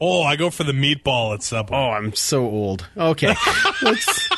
Oh, 0.00 0.22
I 0.22 0.36
go 0.36 0.50
for 0.50 0.64
the 0.64 0.72
meatball 0.72 1.34
at 1.34 1.42
Subway. 1.42 1.76
Oh, 1.76 1.90
I'm 1.90 2.14
so 2.14 2.44
old. 2.46 2.86
Okay. 2.96 3.34
Let's. 3.82 4.28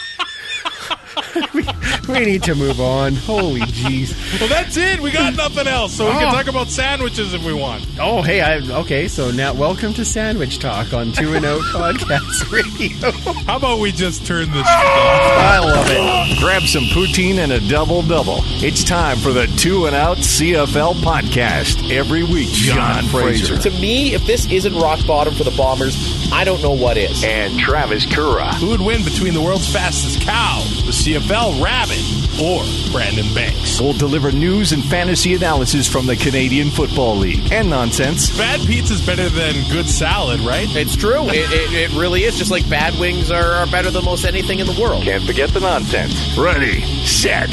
we, 1.54 1.64
we 2.08 2.24
need 2.24 2.42
to 2.44 2.54
move 2.54 2.80
on. 2.80 3.14
Holy 3.14 3.60
jeez. 3.60 4.40
Well, 4.40 4.48
that's 4.48 4.76
it. 4.76 5.00
We 5.00 5.10
got 5.12 5.34
nothing 5.36 5.66
else, 5.66 5.92
so 5.94 6.06
we 6.06 6.12
can 6.12 6.28
Oh. 6.28 6.30
talk 6.32 6.46
about 6.48 6.68
sandwiches 6.68 7.34
if 7.34 7.44
we 7.44 7.52
want. 7.52 7.86
Oh, 7.98 8.22
hey, 8.22 8.40
I 8.40 8.58
okay. 8.80 9.06
So 9.08 9.30
now, 9.30 9.52
welcome 9.54 9.92
to 9.94 10.04
Sandwich 10.04 10.58
Talk 10.58 10.92
on 10.92 11.12
Two 11.12 11.34
and 11.34 11.44
Out 11.44 11.60
Podcast 11.72 12.50
Radio. 12.52 13.10
How 13.44 13.56
about 13.56 13.78
we 13.80 13.92
just 13.92 14.26
turn 14.26 14.50
this 14.50 14.66
off? 14.66 14.66
I 14.66 15.58
love 15.60 15.86
it. 15.88 16.38
Grab 16.40 16.62
some 16.62 16.84
poutine 16.84 17.38
and 17.38 17.52
a 17.52 17.60
double 17.68 18.02
double. 18.02 18.38
It's 18.62 18.82
time 18.84 19.18
for 19.18 19.32
the 19.32 19.46
Two 19.56 19.86
and 19.86 19.94
Out 19.94 20.16
CFL 20.18 20.94
podcast. 21.02 21.90
Every 21.90 22.24
week, 22.24 22.48
John 22.48 23.04
Fraser 23.04 23.56
To 23.58 23.70
me, 23.70 24.14
if 24.14 24.24
this 24.26 24.50
isn't 24.50 24.74
rock 24.74 25.06
bottom 25.06 25.34
for 25.34 25.44
the 25.44 25.54
Bombers, 25.56 25.96
I 26.32 26.44
don't 26.44 26.62
know 26.62 26.72
what 26.72 26.96
is. 26.96 27.22
and 27.24 27.58
Travis 27.58 28.06
Currah. 28.06 28.54
Who 28.54 28.68
would 28.70 28.80
win 28.80 29.04
between 29.04 29.34
the 29.34 29.40
world's 29.42 29.70
fastest 29.72 30.20
cow, 30.22 30.62
the 30.86 30.92
CFL 30.92 31.19
rabbit, 31.28 32.00
or 32.40 32.64
Brandon 32.92 33.26
Banks? 33.34 33.80
We'll 33.80 33.92
deliver 33.92 34.32
news 34.32 34.72
and 34.72 34.82
fantasy 34.84 35.34
analysis 35.34 35.86
from 35.86 36.06
the 36.06 36.16
Canadian 36.16 36.70
Football 36.70 37.16
League 37.16 37.52
and 37.52 37.68
nonsense. 37.68 38.36
Bad 38.36 38.60
pizza's 38.60 39.04
better 39.04 39.28
than 39.28 39.54
good 39.70 39.88
salad, 39.88 40.40
right? 40.40 40.68
It's 40.70 40.96
true. 40.96 41.28
It, 41.28 41.50
it, 41.52 41.90
it 41.92 41.98
really 41.98 42.24
is. 42.24 42.36
Just 42.36 42.50
like 42.50 42.68
bad 42.68 42.98
wings 42.98 43.30
are, 43.30 43.52
are 43.52 43.66
better 43.66 43.90
than 43.90 44.04
most 44.04 44.24
anything 44.24 44.58
in 44.60 44.66
the 44.66 44.78
world. 44.80 45.04
Can't 45.04 45.24
forget 45.24 45.50
the 45.50 45.60
nonsense. 45.60 46.36
Ready, 46.38 46.80
set, 47.04 47.50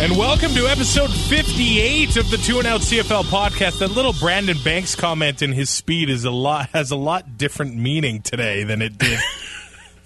And 0.00 0.16
welcome 0.16 0.52
to 0.54 0.66
episode 0.68 1.10
58 1.10 2.16
of 2.16 2.30
the 2.30 2.36
Two 2.38 2.58
and 2.58 2.66
Out 2.66 2.80
CFL 2.82 3.24
podcast. 3.24 3.80
That 3.80 3.90
little 3.90 4.12
Brandon 4.12 4.56
Banks 4.64 4.94
comment 4.94 5.42
in 5.42 5.52
his 5.52 5.70
speed 5.70 6.08
is 6.08 6.24
a 6.24 6.30
lot 6.30 6.70
has 6.70 6.90
a 6.92 6.96
lot 6.96 7.36
different 7.36 7.76
meaning 7.76 8.22
today 8.22 8.62
than 8.62 8.80
it 8.80 8.96
did 8.96 9.18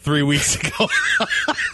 three 0.02 0.22
weeks 0.22 0.56
ago. 0.60 0.88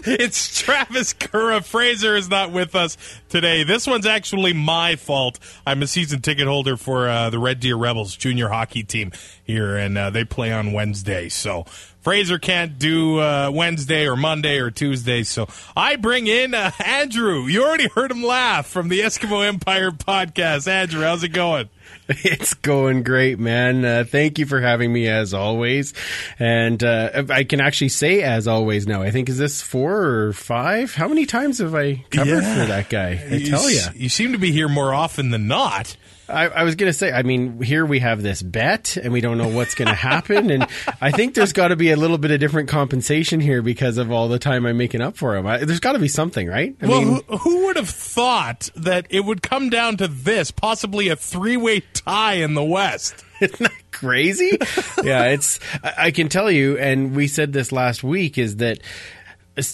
it's 0.05 0.61
Travis 0.61 1.13
Currah. 1.15 1.63
Fraser 1.63 2.15
is 2.15 2.29
not 2.29 2.53
with 2.53 2.75
us 2.75 2.97
today. 3.29 3.65
This 3.65 3.87
one's 3.87 4.07
actually 4.07 4.53
my 4.53 4.97
fault. 4.97 5.39
I'm 5.67 5.83
a 5.83 5.87
season 5.87 6.21
ticket 6.21 6.47
holder 6.47 6.77
for 6.77 7.09
uh, 7.09 7.31
the 7.31 7.39
Red 7.39 7.61
Deer 7.61 7.77
Rebels 7.77 8.15
junior 8.15 8.49
hockey 8.49 8.83
team 8.85 9.13
here, 9.45 9.77
and 9.77 9.97
uh, 9.97 10.11
they 10.11 10.25
play 10.25 10.53
on 10.53 10.73
Wednesday. 10.73 11.29
So 11.29 11.65
Fraser 12.09 12.39
can't 12.39 12.79
do 12.79 13.21
uh, 13.21 13.51
Wednesday 13.53 14.07
or 14.09 14.17
Monday 14.17 14.61
or 14.61 14.71
Tuesday. 14.71 15.25
So 15.25 15.47
I 15.77 15.97
bring 15.97 16.27
in 16.27 16.55
uh, 16.55 16.71
Andrew. 16.83 17.43
You 17.43 17.67
already 17.67 17.87
heard 17.89 18.11
him 18.11 18.23
laugh 18.25 18.67
from 18.67 18.89
the 18.89 19.01
Eskimo 19.01 19.47
Empire 19.47 19.91
podcast. 19.91 20.67
Andrew, 20.69 21.03
how's 21.03 21.23
it 21.23 21.35
going? 21.35 21.69
It's 22.11 22.55
going 22.55 23.03
great, 23.03 23.39
man. 23.39 23.85
Uh, 23.85 24.05
thank 24.09 24.39
you 24.39 24.47
for 24.47 24.59
having 24.63 24.91
me 24.91 25.07
as 25.09 25.35
always. 25.35 25.93
And 26.39 26.83
uh, 26.83 27.25
I 27.29 27.45
can 27.45 27.61
actually 27.61 27.91
say 27.91 28.23
as 28.23 28.49
always 28.49 28.87
now. 28.87 29.03
I 29.03 29.11
think 29.11 29.29
is 29.29 29.37
this 29.37 29.61
four 29.61 30.07
or 30.07 30.33
five? 30.33 30.95
How 30.95 31.09
many 31.09 31.27
times 31.27 31.59
have 31.59 31.75
I 31.75 32.05
covered 32.09 32.43
Yeah. 32.43 32.55
for 32.63 32.67
that 32.69 32.89
guy? 32.89 33.11
I 33.31 33.43
tell 33.43 33.69
you. 33.69 33.77
s- 33.81 33.95
you 33.95 34.09
seem 34.09 34.33
to 34.33 34.39
be 34.39 34.51
here 34.53 34.69
more 34.69 34.95
often 34.95 35.29
than 35.31 35.47
not. 35.49 35.95
I, 36.29 36.49
I 36.49 36.63
was 36.65 36.75
going 36.75 36.91
to 36.91 36.97
say, 36.97 37.13
I 37.13 37.23
mean, 37.23 37.61
here 37.63 37.87
we 37.87 38.01
have 38.01 38.23
this 38.23 38.43
bet 38.43 38.97
and 38.97 39.13
we 39.13 39.21
don't 39.21 39.39
know 39.39 39.49
what's 39.49 39.75
going 39.75 39.89
to 39.89 39.95
happen. 39.95 40.51
and 40.51 40.67
I 41.01 41.11
think 41.11 41.35
there's 41.35 41.53
got 41.53 41.69
to 41.69 41.77
be 41.77 41.91
a 41.91 41.97
little 41.97 42.19
bit 42.19 42.31
of 42.31 42.41
different 42.41 42.69
compensation 42.69 43.41
here 43.41 43.63
because 43.63 43.99
of 43.99 44.11
all 44.11 44.29
the 44.29 44.39
time 44.39 44.67
I'm 44.67 44.77
making 44.77 45.01
up 45.01 45.17
for 45.17 45.37
him. 45.37 45.47
I, 45.47 45.59
there's 45.59 45.81
got 45.81 45.93
to 45.93 45.99
be 45.99 46.09
something, 46.09 46.47
right? 46.49 46.77
I 46.81 46.87
well, 46.87 47.01
mean, 47.03 47.23
who, 47.29 47.37
who 47.39 47.67
would 47.67 47.77
have 47.77 47.89
thought 47.89 48.71
that 48.77 49.07
it 49.11 49.21
would 49.21 49.43
come 49.43 49.71
down 49.71 49.97
to 49.99 50.09
this, 50.09 50.51
possibly 50.51 51.09
a 51.09 51.17
three-way 51.17 51.81
tie 51.95 52.35
in 52.35 52.55
the 52.55 52.65
West? 52.65 53.25
Isn't 53.41 53.59
that 53.61 53.91
crazy? 53.93 54.59
yeah, 55.05 55.27
it's. 55.27 55.61
I 55.83 55.95
I 56.09 56.11
can 56.11 56.29
tell 56.29 56.51
you, 56.51 56.77
and 56.77 57.15
we 57.15 57.29
said 57.29 57.53
this 57.53 57.71
last 57.71 58.03
week, 58.03 58.37
is 58.37 58.57
that 58.57 58.81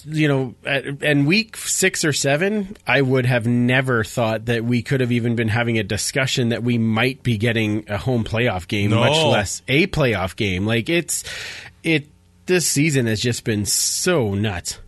you 0.07 0.29
know, 0.29 0.55
at, 0.65 0.85
and 1.03 1.27
week 1.27 1.57
six 1.57 2.05
or 2.05 2.13
seven, 2.13 2.77
I 2.87 3.03
would 3.03 3.27
have 3.27 3.47
never 3.47 4.05
thought 4.05 4.47
that 4.47 4.65
we 4.65 4.83
could 4.83 5.01
have 5.01 5.13
even 5.13 5.37
been 5.37 5.49
having 5.49 5.79
a 5.79 5.83
discussion 5.83 6.51
that 6.51 6.63
we 6.63 6.79
might 6.79 7.23
be 7.23 7.37
getting 7.39 7.85
a 7.91 7.99
home 7.99 8.25
playoff 8.25 8.67
game, 8.69 8.91
No. 8.91 9.01
much 9.01 9.17
less 9.25 9.63
a 9.69 9.87
playoff 9.87 10.37
game. 10.37 10.67
Like 10.67 10.89
it's 10.89 11.25
it. 11.83 12.07
This 12.47 12.67
season 12.69 13.07
has 13.07 13.21
just 13.21 13.45
been 13.45 13.65
so 13.65 14.35
nuts. 14.35 14.79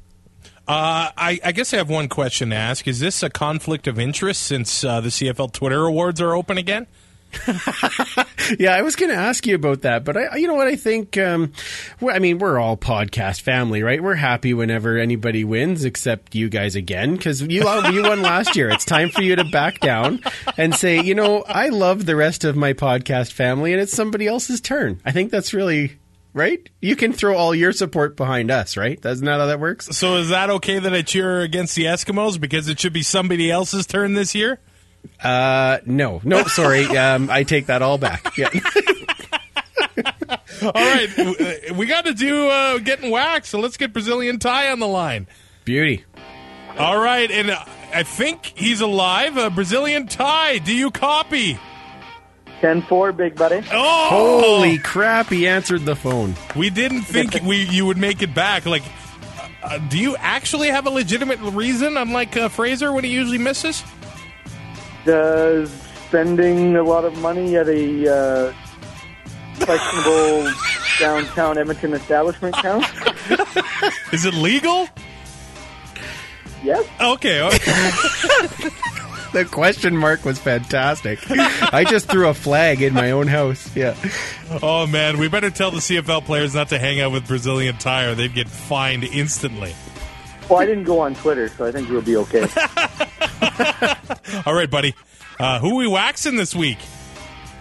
Uh, 0.68 1.08
I, 1.16 1.38
I 1.44 1.52
guess 1.52 1.72
I 1.72 1.76
have 1.78 1.88
one 1.88 2.08
question 2.08 2.50
to 2.50 2.56
ask. 2.56 2.86
Is 2.88 2.98
this 3.00 3.22
a 3.22 3.30
conflict 3.30 3.86
of 3.86 3.98
interest 4.00 4.42
since 4.42 4.82
uh, 4.84 5.00
the 5.00 5.08
CFL 5.10 5.52
Twitter 5.52 5.84
awards 5.86 6.20
are 6.20 6.34
open 6.34 6.58
again? 6.58 6.86
Yeah, 8.58 8.74
I 8.74 8.82
was 8.82 8.94
going 8.94 9.10
to 9.10 9.16
ask 9.16 9.46
you 9.46 9.54
about 9.56 9.82
that, 9.82 10.04
but 10.04 10.16
I, 10.16 10.36
you 10.36 10.46
know 10.46 10.54
what? 10.54 10.68
I 10.68 10.76
think, 10.76 11.18
um, 11.18 11.52
I 12.00 12.18
mean, 12.18 12.38
we're 12.38 12.58
all 12.58 12.76
podcast 12.76 13.40
family, 13.40 13.82
right? 13.82 14.02
We're 14.02 14.14
happy 14.14 14.54
whenever 14.54 14.98
anybody 14.98 15.42
wins, 15.42 15.84
except 15.84 16.34
you 16.34 16.48
guys 16.48 16.76
again, 16.76 17.16
because 17.16 17.42
you 17.42 17.64
you 17.90 18.02
won 18.02 18.22
last 18.22 18.54
year. 18.54 18.68
It's 18.68 18.84
time 18.84 19.08
for 19.08 19.22
you 19.22 19.36
to 19.36 19.44
back 19.44 19.80
down 19.80 20.20
and 20.56 20.74
say, 20.74 21.00
you 21.02 21.14
know, 21.14 21.42
I 21.42 21.70
love 21.70 22.06
the 22.06 22.14
rest 22.16 22.44
of 22.44 22.56
my 22.56 22.72
podcast 22.72 23.32
family, 23.32 23.72
and 23.72 23.80
it's 23.80 23.92
somebody 23.92 24.26
else's 24.26 24.60
turn. 24.60 25.00
I 25.04 25.12
think 25.12 25.30
that's 25.30 25.52
really 25.52 25.98
right. 26.32 26.68
You 26.80 26.94
can 26.94 27.12
throw 27.12 27.36
all 27.36 27.54
your 27.54 27.72
support 27.72 28.16
behind 28.16 28.50
us, 28.50 28.76
right? 28.76 29.00
That's 29.00 29.22
not 29.22 29.40
how 29.40 29.46
that 29.46 29.58
works. 29.58 29.96
So 29.96 30.18
is 30.18 30.28
that 30.28 30.50
okay 30.50 30.78
that 30.78 30.94
I 30.94 31.02
cheer 31.02 31.40
against 31.40 31.74
the 31.74 31.84
Eskimos 31.86 32.38
because 32.40 32.68
it 32.68 32.78
should 32.78 32.92
be 32.92 33.02
somebody 33.02 33.50
else's 33.50 33.86
turn 33.86 34.14
this 34.14 34.34
year? 34.34 34.60
Uh, 35.22 35.78
no, 35.86 36.20
no, 36.24 36.44
sorry, 36.44 36.84
um, 36.96 37.30
I 37.30 37.42
take 37.42 37.66
that 37.66 37.82
all 37.82 37.98
back. 37.98 38.36
Yeah. 38.36 38.50
All 40.62 40.72
right, 40.72 41.08
uh, 41.18 41.74
we 41.74 41.84
got 41.86 42.06
to 42.06 42.14
do 42.14 42.48
uh, 42.48 42.78
getting 42.78 43.10
waxed, 43.10 43.50
so 43.50 43.60
let's 43.60 43.76
get 43.76 43.92
Brazilian 43.92 44.38
Tie 44.38 44.70
on 44.70 44.78
the 44.78 44.86
line. 44.86 45.26
Beauty. 45.64 46.04
All 46.78 46.98
right, 46.98 47.30
and 47.30 47.50
uh, 47.50 47.62
I 47.94 48.02
think 48.02 48.52
he's 48.56 48.80
alive. 48.80 49.36
Uh, 49.36 49.50
Brazilian 49.50 50.06
Tie, 50.06 50.58
do 50.58 50.74
you 50.74 50.90
copy? 50.90 51.58
10-4, 52.60 53.16
big 53.16 53.36
buddy. 53.36 53.62
Oh, 53.70 54.06
Holy 54.08 54.78
crap! 54.78 55.28
He 55.28 55.46
answered 55.46 55.84
the 55.84 55.94
phone. 55.94 56.34
we 56.56 56.70
didn't 56.70 57.02
think 57.02 57.34
we 57.44 57.64
you 57.64 57.84
would 57.84 57.98
make 57.98 58.22
it 58.22 58.34
back. 58.34 58.64
Like, 58.64 58.82
uh, 59.62 59.78
do 59.90 59.98
you 59.98 60.16
actually 60.16 60.68
have 60.68 60.86
a 60.86 60.90
legitimate 60.90 61.38
reason, 61.40 61.98
unlike 61.98 62.34
uh, 62.36 62.48
Fraser 62.48 62.92
when 62.92 63.04
he 63.04 63.10
usually 63.10 63.38
misses? 63.38 63.82
Does 65.06 65.70
spending 66.08 66.76
a 66.76 66.82
lot 66.82 67.04
of 67.04 67.16
money 67.20 67.56
at 67.56 67.68
a 67.68 68.12
uh, 68.12 68.52
questionable 69.60 70.52
downtown 70.98 71.56
Edmonton 71.56 71.94
establishment 71.94 72.54
count? 72.56 72.84
Is 74.12 74.24
it 74.24 74.34
legal? 74.34 74.88
Yes. 76.62 76.86
Okay, 77.00 77.40
okay. 77.42 78.70
The 79.32 79.44
question 79.44 79.94
mark 79.94 80.24
was 80.24 80.38
fantastic. 80.38 81.18
I 81.28 81.84
just 81.84 82.08
threw 82.08 82.28
a 82.28 82.32
flag 82.32 82.80
in 82.80 82.94
my 82.94 83.10
own 83.10 83.26
house. 83.26 83.74
Yeah. 83.76 83.94
oh 84.62 84.86
man, 84.86 85.18
we 85.18 85.28
better 85.28 85.50
tell 85.50 85.70
the 85.70 85.80
CFL 85.80 86.24
players 86.24 86.54
not 86.54 86.70
to 86.70 86.78
hang 86.78 87.02
out 87.02 87.12
with 87.12 87.26
Brazilian 87.28 87.76
Tire. 87.76 88.14
they'd 88.14 88.32
get 88.32 88.48
fined 88.48 89.04
instantly. 89.04 89.74
Well, 90.48 90.60
I 90.60 90.66
didn't 90.66 90.84
go 90.84 91.00
on 91.00 91.14
Twitter, 91.16 91.48
so 91.48 91.64
I 91.66 91.72
think 91.72 91.88
we'll 91.88 92.02
be 92.02 92.16
okay. 92.18 92.42
All 94.46 94.54
right, 94.54 94.70
buddy. 94.70 94.94
Uh, 95.40 95.58
who 95.58 95.76
we 95.76 95.86
waxing 95.86 96.36
this 96.36 96.54
week? 96.54 96.78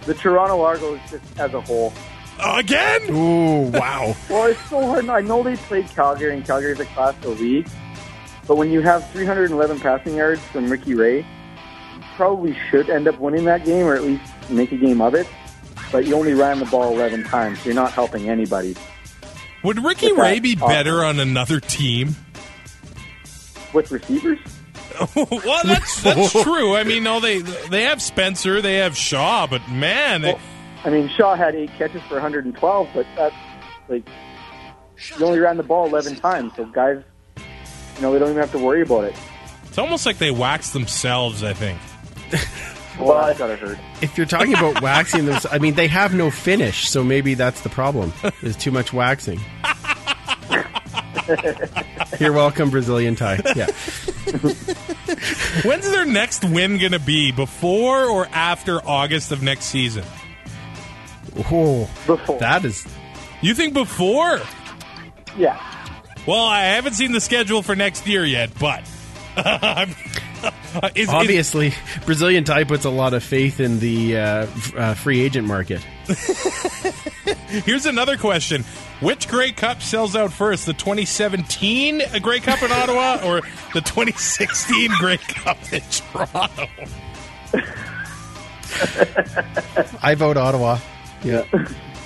the 0.06 0.14
Toronto 0.14 0.62
Argos 0.62 1.00
just 1.10 1.24
as 1.40 1.52
a 1.52 1.60
whole. 1.60 1.92
Again? 2.38 3.10
Ooh, 3.10 3.70
wow. 3.72 4.14
Well, 4.30 4.46
it's 4.46 4.60
so 4.70 4.86
hard. 4.86 5.08
I 5.08 5.20
know 5.20 5.42
they 5.42 5.56
played 5.56 5.88
Calgary, 5.88 6.32
and 6.32 6.46
Calgary's 6.46 6.78
a 6.78 6.84
Class 6.86 7.16
A 7.24 7.28
league. 7.30 7.68
But 8.46 8.56
when 8.56 8.70
you 8.70 8.82
have 8.82 9.08
311 9.10 9.80
passing 9.80 10.14
yards 10.14 10.40
from 10.52 10.70
Ricky 10.70 10.94
Ray, 10.94 11.18
you 11.18 12.02
probably 12.14 12.56
should 12.70 12.88
end 12.88 13.08
up 13.08 13.18
winning 13.18 13.44
that 13.46 13.64
game, 13.64 13.84
or 13.84 13.96
at 13.96 14.04
least 14.04 14.22
make 14.48 14.70
a 14.70 14.76
game 14.76 15.00
of 15.00 15.14
it. 15.16 15.26
But 15.90 16.06
you 16.06 16.14
only 16.14 16.34
ran 16.34 16.60
the 16.60 16.66
ball 16.66 16.92
11 16.94 17.24
times. 17.24 17.58
So 17.58 17.64
you're 17.66 17.74
not 17.74 17.90
helping 17.92 18.28
anybody. 18.28 18.76
Would 19.64 19.82
Ricky 19.82 20.12
With 20.12 20.20
Ray 20.20 20.38
be 20.38 20.52
offense. 20.52 20.68
better 20.68 21.04
on 21.04 21.18
another 21.18 21.58
team? 21.58 22.14
With 23.76 23.90
receivers? 23.92 24.38
well, 25.14 25.60
that's 25.64 26.02
that's 26.02 26.32
true. 26.42 26.74
I 26.74 26.82
mean, 26.84 27.02
no, 27.04 27.20
they 27.20 27.40
they 27.42 27.82
have 27.82 28.00
Spencer, 28.00 28.62
they 28.62 28.76
have 28.76 28.96
Shaw, 28.96 29.46
but 29.46 29.68
man, 29.68 30.22
they, 30.22 30.32
Well, 30.32 30.40
I 30.84 30.90
mean, 30.90 31.10
Shaw 31.10 31.34
had 31.36 31.54
eight 31.54 31.70
catches 31.76 32.00
for 32.08 32.14
112, 32.14 32.88
but 32.94 33.06
that's 33.16 33.34
like 33.88 34.08
you 35.18 35.26
only 35.26 35.40
ran 35.40 35.58
the 35.58 35.62
ball 35.62 35.86
11 35.86 36.16
times. 36.16 36.52
So 36.56 36.64
guys, 36.64 37.02
you 37.36 38.02
know, 38.02 38.12
they 38.14 38.18
don't 38.18 38.30
even 38.30 38.40
have 38.40 38.52
to 38.52 38.58
worry 38.58 38.80
about 38.80 39.04
it. 39.04 39.14
it's 39.66 39.76
almost 39.76 40.06
like 40.06 40.16
they 40.16 40.30
wax 40.30 40.70
themselves. 40.70 41.42
I 41.42 41.52
think. 41.52 41.78
Well, 42.98 43.26
that 43.26 43.36
gotta 43.36 43.56
hurt. 43.56 43.76
If 44.00 44.16
you're 44.16 44.26
talking 44.26 44.54
about 44.54 44.80
waxing 44.80 45.26
them, 45.26 45.38
I 45.52 45.58
mean, 45.58 45.74
they 45.74 45.86
have 45.86 46.14
no 46.14 46.30
finish, 46.30 46.88
so 46.88 47.04
maybe 47.04 47.34
that's 47.34 47.60
the 47.60 47.68
problem. 47.68 48.10
There's 48.40 48.56
too 48.56 48.70
much 48.70 48.94
waxing. 48.94 49.38
You're 52.20 52.32
welcome, 52.32 52.70
Brazilian 52.70 53.14
tie. 53.16 53.40
Yeah. 53.54 53.66
When's 55.64 55.90
their 55.90 56.04
next 56.04 56.44
win 56.44 56.78
going 56.78 56.92
to 56.92 56.98
be? 56.98 57.32
Before 57.32 58.04
or 58.06 58.26
after 58.32 58.80
August 58.86 59.32
of 59.32 59.42
next 59.42 59.66
season? 59.66 60.04
Oh, 61.50 61.88
Before. 62.06 62.38
that 62.38 62.64
is 62.64 62.86
You 63.42 63.54
think 63.54 63.74
before? 63.74 64.40
Yeah. 65.36 65.60
Well, 66.26 66.44
I 66.44 66.62
haven't 66.62 66.94
seen 66.94 67.12
the 67.12 67.20
schedule 67.20 67.62
for 67.62 67.76
next 67.76 68.06
year 68.06 68.24
yet, 68.24 68.50
but 68.58 68.82
is, 70.94 71.08
is, 71.08 71.08
obviously 71.08 71.72
Brazilian 72.04 72.44
tie 72.44 72.64
puts 72.64 72.84
a 72.84 72.90
lot 72.90 73.14
of 73.14 73.22
faith 73.22 73.60
in 73.60 73.78
the 73.78 74.16
uh, 74.16 74.20
f- 74.20 74.76
uh, 74.76 74.94
free 74.94 75.20
agent 75.20 75.46
market. 75.46 75.80
here's 77.64 77.86
another 77.86 78.16
question: 78.16 78.62
Which 79.00 79.28
Grey 79.28 79.52
Cup 79.52 79.82
sells 79.82 80.14
out 80.16 80.32
first, 80.32 80.66
the 80.66 80.72
2017 80.74 82.02
Grey 82.20 82.40
Cup 82.40 82.62
in 82.62 82.70
Ottawa 82.72 83.20
or 83.24 83.40
the 83.74 83.80
2016 83.80 84.90
Grey 84.98 85.16
Cup 85.18 85.58
in 85.72 85.80
Toronto? 85.90 86.66
I 90.02 90.14
vote 90.16 90.36
Ottawa. 90.36 90.78
Yeah. 91.24 91.44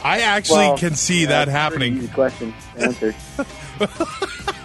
I 0.02 0.20
actually 0.20 0.58
Well, 0.68 0.78
can 0.78 0.94
see 0.94 1.22
yeah, 1.22 1.28
that 1.28 1.48
happening. 1.48 1.92
pretty 1.92 2.04
Easy 2.06 2.14
question 2.14 2.54
to 2.76 2.82
answer. 2.82 3.14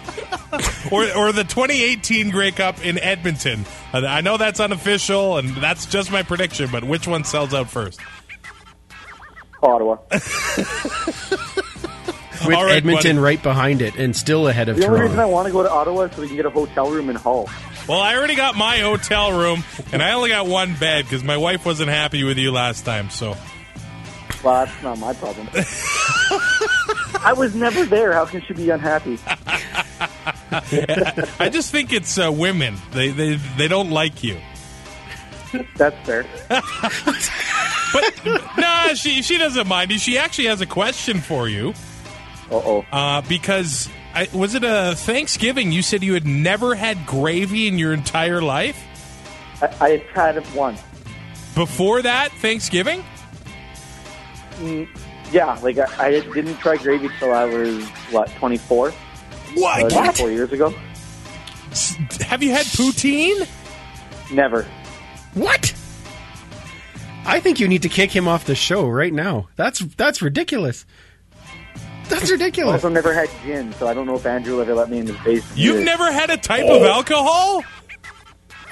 or 0.92 1.04
or 1.16 1.32
the 1.32 1.44
2018 1.44 2.30
Grey 2.30 2.50
Cup 2.52 2.84
in 2.84 2.98
Edmonton. 2.98 3.64
Uh, 3.92 4.02
I 4.06 4.20
know 4.20 4.36
that's 4.36 4.60
unofficial, 4.60 5.38
and 5.38 5.48
that's 5.56 5.86
just 5.86 6.10
my 6.10 6.22
prediction. 6.22 6.68
But 6.70 6.84
which 6.84 7.06
one 7.06 7.24
sells 7.24 7.52
out 7.54 7.68
first? 7.70 8.00
Ottawa. 9.62 9.96
With 12.44 12.54
All 12.54 12.64
right, 12.66 12.76
Edmonton 12.76 13.16
buddy. 13.16 13.24
right 13.24 13.42
behind 13.42 13.80
it 13.80 13.96
and 13.96 14.14
still 14.14 14.46
ahead 14.46 14.68
of 14.68 14.76
time. 14.76 14.82
The 14.82 14.88
only 14.88 15.00
reason 15.00 15.18
I 15.18 15.24
want 15.24 15.46
to 15.46 15.52
go 15.52 15.62
to 15.62 15.70
Ottawa 15.70 16.02
is 16.02 16.12
so 16.12 16.20
we 16.20 16.28
can 16.28 16.36
get 16.36 16.44
a 16.44 16.50
hotel 16.50 16.90
room 16.90 17.08
in 17.08 17.16
Hull. 17.16 17.48
Well, 17.88 17.98
I 17.98 18.14
already 18.14 18.34
got 18.34 18.54
my 18.56 18.78
hotel 18.78 19.32
room, 19.36 19.64
and 19.90 20.02
I 20.02 20.12
only 20.12 20.28
got 20.28 20.46
one 20.46 20.74
bed 20.74 21.06
because 21.06 21.24
my 21.24 21.38
wife 21.38 21.64
wasn't 21.64 21.88
happy 21.88 22.24
with 22.24 22.36
you 22.36 22.52
last 22.52 22.84
time. 22.84 23.08
So 23.08 23.36
Well, 24.44 24.66
that's 24.66 24.82
not 24.82 24.98
my 24.98 25.14
problem. 25.14 25.48
I 27.24 27.32
was 27.36 27.54
never 27.54 27.84
there. 27.86 28.12
How 28.12 28.26
can 28.26 28.42
she 28.42 28.52
be 28.52 28.68
unhappy? 28.70 29.18
I 31.40 31.48
just 31.52 31.70
think 31.70 31.92
it's 31.92 32.18
uh, 32.18 32.32
women. 32.32 32.76
They 32.92 33.10
they 33.10 33.34
they 33.56 33.68
don't 33.68 33.90
like 33.90 34.22
you. 34.24 34.38
That's 35.76 35.96
fair. 36.06 36.24
But 37.92 38.26
nah, 38.58 38.94
she 38.94 39.22
she 39.22 39.38
doesn't 39.38 39.68
mind. 39.68 39.92
you. 39.92 39.98
She 39.98 40.18
actually 40.18 40.46
has 40.46 40.60
a 40.60 40.66
question 40.66 41.20
for 41.20 41.48
you 41.48 41.72
Uh-oh. 42.50 42.84
uh, 42.92 43.22
because 43.22 43.88
I, 44.12 44.28
was 44.34 44.54
it 44.54 44.64
a 44.64 44.94
Thanksgiving? 44.96 45.70
You 45.72 45.82
said 45.82 46.02
you 46.02 46.14
had 46.14 46.26
never 46.26 46.74
had 46.74 47.06
gravy 47.06 47.68
in 47.68 47.78
your 47.78 47.94
entire 47.94 48.42
life. 48.42 48.82
I, 49.62 49.68
I 49.80 49.96
tried 50.12 50.36
it 50.36 50.44
once. 50.54 50.82
Before 51.54 52.02
that 52.02 52.32
Thanksgiving, 52.32 53.02
Yeah, 55.32 55.58
like 55.62 55.78
I, 55.78 55.86
I 55.98 56.10
didn't 56.20 56.56
try 56.58 56.76
gravy 56.76 57.08
till 57.18 57.32
I 57.32 57.44
was, 57.44 57.84
what, 58.10 58.28
24? 58.36 58.92
What? 59.54 59.92
Uh, 59.92 60.12
Four 60.12 60.30
years 60.30 60.52
ago? 60.52 60.70
Have 62.26 62.42
you 62.42 62.50
had 62.52 62.66
poutine? 62.66 63.46
Never. 64.32 64.66
What? 65.34 65.74
I 67.26 67.40
think 67.40 67.58
you 67.60 67.68
need 67.68 67.82
to 67.82 67.88
kick 67.88 68.10
him 68.10 68.28
off 68.28 68.44
the 68.46 68.54
show 68.54 68.88
right 68.88 69.12
now. 69.12 69.48
That's 69.56 69.80
that's 69.80 70.22
ridiculous. 70.22 70.86
That's 72.08 72.30
I 72.30 72.34
ridiculous. 72.34 72.74
also 72.74 72.88
never 72.88 73.12
had 73.12 73.28
gin, 73.42 73.72
so 73.74 73.88
I 73.88 73.94
don't 73.94 74.06
know 74.06 74.14
if 74.14 74.24
Andrew 74.24 74.60
ever 74.60 74.74
let 74.74 74.90
me 74.90 74.98
in 74.98 75.08
his 75.08 75.16
basement. 75.18 75.58
You've 75.58 75.84
never 75.84 76.10
had 76.12 76.30
a 76.30 76.36
type 76.36 76.64
of 76.64 76.82
alcohol? 76.82 77.64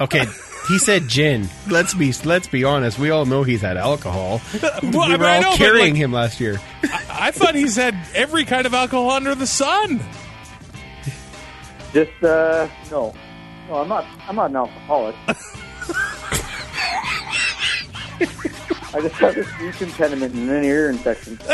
Okay, 0.01 0.25
he 0.69 0.79
said 0.79 1.09
gin. 1.09 1.49
Let's 1.69 1.95
be 1.95 2.13
let's 2.25 2.47
be 2.47 2.63
honest. 2.63 2.97
We 2.99 3.11
all 3.11 3.27
know 3.27 3.43
he's 3.43 3.61
had 3.61 3.77
alcohol. 3.77 4.41
Well, 4.83 5.09
we 5.09 5.15
I 5.15 5.17
were 5.17 5.25
mean, 5.25 5.45
all 5.45 5.53
know, 5.53 5.57
carrying 5.57 5.95
like, 5.95 6.03
him 6.03 6.13
last 6.13 6.41
year. 6.41 6.61
I 7.11 7.33
thought 7.33 7.55
he's 7.55 7.75
had 7.75 7.97
every 8.15 8.45
kind 8.45 8.67
of 8.67 8.75
alcohol 8.75 9.11
under 9.11 9.35
the 9.35 9.47
sun. 9.47 10.01
Just, 11.95 12.23
uh, 12.23 12.69
no. 12.91 13.15
No, 13.69 13.77
I'm 13.77 13.89
not, 13.89 14.05
I'm 14.29 14.37
not 14.37 14.51
an 14.51 14.57
alcoholic. 14.57 15.15
I 18.95 19.01
just 19.01 19.15
have 19.15 19.37
a 19.37 19.45
speech 19.45 19.81
impediment 19.83 20.35
and 20.35 20.51
an 20.51 20.65
ear 20.65 20.91
infection. 20.91 21.39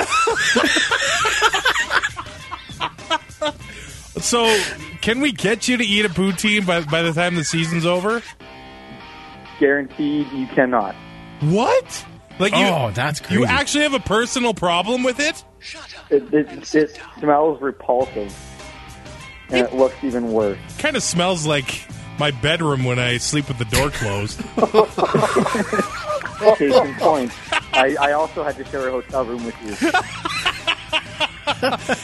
So, 4.20 4.44
can 5.00 5.20
we 5.20 5.32
get 5.32 5.66
you 5.66 5.78
to 5.78 5.84
eat 5.84 6.04
a 6.04 6.08
poutine 6.08 6.66
by, 6.66 6.82
by 6.82 7.02
the 7.02 7.12
time 7.12 7.36
the 7.36 7.44
season's 7.44 7.86
over? 7.86 8.22
Guaranteed 9.58 10.30
you 10.32 10.46
cannot. 10.48 10.94
What? 11.40 12.06
Like 12.38 12.52
you? 12.52 12.66
Oh, 12.66 12.90
that's 12.92 13.20
crazy. 13.20 13.40
You 13.40 13.46
actually 13.46 13.84
have 13.84 13.94
a 13.94 14.00
personal 14.00 14.52
problem 14.52 15.02
with 15.02 15.20
it? 15.20 15.42
Shut 15.58 15.94
up. 15.98 16.12
It, 16.12 16.34
it, 16.34 16.74
it 16.74 17.00
smells 17.18 17.60
repulsive. 17.62 18.34
And 19.50 19.66
it 19.66 19.74
looks 19.74 19.96
even 20.02 20.32
worse. 20.32 20.58
Kind 20.78 20.96
of 20.96 21.02
smells 21.02 21.46
like 21.46 21.86
my 22.18 22.30
bedroom 22.30 22.84
when 22.84 22.98
I 22.98 23.16
sleep 23.16 23.48
with 23.48 23.58
the 23.58 23.64
door 23.64 23.90
closed. 23.90 24.40
Case 26.56 26.74
in 26.74 26.94
point, 26.94 27.32
I, 27.74 27.96
I 28.00 28.12
also 28.12 28.42
had 28.42 28.56
to 28.56 28.64
share 28.64 28.88
a 28.88 28.90
hotel 28.90 29.24
room 29.24 29.44
with 29.44 29.54
you. 29.62 29.76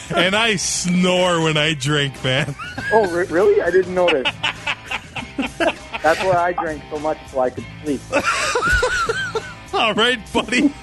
and 0.15 0.35
I 0.35 0.55
snore 0.57 1.41
when 1.41 1.57
I 1.57 1.73
drink, 1.73 2.23
man. 2.23 2.53
Oh, 2.91 3.09
re- 3.11 3.25
really? 3.27 3.61
I 3.61 3.71
didn't 3.71 3.95
notice. 3.95 4.27
That's 5.37 6.23
why 6.23 6.35
I 6.35 6.53
drank 6.53 6.83
so 6.89 6.99
much 6.99 7.17
so 7.29 7.39
I 7.39 7.49
could 7.49 7.65
sleep. 7.83 8.01
All 9.73 9.93
right, 9.93 10.19
buddy. 10.33 10.73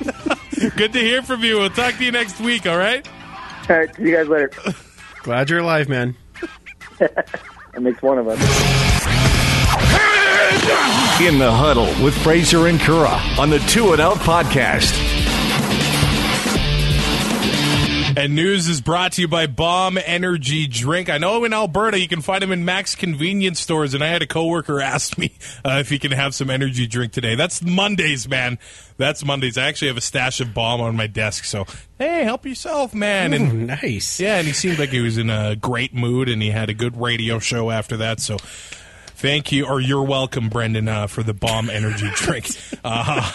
Good 0.76 0.92
to 0.92 1.00
hear 1.00 1.22
from 1.22 1.42
you. 1.42 1.58
We'll 1.58 1.70
talk 1.70 1.96
to 1.96 2.04
you 2.04 2.12
next 2.12 2.40
week, 2.40 2.66
all 2.66 2.78
right? 2.78 3.06
All 3.68 3.76
right, 3.76 3.94
see 3.96 4.02
you 4.02 4.14
guys 4.14 4.28
later. 4.28 4.52
Glad 5.22 5.50
you're 5.50 5.60
alive, 5.60 5.88
man. 5.88 6.16
That 6.98 7.80
makes 7.80 8.02
one 8.02 8.18
of 8.18 8.28
us. 8.28 8.38
In 11.20 11.38
the 11.38 11.50
huddle 11.50 11.86
with 12.04 12.16
Fraser 12.22 12.68
and 12.68 12.78
Currah 12.80 13.20
on 13.38 13.50
the 13.50 13.58
Two 13.60 13.92
and 13.92 14.00
Out 14.00 14.16
podcast. 14.18 15.33
And 18.24 18.34
news 18.36 18.68
is 18.68 18.80
brought 18.80 19.12
to 19.12 19.22
you 19.22 19.28
by 19.28 19.46
Bomb 19.46 19.98
Energy 19.98 20.66
Drink. 20.66 21.08
I 21.10 21.18
know 21.18 21.44
in 21.44 21.52
Alberta 21.52 21.98
you 21.98 22.06
can 22.06 22.20
find 22.22 22.42
them 22.42 22.52
in 22.52 22.64
Mac's 22.64 22.94
convenience 22.94 23.58
stores, 23.60 23.92
and 23.92 24.04
I 24.04 24.08
had 24.08 24.22
a 24.22 24.26
coworker 24.26 24.80
ask 24.82 25.18
me 25.18 25.32
uh, 25.64 25.78
if 25.80 25.88
he 25.90 25.98
can 25.98 26.12
have 26.12 26.34
some 26.34 26.48
energy 26.48 26.86
drink 26.86 27.12
today. 27.12 27.34
That's 27.34 27.60
Mondays, 27.62 28.28
man. 28.28 28.58
That's 28.98 29.24
Mondays. 29.24 29.58
I 29.58 29.66
actually 29.66 29.88
have 29.88 29.96
a 29.96 30.00
stash 30.02 30.40
of 30.40 30.54
Bomb 30.54 30.80
on 30.80 30.94
my 30.96 31.06
desk, 31.08 31.44
so 31.44 31.66
hey, 31.98 32.22
help 32.24 32.46
yourself, 32.46 32.94
man. 32.94 33.32
Oh, 33.32 33.36
And 33.36 33.66
nice. 33.66 34.20
yeah, 34.20 34.36
and 34.38 34.46
he 34.46 34.52
seemed 34.52 34.78
like 34.78 34.90
he 34.90 35.00
was 35.00 35.18
in 35.18 35.28
a 35.28 35.56
great 35.56 35.92
mood, 35.94 36.28
and 36.28 36.40
he 36.40 36.50
had 36.50 36.70
a 36.70 36.74
good 36.74 36.96
radio 37.00 37.38
show 37.38 37.70
after 37.70 37.96
that. 37.98 38.20
So. 38.20 38.36
Thank 39.16 39.52
you, 39.52 39.66
or 39.66 39.80
you're 39.80 40.02
welcome, 40.02 40.50
Brendan, 40.50 40.86
uh, 40.86 41.06
for 41.06 41.22
the 41.22 41.32
bomb 41.32 41.70
energy 41.70 42.10
drink. 42.14 42.50
Uh, 42.84 43.32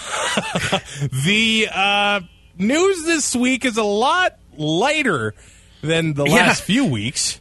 the 1.25 1.67
uh, 1.73 2.19
news 2.59 3.05
this 3.05 3.35
week 3.35 3.65
is 3.65 3.77
a 3.77 3.83
lot 3.83 4.37
lighter 4.59 5.33
than 5.81 6.13
the 6.13 6.25
last 6.25 6.59
Yeah. 6.61 6.65
few 6.65 6.85
weeks. 6.85 7.39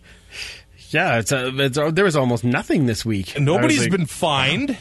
Yeah, 0.90 1.18
it's, 1.18 1.32
a, 1.32 1.48
it's 1.60 1.76
a, 1.76 1.90
there 1.92 2.04
was 2.06 2.16
almost 2.16 2.44
nothing 2.44 2.86
this 2.86 3.04
week. 3.04 3.38
Nobody's 3.38 3.82
like, 3.82 3.90
been 3.90 4.06
fined. 4.06 4.76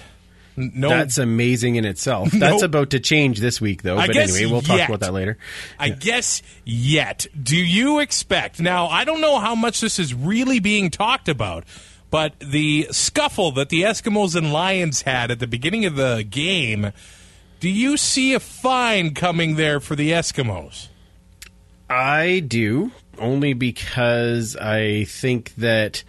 No, 0.56 0.90
That's 0.90 1.18
amazing 1.20 1.76
in 1.76 1.86
itself. 1.86 2.32
That's 2.34 2.64
about 2.64 2.90
to 2.92 3.00
change 3.00 3.40
this 3.40 3.62
week, 3.62 3.84
though. 3.84 3.98
I 3.98 4.08
but 4.08 4.16
anyway, 4.16 4.46
we'll 4.46 4.62
talk 4.62 4.78
yet. 4.78 4.90
about 4.90 5.02
that 5.02 5.14
later. 5.14 5.38
I 5.78 5.90
guess 5.90 6.42
yet. 6.66 7.28
Do 7.40 7.56
you 7.58 8.00
expect? 8.00 8.60
Now, 8.60 8.88
I 8.88 9.04
don't 9.04 9.22
know 9.22 9.38
how 9.40 9.54
much 9.54 9.82
this 9.82 10.00
is 10.00 10.16
really 10.16 10.60
being 10.60 10.90
talked 10.90 11.30
about, 11.30 11.66
but 12.10 12.40
the 12.40 12.88
scuffle 12.90 13.52
that 13.52 13.70
the 13.70 13.84
Eskimos 13.84 14.36
and 14.36 14.52
Lions 14.52 15.04
had 15.04 15.30
at 15.30 15.40
the 15.40 15.46
beginning 15.46 15.86
of 15.86 15.96
the 15.96 16.26
game, 16.28 16.92
do 17.60 17.70
you 17.70 17.96
see 17.98 18.34
a 18.34 18.40
fine 18.40 19.14
coming 19.14 19.58
there 19.58 19.80
for 19.80 19.96
the 19.96 20.10
Eskimos? 20.12 20.88
I 21.90 22.40
do 22.40 22.92
only 23.18 23.54
because 23.54 24.56
I 24.56 25.06
think 25.06 25.54
that 25.56 26.04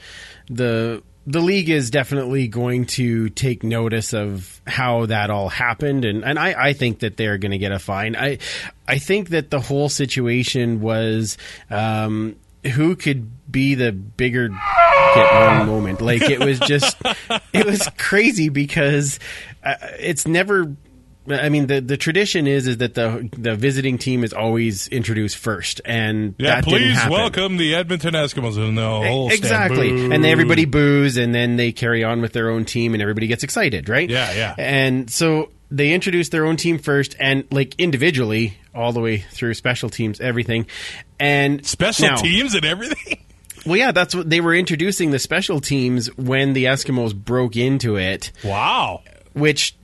the 0.49 1.03
the 1.27 1.41
league 1.41 1.69
is 1.69 1.91
definitely 1.91 2.49
going 2.49 2.87
to 2.87 3.29
take 3.29 3.63
notice 3.63 4.15
of 4.15 4.63
how 4.67 5.05
that 5.07 5.29
all 5.29 5.51
happened 5.51 6.07
and, 6.07 6.25
and 6.25 6.39
I, 6.39 6.69
I 6.69 6.73
think 6.73 7.01
that 7.01 7.19
they're 7.19 7.37
going 7.37 7.53
to 7.53 7.59
get 7.59 7.71
a 7.71 7.79
fine. 7.79 8.17
I 8.17 8.39
I 8.87 8.99
think 8.99 9.29
that 9.31 9.51
the 9.51 9.61
whole 9.61 9.91
situation 9.91 10.81
was 10.81 11.37
um, 11.71 12.37
who 12.75 12.97
could 12.97 13.31
be 13.51 13.75
the 13.75 13.93
bigger 13.93 14.51
at 14.51 15.59
one 15.59 15.67
moment. 15.67 16.01
Like 16.01 16.23
it 16.23 16.41
was 16.41 16.59
just 16.61 16.97
it 17.53 17.67
was 17.67 17.89
crazy 17.99 18.49
because 18.49 19.19
uh, 19.63 19.75
it's 19.99 20.27
never 20.27 20.75
I 21.31 21.49
mean, 21.49 21.67
the 21.67 21.81
the 21.81 21.97
tradition 21.97 22.47
is 22.47 22.67
is 22.67 22.79
that 22.79 22.95
the 22.95 23.29
the 23.37 23.55
visiting 23.57 23.99
team 23.99 24.25
is 24.25 24.33
always 24.33 24.89
introduced 24.89 25.37
first, 25.37 25.81
and 25.85 26.35
Yeah, 26.39 26.57
that 26.57 26.65
didn't 26.65 26.79
please 26.97 27.09
welcome 27.11 27.57
the 27.57 27.75
Edmonton 27.75 28.15
Eskimos. 28.15 28.57
And 28.59 28.77
stand 28.79 29.33
exactly, 29.33 29.91
boo. 29.91 30.05
and 30.13 30.25
then 30.25 30.31
everybody 30.33 30.65
boos, 30.65 31.17
and 31.17 31.35
then 31.35 31.57
they 31.57 31.73
carry 31.73 32.05
on 32.05 32.21
with 32.21 32.33
their 32.33 32.51
own 32.51 32.65
team, 32.65 32.95
and 32.95 33.03
everybody 33.03 33.27
gets 33.27 33.43
excited, 33.45 33.89
right? 33.89 34.09
Yeah, 34.09 34.33
yeah. 34.33 34.55
And 34.59 35.11
so 35.11 35.51
they 35.71 35.93
introduce 35.93 36.31
their 36.31 36.47
own 36.47 36.57
team 36.57 36.79
first, 36.79 37.15
and 37.21 37.45
like 37.51 37.75
individually, 37.79 38.57
all 38.75 38.93
the 38.93 39.01
way 39.01 39.19
through 39.19 39.55
special 39.55 39.91
teams, 39.91 40.21
everything, 40.21 40.67
and 41.21 41.65
Special 41.67 42.09
now- 42.09 42.17
teams 42.17 42.55
and 42.55 42.65
everything. 42.65 43.19
Well, 43.67 43.77
yeah, 43.77 43.91
that's 43.91 44.15
what 44.15 44.31
they 44.31 44.41
were 44.41 44.55
introducing 44.55 45.11
the 45.11 45.19
special 45.19 45.61
teams 45.61 46.07
when 46.17 46.53
the 46.55 46.67
Eskimos 46.67 47.13
broke 47.15 47.55
into 47.57 47.97
it, 47.97 48.31
Wow. 48.43 49.03
which 49.35 49.75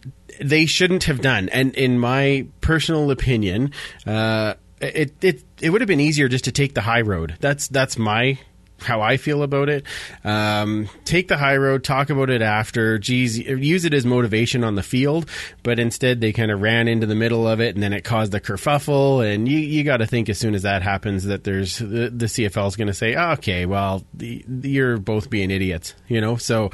they 0.41 0.67
shouldn't 0.67 1.05
have 1.05 1.21
done. 1.21 1.49
And 1.49 1.75
in 1.75 1.99
my 1.99 2.47
personal 2.61 3.11
opinion, 3.11 3.73
uh, 4.07 4.55
it 4.81 5.13
it 5.23 5.45
it 5.61 5.71
would 5.71 5.81
have 5.81 5.89
been 5.89 6.01
easier 6.01 6.29
just 6.29 6.45
to 6.45 6.53
take 6.53 6.75
the 6.75 6.83
high 6.83 7.01
road. 7.01 7.37
That's 7.41 7.69
that's 7.69 7.99
my 7.99 8.39
how 8.81 9.01
I 9.01 9.17
feel 9.17 9.43
about 9.43 9.69
it. 9.69 9.85
Um, 10.25 10.89
take 11.05 11.29
the 11.29 11.37
high 11.37 11.57
road, 11.57 11.85
talk 11.85 12.11
about 12.11 12.31
it 12.31 12.43
after. 12.43 12.99
Geez, 12.99 13.39
use 13.39 13.85
it 13.85 13.95
as 13.95 14.05
motivation 14.05 14.63
on 14.63 14.75
the 14.75 14.83
field, 14.83 15.29
but 15.63 15.79
instead 15.79 16.21
they 16.21 16.33
kind 16.33 16.51
of 16.51 16.61
ran 16.61 16.87
into 16.87 17.07
the 17.07 17.15
middle 17.15 17.49
of 17.49 17.61
it, 17.61 17.75
and 17.75 17.83
then 17.83 17.93
it 17.93 18.05
caused 18.05 18.35
a 18.35 18.41
kerfuffle. 18.41 19.25
And 19.25 19.49
you 19.49 19.59
you 19.59 19.85
got 19.85 19.99
to 19.99 20.07
think 20.07 20.29
as 20.29 20.39
soon 20.39 20.55
as 20.55 20.63
that 20.63 20.83
happens 20.83 21.25
that 21.25 21.45
there's 21.45 21.79
the, 21.79 22.11
the 22.11 22.27
CFL 22.27 22.69
is 22.69 22.77
going 22.77 22.89
to 22.89 22.95
say, 22.95 23.15
"Oh, 23.15 23.33
okay, 23.33 23.67
well, 23.67 24.05
the, 24.13 24.45
you're 24.63 24.99
both 24.99 25.31
being 25.31 25.51
idiots, 25.51 25.95
you 26.09 26.21
know. 26.21 26.37
So 26.37 26.71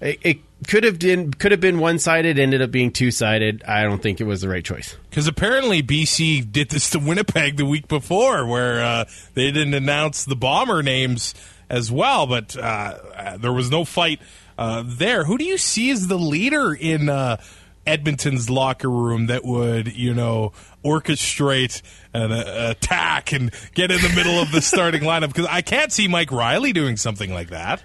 it, 0.00 0.18
it 0.22 0.38
could 0.66 0.84
have 0.84 0.98
been 0.98 1.32
could 1.32 1.52
have 1.52 1.60
been 1.60 1.78
one 1.78 1.98
sided, 1.98 2.38
ended 2.38 2.62
up 2.62 2.70
being 2.70 2.90
two 2.90 3.10
sided. 3.10 3.62
I 3.64 3.82
don't 3.82 4.02
think 4.02 4.20
it 4.20 4.24
was 4.24 4.40
the 4.42 4.48
right 4.48 4.64
choice. 4.64 4.96
Because 5.08 5.26
apparently 5.26 5.82
BC 5.82 6.50
did 6.50 6.70
this 6.70 6.90
to 6.90 6.98
Winnipeg 6.98 7.56
the 7.56 7.66
week 7.66 7.88
before, 7.88 8.46
where 8.46 8.82
uh, 8.82 9.04
they 9.34 9.50
didn't 9.50 9.74
announce 9.74 10.24
the 10.24 10.36
bomber 10.36 10.82
names 10.82 11.34
as 11.70 11.90
well, 11.90 12.26
but 12.26 12.56
uh, 12.56 12.60
uh, 13.16 13.36
there 13.38 13.52
was 13.52 13.70
no 13.70 13.84
fight 13.84 14.20
uh, 14.58 14.82
there. 14.84 15.24
Who 15.24 15.38
do 15.38 15.44
you 15.44 15.56
see 15.56 15.90
as 15.90 16.08
the 16.08 16.18
leader 16.18 16.74
in 16.74 17.08
uh, 17.08 17.38
Edmonton's 17.86 18.50
locker 18.50 18.90
room 18.90 19.26
that 19.26 19.44
would, 19.44 19.96
you 19.96 20.12
know, 20.12 20.52
orchestrate 20.84 21.80
an 22.12 22.32
uh, 22.32 22.74
attack 22.76 23.32
and 23.32 23.52
get 23.74 23.90
in 23.90 24.00
the 24.02 24.12
middle 24.14 24.40
of 24.40 24.50
the 24.52 24.60
starting 24.60 25.02
lineup? 25.02 25.28
Because 25.28 25.46
I 25.46 25.62
can't 25.62 25.92
see 25.92 26.08
Mike 26.08 26.32
Reilly 26.32 26.72
doing 26.72 26.96
something 26.96 27.32
like 27.32 27.50
that. 27.50 27.82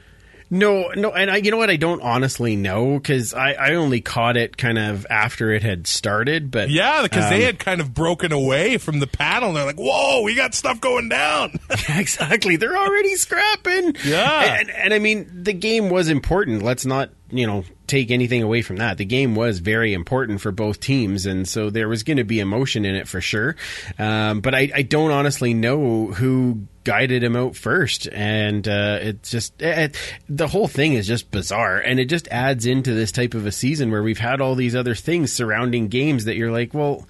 No, 0.49 0.89
no, 0.95 1.11
and 1.11 1.31
I, 1.31 1.37
you 1.37 1.51
know 1.51 1.57
what? 1.57 1.69
I 1.69 1.75
don't 1.75 2.01
honestly 2.01 2.55
know 2.55 2.99
because 2.99 3.33
I, 3.33 3.53
I 3.53 3.75
only 3.75 4.01
caught 4.01 4.37
it 4.37 4.57
kind 4.57 4.77
of 4.77 5.05
after 5.09 5.51
it 5.51 5.63
had 5.63 5.87
started. 5.87 6.51
But 6.51 6.69
Yeah, 6.69 7.01
because 7.01 7.29
they 7.29 7.41
um, 7.41 7.45
had 7.45 7.59
kind 7.59 7.81
of 7.81 7.93
broken 7.93 8.31
away 8.31 8.77
from 8.77 8.99
the 8.99 9.07
panel. 9.07 9.53
They're 9.53 9.65
like, 9.65 9.79
"Whoa, 9.79 10.21
we 10.21 10.35
got 10.35 10.53
stuff 10.53 10.79
going 10.79 11.09
down." 11.09 11.59
exactly. 11.89 12.57
They're 12.57 12.77
already 12.77 13.15
scrapping. 13.15 13.95
Yeah. 14.05 14.59
And, 14.59 14.69
and 14.69 14.93
I 14.93 14.99
mean, 14.99 15.29
the 15.43 15.53
game 15.53 15.89
was 15.89 16.09
important. 16.09 16.61
Let's 16.61 16.85
not, 16.85 17.09
you 17.31 17.47
know, 17.47 17.63
take 17.87 18.11
anything 18.11 18.43
away 18.43 18.61
from 18.61 18.77
that. 18.77 18.97
The 18.97 19.05
game 19.05 19.35
was 19.35 19.59
very 19.59 19.93
important 19.93 20.41
for 20.41 20.51
both 20.51 20.79
teams. 20.79 21.25
And 21.25 21.47
so 21.47 21.69
there 21.69 21.89
was 21.89 22.03
going 22.03 22.17
to 22.17 22.23
be 22.23 22.39
emotion 22.39 22.85
in 22.85 22.95
it 22.95 23.07
for 23.07 23.21
sure. 23.21 23.55
Um, 23.97 24.41
but 24.41 24.53
I, 24.53 24.71
I 24.73 24.81
don't 24.83 25.11
honestly 25.11 25.53
know 25.53 26.07
who 26.07 26.67
guided 26.85 27.21
him 27.21 27.35
out 27.35 27.57
first. 27.57 28.07
And 28.07 28.65
uh, 28.65 28.99
it's 29.01 29.29
just, 29.29 29.61
it, 29.61 29.97
the 30.29 30.47
whole 30.47 30.69
thing 30.69 30.93
is 30.93 31.05
just 31.05 31.29
bizarre. 31.31 31.79
And 31.79 31.99
it 31.99 32.05
just 32.05 32.29
adds 32.29 32.65
into 32.65 32.93
this 32.93 33.11
type 33.11 33.33
of 33.33 33.45
a 33.45 33.51
season 33.51 33.91
where 33.91 34.03
we've 34.03 34.17
had 34.17 34.39
all 34.39 34.55
these 34.55 34.75
other 34.75 34.95
things 34.95 35.33
surrounding 35.33 35.89
games 35.89 36.25
that 36.25 36.37
you're 36.37 36.51
like, 36.51 36.73
well, 36.73 37.05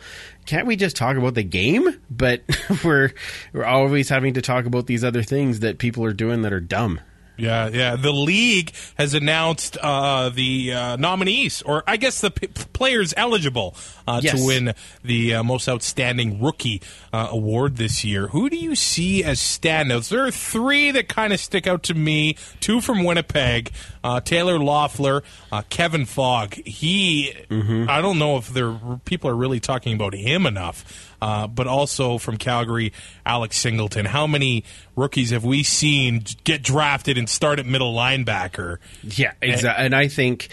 can't 0.48 0.66
we 0.66 0.76
just 0.76 0.96
talk 0.96 1.18
about 1.18 1.36
the 1.36 1.44
game? 1.44 2.00
But 2.10 2.42
we're 2.84 3.14
we're 3.54 3.66
always 3.66 4.10
having 4.10 4.34
to 4.36 4.42
talk 4.42 4.66
about 4.66 4.88
these 4.88 5.04
other 5.04 5.22
things 5.22 5.60
that 5.60 5.78
people 5.78 6.04
are 6.06 6.14
doing 6.14 6.42
that 6.42 6.54
are 6.54 6.60
dumb. 6.60 7.00
Yeah, 7.38 7.68
yeah. 7.68 7.96
The 7.96 8.14
league 8.14 8.72
has 8.98 9.14
announced 9.14 9.78
uh, 9.82 10.30
the 10.30 10.74
uh, 10.74 10.96
nominees, 10.96 11.62
or 11.62 11.84
I 11.86 11.98
guess 11.98 12.22
the 12.22 12.32
p- 12.32 12.48
players 12.48 13.14
eligible 13.18 13.76
uh, 14.08 14.22
Yes. 14.24 14.40
to 14.40 14.46
win 14.46 14.74
the 15.04 15.36
uh, 15.36 15.44
most 15.44 15.68
outstanding 15.68 16.42
rookie 16.42 16.82
uh, 17.12 17.28
award 17.32 17.76
this 17.78 18.04
year. 18.06 18.28
Who 18.28 18.50
do 18.50 18.56
you 18.58 18.76
see 18.76 19.24
as 19.24 19.40
standouts? 19.40 20.10
There 20.10 20.26
are 20.26 20.32
three 20.32 20.92
that 20.92 21.08
kind 21.10 21.34
of 21.34 21.40
stick 21.40 21.68
out 21.68 21.84
to 21.84 21.94
me. 21.94 22.36
Two 22.60 22.80
from 22.82 23.04
Winnipeg: 23.04 23.72
uh, 24.04 24.22
Taylor 24.22 24.58
Loffler, 24.58 25.22
uh, 25.52 25.62
Kevin 25.70 26.06
Fogg. 26.06 26.54
He, 26.66 27.34
I 27.52 28.02
don't 28.02 28.20
know 28.20 28.38
if 28.38 28.50
there 28.50 28.74
people 29.06 29.30
are 29.30 29.36
really 29.36 29.60
talking 29.60 29.94
about 29.94 30.14
him 30.14 30.46
enough. 30.46 31.12
Uh, 31.22 31.48
but 31.48 31.68
also 31.68 32.18
from 32.18 32.38
Calgary, 32.38 32.94
Alex 33.26 33.58
Singleton. 33.58 34.06
How 34.06 34.28
many 34.28 34.64
rookies 34.96 35.32
have 35.32 35.44
we 35.44 35.64
seen 35.64 36.24
get 36.44 36.62
drafted 36.62 37.18
and 37.18 37.30
start 37.30 37.60
at 37.60 37.66
middle 37.66 37.94
linebacker? 37.94 38.78
Yeah, 39.04 39.34
exactly. 39.42 39.86
And 39.86 39.96
I 39.96 40.08
think 40.08 40.50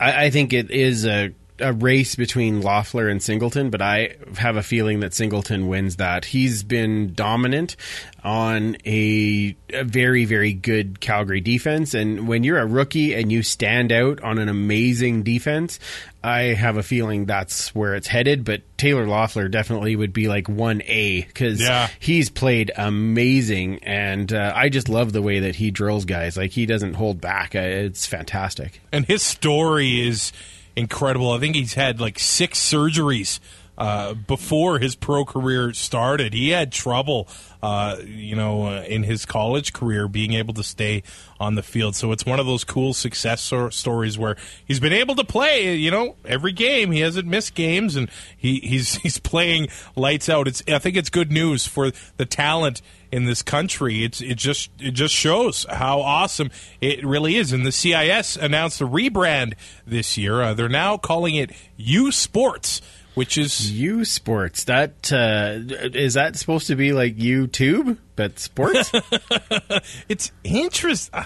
I, 0.00 0.26
I 0.26 0.30
think 0.30 0.52
it 0.52 0.70
is 0.70 1.06
a 1.06 1.32
a 1.58 1.72
race 1.72 2.14
between 2.16 2.62
Loffler 2.62 3.10
and 3.10 3.22
Singleton, 3.22 3.70
but 3.70 3.80
I 3.80 4.16
have 4.36 4.56
a 4.56 4.62
feeling 4.62 5.00
that 5.00 5.14
Singleton 5.14 5.68
wins 5.68 5.96
that. 5.96 6.24
He's 6.26 6.62
been 6.62 7.14
dominant 7.14 7.76
on 8.22 8.76
a, 8.84 9.56
a 9.70 9.84
very, 9.84 10.24
very 10.24 10.52
good 10.52 11.00
Calgary 11.00 11.40
defense. 11.40 11.94
And 11.94 12.26
when 12.28 12.44
you're 12.44 12.58
a 12.58 12.66
rookie 12.66 13.14
and 13.14 13.30
you 13.32 13.42
stand 13.42 13.92
out 13.92 14.22
on 14.22 14.38
an 14.38 14.48
amazing 14.48 15.22
defense, 15.22 15.78
I 16.22 16.40
have 16.54 16.76
a 16.76 16.82
feeling 16.82 17.24
that's 17.24 17.74
where 17.74 17.94
it's 17.94 18.08
headed. 18.08 18.44
But 18.44 18.62
Taylor 18.76 19.06
Loffler 19.06 19.50
definitely 19.50 19.94
would 19.96 20.12
be 20.12 20.28
like 20.28 20.46
1A 20.48 21.26
because 21.26 21.60
Yeah. 21.62 21.88
he's 22.00 22.28
played 22.30 22.72
amazing. 22.76 23.78
And 23.84 24.32
uh, 24.32 24.52
I 24.54 24.68
just 24.68 24.88
love 24.88 25.12
the 25.12 25.22
way 25.22 25.40
that 25.40 25.54
he 25.56 25.70
drills 25.70 26.04
guys. 26.04 26.36
Like 26.36 26.50
he 26.50 26.66
doesn't 26.66 26.94
hold 26.94 27.20
back. 27.20 27.54
Uh, 27.54 27.60
It's 27.60 28.06
fantastic. 28.06 28.80
And 28.92 29.04
his 29.06 29.22
story 29.22 30.06
is 30.06 30.32
incredible. 30.76 31.32
I 31.32 31.38
think 31.38 31.56
he's 31.56 31.74
had 31.74 32.00
like 32.00 32.18
six 32.18 32.60
surgeries 32.60 33.40
uh, 33.78 34.14
before 34.14 34.78
his 34.78 34.94
pro 34.94 35.24
career 35.24 35.72
started. 35.72 36.32
He 36.32 36.50
had 36.50 36.72
trouble, 36.72 37.28
uh, 37.62 37.96
you 38.04 38.34
know, 38.34 38.66
uh, 38.66 38.82
in 38.82 39.02
his 39.02 39.26
college 39.26 39.72
career 39.72 40.08
being 40.08 40.32
able 40.32 40.54
to 40.54 40.62
stay 40.62 41.02
on 41.38 41.56
the 41.56 41.62
field. 41.62 41.94
So 41.94 42.12
it's 42.12 42.24
one 42.24 42.40
of 42.40 42.46
those 42.46 42.64
cool 42.64 42.94
success 42.94 43.42
so- 43.42 43.70
stories 43.70 44.18
where 44.18 44.36
he's 44.64 44.80
been 44.80 44.94
able 44.94 45.14
to 45.16 45.24
play, 45.24 45.74
you 45.74 45.90
know, 45.90 46.16
every 46.24 46.52
game. 46.52 46.90
He 46.90 47.00
hasn't 47.00 47.26
missed 47.26 47.54
games, 47.54 47.96
and 47.96 48.10
he, 48.36 48.60
he's 48.60 48.94
he's 49.02 49.18
playing 49.18 49.68
lights 49.94 50.28
out. 50.28 50.48
It's 50.48 50.62
I 50.68 50.78
think 50.78 50.96
it's 50.96 51.10
good 51.10 51.30
news 51.30 51.66
for 51.66 51.90
the 52.16 52.26
talent 52.26 52.80
in 53.16 53.24
this 53.24 53.40
country. 53.40 54.04
It's 54.04 54.20
it 54.20 54.34
just 54.34 54.70
it 54.78 54.90
just 54.90 55.14
shows 55.14 55.64
how 55.70 56.02
awesome 56.02 56.50
it 56.82 57.04
really 57.04 57.36
is. 57.36 57.50
And 57.50 57.64
the 57.64 57.72
CIS 57.72 58.36
announced 58.36 58.82
a 58.82 58.86
rebrand 58.86 59.54
this 59.86 60.18
year. 60.18 60.42
Uh, 60.42 60.52
they're 60.52 60.68
now 60.68 60.98
calling 60.98 61.34
it 61.34 61.50
U 61.78 62.12
Sports, 62.12 62.82
which 63.14 63.38
is 63.38 63.72
U 63.72 64.04
Sports. 64.04 64.64
That 64.64 65.10
uh, 65.10 65.60
is 65.94 66.12
that 66.12 66.36
supposed 66.36 66.66
to 66.66 66.76
be 66.76 66.92
like 66.92 67.16
YouTube, 67.16 67.96
but 68.16 68.38
sports? 68.38 68.92
it's 70.10 70.30
interesting. 70.44 71.24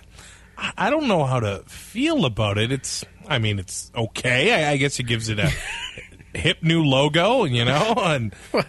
I, 0.77 0.91
don't 0.91 1.09
know 1.09 1.25
how 1.25 1.41
to 1.41 1.65
feel 1.67 2.25
about 2.25 2.57
it. 2.57 2.71
It's 2.71 3.05
I 3.27 3.41
mean 3.41 3.59
it's 3.59 3.91
okay. 3.97 4.65
I, 4.65 4.73
I 4.73 4.77
guess 4.77 5.01
it 5.01 5.05
gives 5.05 5.29
it 5.29 5.41
a 5.41 5.51
hip 6.35 6.63
new 6.63 6.85
logo, 6.85 7.45
you 7.45 7.65
know, 7.65 7.95
and 7.99 8.35
uh, 8.55 8.63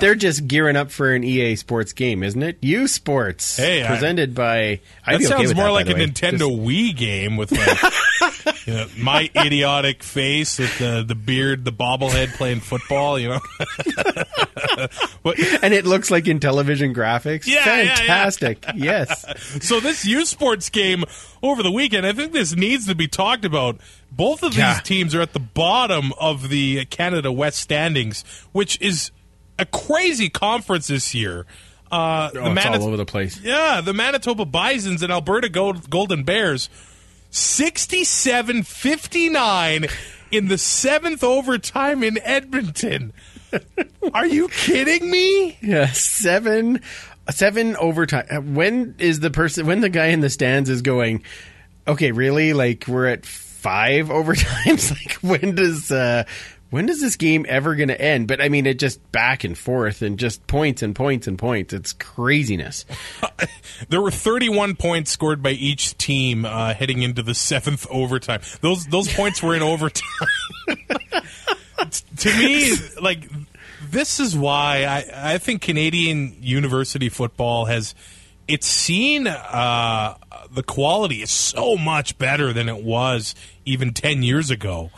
They're 0.00 0.14
just 0.14 0.46
gearing 0.46 0.76
up 0.76 0.90
for 0.90 1.12
an 1.14 1.24
EA 1.24 1.56
Sports 1.56 1.92
game, 1.94 2.22
isn't 2.22 2.42
it? 2.42 2.58
U 2.60 2.86
Sports, 2.86 3.56
Hey, 3.56 3.82
I- 3.82 3.88
presented 3.88 4.34
by. 4.34 4.80
I'd 5.06 5.14
that 5.14 5.14
okay 5.16 5.24
sounds 5.24 5.48
with 5.48 5.56
more 5.56 5.66
that, 5.66 5.72
like 5.72 5.88
a 5.88 5.94
way. 5.94 6.06
Nintendo 6.06 6.38
Just- 6.38 6.50
Wii 6.60 6.96
game 6.96 7.36
with 7.36 7.52
like 7.52 8.66
you 8.66 8.74
know, 8.74 8.86
my 8.98 9.30
idiotic 9.34 10.02
face 10.02 10.58
with 10.58 10.78
the 10.78 11.02
the 11.06 11.14
beard, 11.14 11.64
the 11.64 11.72
bobblehead 11.72 12.34
playing 12.34 12.60
football. 12.60 13.18
You 13.18 13.28
know, 13.30 13.40
but, 15.22 15.38
and 15.62 15.72
it 15.74 15.84
looks 15.86 16.10
like 16.10 16.28
in 16.28 16.38
television 16.40 16.94
graphics. 16.94 17.46
Yeah, 17.46 17.64
yeah, 17.64 17.82
yeah. 17.82 17.96
fantastic. 17.96 18.64
yes, 18.74 19.24
so 19.64 19.80
this 19.80 20.04
U 20.06 20.24
Sports 20.26 20.68
game 20.70 21.04
over 21.42 21.62
the 21.62 21.72
weekend, 21.72 22.06
I 22.06 22.12
think 22.12 22.32
this 22.32 22.54
needs 22.54 22.86
to 22.86 22.94
be 22.94 23.08
talked 23.08 23.44
about. 23.44 23.80
Both 24.14 24.42
of 24.42 24.54
Yeah. 24.56 24.74
these 24.74 24.82
teams 24.82 25.14
are 25.14 25.20
at 25.22 25.32
the 25.32 25.40
bottom 25.40 26.12
of 26.20 26.48
the 26.50 26.84
Canada 26.86 27.32
West 27.32 27.58
standings, 27.58 28.24
which 28.52 28.78
is 28.80 29.10
a 29.58 29.64
crazy 29.66 30.28
conference 30.28 30.86
this 30.88 31.14
year. 31.14 31.46
Uh, 31.90 32.30
the 32.30 32.40
oh, 32.40 32.52
it's 32.52 32.54
Manit- 32.64 32.80
all 32.80 32.88
over 32.88 32.96
the 32.96 33.04
place. 33.06 33.40
Yeah, 33.42 33.80
the 33.80 33.92
Manitoba 33.92 34.44
Bisons 34.44 35.02
and 35.02 35.12
Alberta 35.12 35.48
Gold- 35.48 35.88
Golden 35.90 36.24
Bears 36.24 36.68
67 37.30 38.62
59 38.62 39.86
in 40.30 40.48
the 40.48 40.58
seventh 40.58 41.24
overtime 41.24 42.02
in 42.02 42.18
Edmonton. 42.22 43.12
Are 44.14 44.26
you 44.26 44.48
kidding 44.48 45.10
me? 45.10 45.58
Yeah, 45.62 45.92
seven, 45.92 46.80
seven 47.30 47.76
overtime. 47.76 48.26
uh, 48.30 48.36
When 48.40 48.94
is 48.98 49.20
the 49.20 49.30
person? 49.30 49.66
When 49.66 49.80
the 49.80 49.88
guy 49.90 50.06
in 50.06 50.20
the 50.20 50.30
stands 50.30 50.70
is 50.70 50.82
going? 50.82 51.22
Okay, 51.86 52.12
really? 52.12 52.52
Like 52.54 52.84
we're 52.88 53.06
at 53.06 53.24
five 53.62 54.08
overtimes. 54.08 54.90
like 54.90 55.14
when 55.22 55.54
does 55.54 55.90
uh, 55.90 56.24
when 56.70 56.86
does 56.86 57.00
this 57.00 57.16
game 57.16 57.44
ever 57.48 57.74
going 57.74 57.88
to 57.88 58.00
end? 58.00 58.26
But 58.28 58.40
I 58.40 58.48
mean, 58.48 58.66
it 58.66 58.78
just 58.78 59.12
back 59.12 59.44
and 59.44 59.56
forth 59.56 60.02
and 60.02 60.18
just 60.18 60.46
points 60.46 60.82
and 60.82 60.94
points 60.96 61.26
and 61.26 61.38
points. 61.38 61.72
It's 61.72 61.92
craziness. 61.92 62.84
There 63.88 64.00
were 64.00 64.12
31 64.12 64.76
points 64.76 65.10
scored 65.10 65.42
by 65.42 65.50
each 65.50 65.98
team 65.98 66.44
uh, 66.44 66.72
heading 66.72 67.02
into 67.02 67.22
the 67.22 67.34
seventh 67.34 67.86
overtime. 67.90 68.40
Those 68.60 68.86
those 68.86 69.12
points 69.12 69.42
were 69.42 69.54
in 69.54 69.62
overtime. 69.62 70.28
To 72.18 72.28
me, 72.38 72.72
like 73.00 73.28
this 73.90 74.20
is 74.20 74.36
why 74.36 74.84
I, 74.84 75.34
I 75.34 75.38
think 75.38 75.62
Canadian 75.62 76.36
university 76.40 77.08
football 77.08 77.64
has 77.64 77.94
it's 78.48 78.66
seen 78.66 79.26
uh, 79.26 80.14
the 80.50 80.62
quality 80.62 81.22
is 81.22 81.30
so 81.30 81.76
much 81.76 82.18
better 82.18 82.52
than 82.52 82.68
it 82.68 82.82
was 82.82 83.34
even 83.64 83.92
ten 83.92 84.22
years 84.22 84.50
ago. 84.50 84.90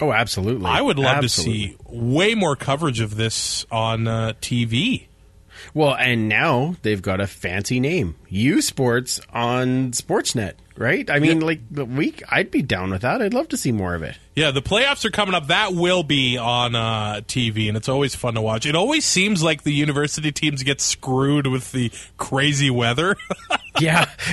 Oh, 0.00 0.12
absolutely. 0.12 0.66
I 0.66 0.82
would 0.82 0.98
love 0.98 1.24
Absolutely. 1.24 1.68
to 1.68 1.72
see 1.72 1.76
way 1.88 2.34
more 2.34 2.54
coverage 2.54 3.00
of 3.00 3.16
this 3.16 3.64
on 3.70 4.06
uh, 4.06 4.34
TV. 4.40 5.06
Well, 5.72 5.94
and 5.94 6.28
now 6.28 6.76
they've 6.82 7.00
got 7.00 7.20
a 7.20 7.26
fancy 7.26 7.80
name, 7.80 8.14
U 8.28 8.60
Sports 8.62 9.20
on 9.32 9.92
Sportsnet, 9.92 10.54
right? 10.76 11.08
I 11.10 11.18
mean, 11.20 11.40
like 11.40 11.60
the 11.70 11.84
week, 11.84 12.22
I'd 12.28 12.50
be 12.50 12.62
down 12.62 12.90
with 12.90 13.02
that. 13.02 13.22
I'd 13.22 13.34
love 13.34 13.48
to 13.48 13.56
see 13.56 13.72
more 13.72 13.94
of 13.94 14.02
it. 14.02 14.16
Yeah, 14.34 14.50
the 14.50 14.60
playoffs 14.60 15.04
are 15.06 15.10
coming 15.10 15.34
up. 15.34 15.46
That 15.46 15.72
will 15.72 16.02
be 16.02 16.36
on 16.36 16.74
uh, 16.74 17.20
TV, 17.26 17.68
and 17.68 17.76
it's 17.76 17.88
always 17.88 18.14
fun 18.14 18.34
to 18.34 18.42
watch. 18.42 18.66
It 18.66 18.74
always 18.74 19.06
seems 19.06 19.42
like 19.42 19.62
the 19.62 19.72
university 19.72 20.30
teams 20.30 20.62
get 20.62 20.80
screwed 20.82 21.46
with 21.46 21.72
the 21.72 21.90
crazy 22.18 22.70
weather. 22.70 23.16
Yeah, 23.78 24.10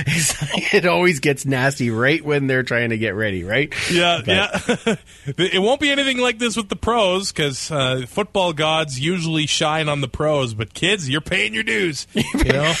it 0.72 0.86
always 0.86 1.20
gets 1.20 1.44
nasty 1.44 1.90
right 1.90 2.24
when 2.24 2.46
they're 2.46 2.62
trying 2.62 2.88
to 2.88 2.96
get 2.96 3.14
ready, 3.14 3.44
right? 3.44 3.70
Yeah, 3.92 4.22
But- 4.24 4.86
yeah. 4.86 4.96
it 5.36 5.60
won't 5.60 5.82
be 5.82 5.90
anything 5.90 6.16
like 6.16 6.38
this 6.38 6.56
with 6.56 6.70
the 6.70 6.76
pros 6.76 7.30
because 7.30 7.70
uh, 7.70 8.06
football 8.08 8.54
gods 8.54 8.98
usually 8.98 9.44
shine 9.46 9.90
on 9.90 10.00
the 10.00 10.08
pros. 10.08 10.54
But 10.54 10.72
kids, 10.72 11.10
you're 11.10 11.20
paying 11.20 11.52
your 11.52 11.62
dues. 11.62 12.06
You 12.14 12.24
know, 12.54 12.72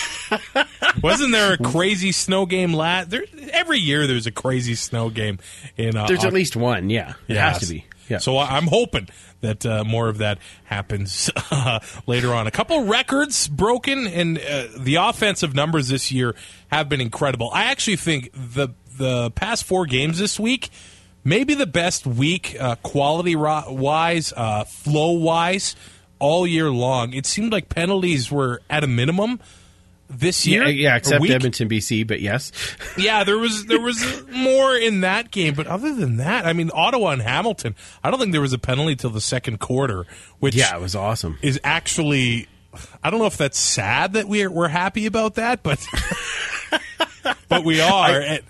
wasn't 1.04 1.32
there 1.32 1.52
a 1.52 1.58
crazy 1.58 2.12
snow 2.12 2.46
game 2.46 2.72
last? 2.74 3.10
There, 3.10 3.24
every 3.52 3.78
year 3.78 4.06
there's 4.06 4.26
a 4.26 4.32
crazy 4.32 4.74
snow 4.74 5.10
game 5.10 5.38
in. 5.76 5.96
Uh, 5.96 6.06
There's 6.06 6.24
at 6.24 6.32
least 6.32 6.56
one. 6.56 6.90
Yeah, 6.90 7.14
it 7.28 7.36
has 7.36 7.60
to 7.60 7.66
be. 7.66 7.84
Yeah. 8.08 8.18
So 8.18 8.36
I- 8.36 8.56
I'm 8.56 8.66
hoping 8.66 9.08
that 9.40 9.64
uh, 9.64 9.84
more 9.84 10.08
of 10.08 10.18
that 10.18 10.38
happens 10.64 11.30
uh, 11.50 11.80
later 12.06 12.34
on. 12.34 12.46
A 12.46 12.50
couple 12.50 12.84
records 12.84 13.46
broken, 13.48 14.06
and 14.06 14.38
uh, 14.38 14.66
the 14.78 14.96
offensive 14.96 15.54
numbers 15.54 15.88
this 15.88 16.10
year 16.12 16.34
have 16.68 16.88
been 16.88 17.00
incredible. 17.00 17.50
I 17.52 17.64
actually 17.70 17.96
think 17.96 18.30
the 18.34 18.68
the 18.98 19.30
past 19.32 19.64
four 19.64 19.86
games 19.86 20.18
this 20.18 20.38
week, 20.38 20.70
maybe 21.24 21.54
the 21.54 21.66
best 21.66 22.06
week 22.06 22.56
uh, 22.60 22.76
quality 22.76 23.34
ro- 23.36 23.64
wise, 23.72 24.32
uh, 24.36 24.64
flow 24.64 25.12
wise, 25.12 25.74
all 26.18 26.46
year 26.46 26.70
long. 26.70 27.12
It 27.12 27.26
seemed 27.26 27.52
like 27.52 27.68
penalties 27.68 28.30
were 28.30 28.60
at 28.70 28.84
a 28.84 28.86
minimum 28.86 29.40
this 30.10 30.46
year. 30.46 30.64
yeah, 30.64 30.68
yeah, 30.90 30.96
except. 30.96 31.24
Edmonton, 31.28 31.68
BC, 31.68 32.06
but 32.06 32.20
yes. 32.20 32.52
Yeah, 32.98 33.24
there 33.24 33.38
was 33.38 33.66
there 33.66 33.80
was 33.80 34.22
more 34.30 34.76
in 34.76 35.00
that 35.00 35.30
game, 35.30 35.54
but 35.54 35.66
other 35.66 35.94
than 35.94 36.18
that, 36.18 36.46
I 36.46 36.52
mean, 36.52 36.70
Ottawa 36.72 37.10
and 37.10 37.22
Hamilton. 37.22 37.74
I 38.02 38.10
don't 38.10 38.20
think 38.20 38.32
there 38.32 38.40
was 38.40 38.52
a 38.52 38.58
penalty 38.58 38.94
till 38.96 39.10
the 39.10 39.20
second 39.20 39.58
quarter, 39.60 40.06
which 40.38 40.54
Yeah, 40.54 40.76
it 40.76 40.80
was 40.80 40.94
awesome. 40.94 41.38
is 41.42 41.58
actually. 41.64 42.48
I 43.04 43.10
don't 43.10 43.20
know 43.20 43.26
if 43.26 43.36
that's 43.36 43.58
sad 43.58 44.14
that 44.14 44.26
we're 44.28 44.50
we're 44.50 44.68
happy 44.68 45.06
about 45.06 45.34
that, 45.36 45.62
but 45.62 45.84
but 47.48 47.64
we 47.64 47.80
are. 47.80 48.20
And- 48.20 48.42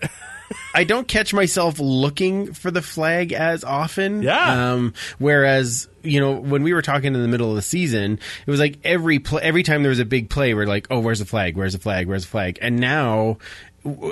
I 0.75 0.85
don't 0.85 1.07
catch 1.07 1.33
myself 1.33 1.79
looking 1.79 2.53
for 2.53 2.71
the 2.71 2.83
flag 2.83 3.33
as 3.33 3.65
often. 3.65 4.23
Yeah. 4.23 4.73
Um, 4.73 4.95
whereas, 5.19 5.89
you 6.05 6.21
know, 6.21 6.33
when 6.33 6.63
we 6.63 6.73
were 6.73 6.83
talking 6.83 7.15
in 7.15 7.23
the 7.23 7.29
middle 7.29 7.51
of 7.51 7.57
the 7.57 7.63
season, 7.63 8.19
it 8.47 8.51
was 8.51 8.61
like 8.61 8.79
every 8.85 9.19
play, 9.19 9.43
every 9.43 9.63
time 9.63 9.83
there 9.83 9.91
was 9.91 9.99
a 9.99 10.05
big 10.05 10.31
play, 10.31 10.55
we're 10.55 10.67
like, 10.67 10.87
oh, 10.91 11.01
where's 11.01 11.19
the 11.19 11.25
flag? 11.25 11.57
Where's 11.57 11.73
the 11.73 11.79
flag? 11.79 12.07
Where's 12.07 12.25
the 12.25 12.31
flag? 12.31 12.59
And 12.61 12.79
now 12.79 13.39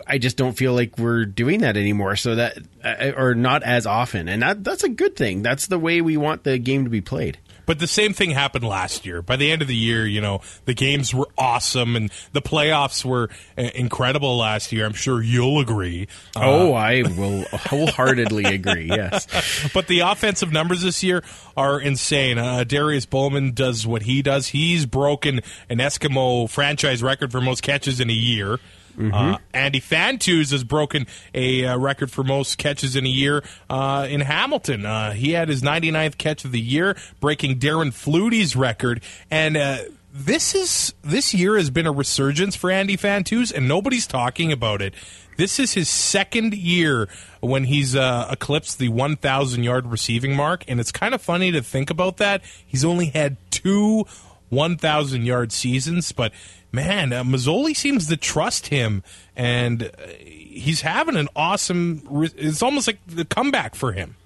I 0.07 0.19
just 0.19 0.37
don't 0.37 0.53
feel 0.53 0.75
like 0.75 0.99
we're 0.99 1.25
doing 1.25 1.61
that 1.61 1.77
anymore. 1.77 2.17
So 2.17 2.35
that, 2.35 2.59
uh, 2.85 3.13
or 3.17 3.35
not 3.35 3.63
as 3.63 3.87
often. 3.87 4.29
And 4.29 4.43
that, 4.43 4.65
that's 4.65 4.85
a 4.85 4.89
good 4.89 5.17
thing. 5.17 5.43
That's 5.43 5.67
the 5.67 5.79
way 5.79 6.01
we 6.01 6.17
want 6.17 6.45
the 6.45 6.59
game 6.59 6.85
to 6.85 6.91
be 6.91 7.01
played. 7.01 7.39
But 7.67 7.79
the 7.79 7.87
same 7.87 8.13
thing 8.13 8.31
happened 8.31 8.65
last 8.65 9.07
year. 9.07 9.23
By 9.23 9.37
the 9.37 9.51
end 9.51 9.63
of 9.63 9.69
the 9.69 9.77
year, 9.77 10.07
you 10.07 10.21
know, 10.21 10.41
the 10.65 10.75
games 10.75 11.15
were 11.15 11.29
awesome 11.39 11.97
and 11.97 12.11
the 12.33 12.43
playoffs 12.43 13.05
were 13.05 13.31
uh, 13.57 13.63
incredible 13.75 14.37
last 14.39 14.73
year. 14.73 14.87
I'm 14.87 14.93
sure 14.93 15.23
you'll 15.23 15.61
agree. 15.61 16.09
Uh, 16.37 16.41
oh, 16.43 16.75
I 16.75 17.03
will 17.03 17.45
wholeheartedly 17.53 18.45
agree. 18.45 18.87
Yes. 18.87 19.27
but 19.75 19.87
the 19.87 20.01
offensive 20.01 20.53
numbers 20.53 20.83
this 20.83 21.03
year 21.03 21.23
are 21.57 21.81
insane. 21.81 22.39
Uh, 22.39 22.65
Darius 22.65 23.07
Bowman 23.07 23.53
does 23.53 23.87
what 23.87 24.03
he 24.03 24.23
does. 24.23 24.49
He's 24.49 24.87
broken 24.87 25.41
an 25.69 25.79
Eskimo 25.79 26.49
franchise 26.49 27.03
record 27.03 27.33
for 27.33 27.41
most 27.41 27.63
catches 27.63 28.01
in 28.01 28.11
a 28.11 28.15
year. 28.15 28.59
Uh, 28.99 29.39
Andy 29.55 29.81
Fantuz 29.81 30.53
has 30.53 30.65
broken 30.65 31.07
a 31.35 31.65
uh, 31.65 31.79
record 31.79 32.11
for 32.11 32.23
most 32.23 32.59
catches 32.59 32.97
in 32.97 33.07
a 33.07 33.09
year 33.09 33.43
uh, 33.71 34.07
in 34.09 34.21
Hamilton. 34.21 34.85
Uh, 34.85 35.13
he 35.13 35.33
had 35.33 35.49
his 35.49 35.63
99th 35.63 36.19
catch 36.19 36.45
of 36.45 36.53
the 36.53 36.61
year, 36.61 36.97
breaking 37.21 37.59
Darren 37.59 37.93
Flutie's 37.93 38.55
record. 38.55 39.03
And 39.31 39.57
uh, 39.57 39.79
this 40.13 40.55
is 40.55 40.95
this 41.03 41.33
year 41.33 41.57
has 41.57 41.71
been 41.71 41.87
a 41.87 41.93
resurgence 41.93 42.55
for 42.55 42.71
Andy 42.71 42.97
Fantuz, 42.97 43.53
and 43.53 43.67
nobody's 43.67 44.07
talking 44.07 44.53
about 44.53 44.83
it. 44.83 44.95
This 45.39 45.59
is 45.59 45.73
his 45.73 45.89
second 45.89 46.55
year 46.55 47.09
when 47.41 47.65
he's 47.65 47.97
uh, 47.97 48.29
eclipsed 48.31 48.79
the 48.79 48.91
1,000 48.91 49.65
yard 49.65 49.87
receiving 49.87 50.37
mark, 50.37 50.65
and 50.69 50.79
it's 50.79 50.93
kind 50.93 51.15
of 51.15 51.23
funny 51.23 51.51
to 51.53 51.63
think 51.63 51.89
about 51.89 52.19
that. 52.19 52.43
He's 52.67 52.85
only 52.85 53.07
had 53.07 53.39
two 53.51 54.05
1,000 54.51 55.25
yard 55.25 55.51
seasons, 55.51 56.13
but 56.13 56.33
man, 56.73 57.13
uh, 57.13 57.23
Masoli 57.23 57.77
seems 57.77 58.09
to 58.09 58.17
trust 58.17 58.69
him, 58.69 59.03
and 59.37 59.85
uh, 59.85 59.89
he's 60.19 60.81
having 60.81 61.17
an 61.17 61.29
awesome. 61.37 62.03
Re- 62.09 62.31
it's 62.37 62.63
almost 62.63 62.87
like 62.87 62.99
the 63.07 63.25
comeback 63.25 63.75
for 63.75 63.93
him. 63.93 64.17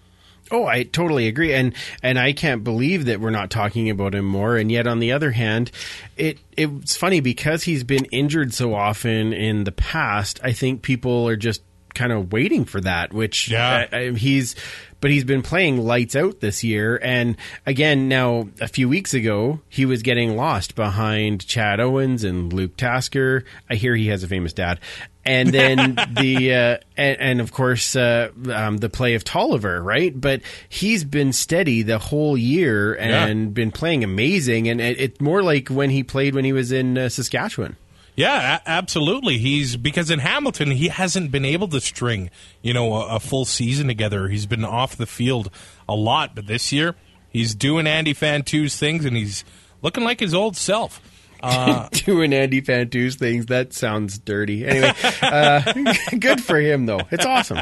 Oh, 0.50 0.64
I 0.64 0.84
totally 0.84 1.26
agree, 1.26 1.52
and 1.52 1.74
and 2.02 2.18
I 2.18 2.32
can't 2.32 2.62
believe 2.62 3.06
that 3.06 3.20
we're 3.20 3.30
not 3.30 3.50
talking 3.50 3.90
about 3.90 4.14
him 4.14 4.24
more. 4.24 4.56
And 4.56 4.70
yet, 4.70 4.86
on 4.86 5.00
the 5.00 5.12
other 5.12 5.32
hand, 5.32 5.72
it 6.16 6.38
it's 6.56 6.96
funny 6.96 7.20
because 7.20 7.64
he's 7.64 7.82
been 7.82 8.04
injured 8.06 8.54
so 8.54 8.74
often 8.74 9.32
in 9.32 9.64
the 9.64 9.72
past. 9.72 10.38
I 10.44 10.52
think 10.52 10.82
people 10.82 11.28
are 11.28 11.36
just 11.36 11.62
kind 11.96 12.12
of 12.12 12.32
waiting 12.32 12.64
for 12.64 12.80
that. 12.82 13.12
Which 13.12 13.50
Yeah. 13.50 13.86
uh, 13.92 14.12
he's, 14.14 14.54
but 15.00 15.10
he's 15.10 15.24
been 15.24 15.42
playing 15.42 15.78
lights 15.84 16.14
out 16.14 16.38
this 16.40 16.62
year. 16.62 16.98
And 17.02 17.36
again, 17.66 18.08
now 18.08 18.48
a 18.60 18.68
few 18.68 18.88
weeks 18.88 19.12
ago, 19.14 19.60
he 19.68 19.84
was 19.84 20.02
getting 20.02 20.36
lost 20.36 20.74
behind 20.76 21.44
Chad 21.46 21.80
Owens 21.80 22.22
and 22.22 22.52
Luke 22.52 22.76
Tasker. 22.76 23.44
I 23.68 23.74
hear 23.74 23.96
he 23.96 24.06
has 24.08 24.22
a 24.22 24.28
famous 24.28 24.52
dad. 24.52 24.78
And 25.24 25.48
then 25.48 25.96
the 26.16 26.54
uh, 26.54 26.76
and, 26.96 27.20
and 27.20 27.40
of 27.40 27.50
course 27.52 27.96
uh, 27.96 28.28
um, 28.52 28.76
the 28.76 28.88
play 28.88 29.14
of 29.14 29.24
Tolliver, 29.24 29.82
right? 29.82 30.18
But 30.18 30.40
he's 30.68 31.02
been 31.02 31.32
steady 31.32 31.82
the 31.82 31.98
whole 31.98 32.38
year 32.38 32.94
and 32.94 33.52
been 33.52 33.72
playing 33.72 34.04
amazing. 34.04 34.68
And 34.68 34.80
it, 34.80 35.00
it's 35.00 35.20
more 35.20 35.42
like 35.42 35.68
when 35.68 35.90
he 35.90 36.04
played 36.04 36.34
when 36.36 36.44
he 36.44 36.52
was 36.52 36.70
in 36.70 36.96
uh, 36.96 37.08
Saskatchewan. 37.08 37.76
Yeah, 38.16 38.56
a- 38.64 38.68
absolutely. 38.68 39.38
He's 39.38 39.76
because 39.76 40.10
in 40.10 40.18
Hamilton 40.20 40.70
he 40.70 40.88
hasn't 40.88 41.30
been 41.30 41.44
able 41.44 41.68
to 41.68 41.80
string, 41.80 42.30
you 42.62 42.72
know, 42.72 42.94
a, 42.94 43.16
a 43.16 43.20
full 43.20 43.44
season 43.44 43.86
together. 43.86 44.28
He's 44.28 44.46
been 44.46 44.64
off 44.64 44.96
the 44.96 45.06
field 45.06 45.50
a 45.88 45.94
lot, 45.94 46.34
but 46.34 46.46
this 46.46 46.72
year 46.72 46.94
he's 47.28 47.54
doing 47.54 47.86
Andy 47.86 48.14
Fantuz 48.14 48.78
things 48.78 49.04
and 49.04 49.16
he's 49.16 49.44
looking 49.82 50.02
like 50.04 50.18
his 50.20 50.32
old 50.34 50.56
self. 50.56 51.00
Uh, 51.42 51.86
Doing 51.92 52.32
Andy 52.32 52.62
Fantuz 52.62 53.16
things 53.18 53.46
that 53.46 53.74
sounds 53.74 54.18
dirty. 54.18 54.66
Anyway, 54.66 54.90
uh, 55.22 55.60
good 56.18 56.42
for 56.42 56.58
him 56.58 56.86
though. 56.86 57.00
It's 57.10 57.26
awesome. 57.26 57.60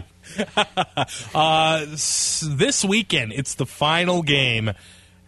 uh, 1.35 1.85
s- 1.93 2.47
this 2.49 2.85
weekend, 2.85 3.33
it's 3.33 3.57
the 3.57 3.67
final 3.67 4.23
game 4.23 4.71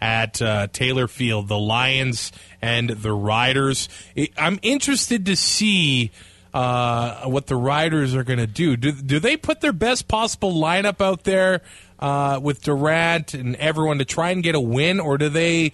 at 0.00 0.40
uh, 0.42 0.68
Taylor 0.72 1.08
Field. 1.08 1.48
The 1.48 1.58
Lions 1.58 2.32
and 2.62 2.90
the 2.90 3.12
Riders. 3.12 3.88
I'm 4.36 4.58
interested 4.62 5.26
to 5.26 5.36
see 5.36 6.10
uh, 6.54 7.28
what 7.28 7.46
the 7.46 7.56
Riders 7.56 8.14
are 8.14 8.24
going 8.24 8.38
to 8.38 8.46
do. 8.46 8.76
do. 8.76 8.92
Do 8.92 9.18
they 9.18 9.36
put 9.36 9.60
their 9.60 9.72
best 9.72 10.08
possible 10.08 10.54
lineup 10.54 11.00
out 11.00 11.24
there 11.24 11.62
uh, 11.98 12.40
with 12.42 12.62
Durant 12.62 13.34
and 13.34 13.56
everyone 13.56 13.98
to 13.98 14.04
try 14.04 14.30
and 14.30 14.42
get 14.42 14.54
a 14.54 14.60
win, 14.60 15.00
or 15.00 15.18
do 15.18 15.28
they 15.28 15.72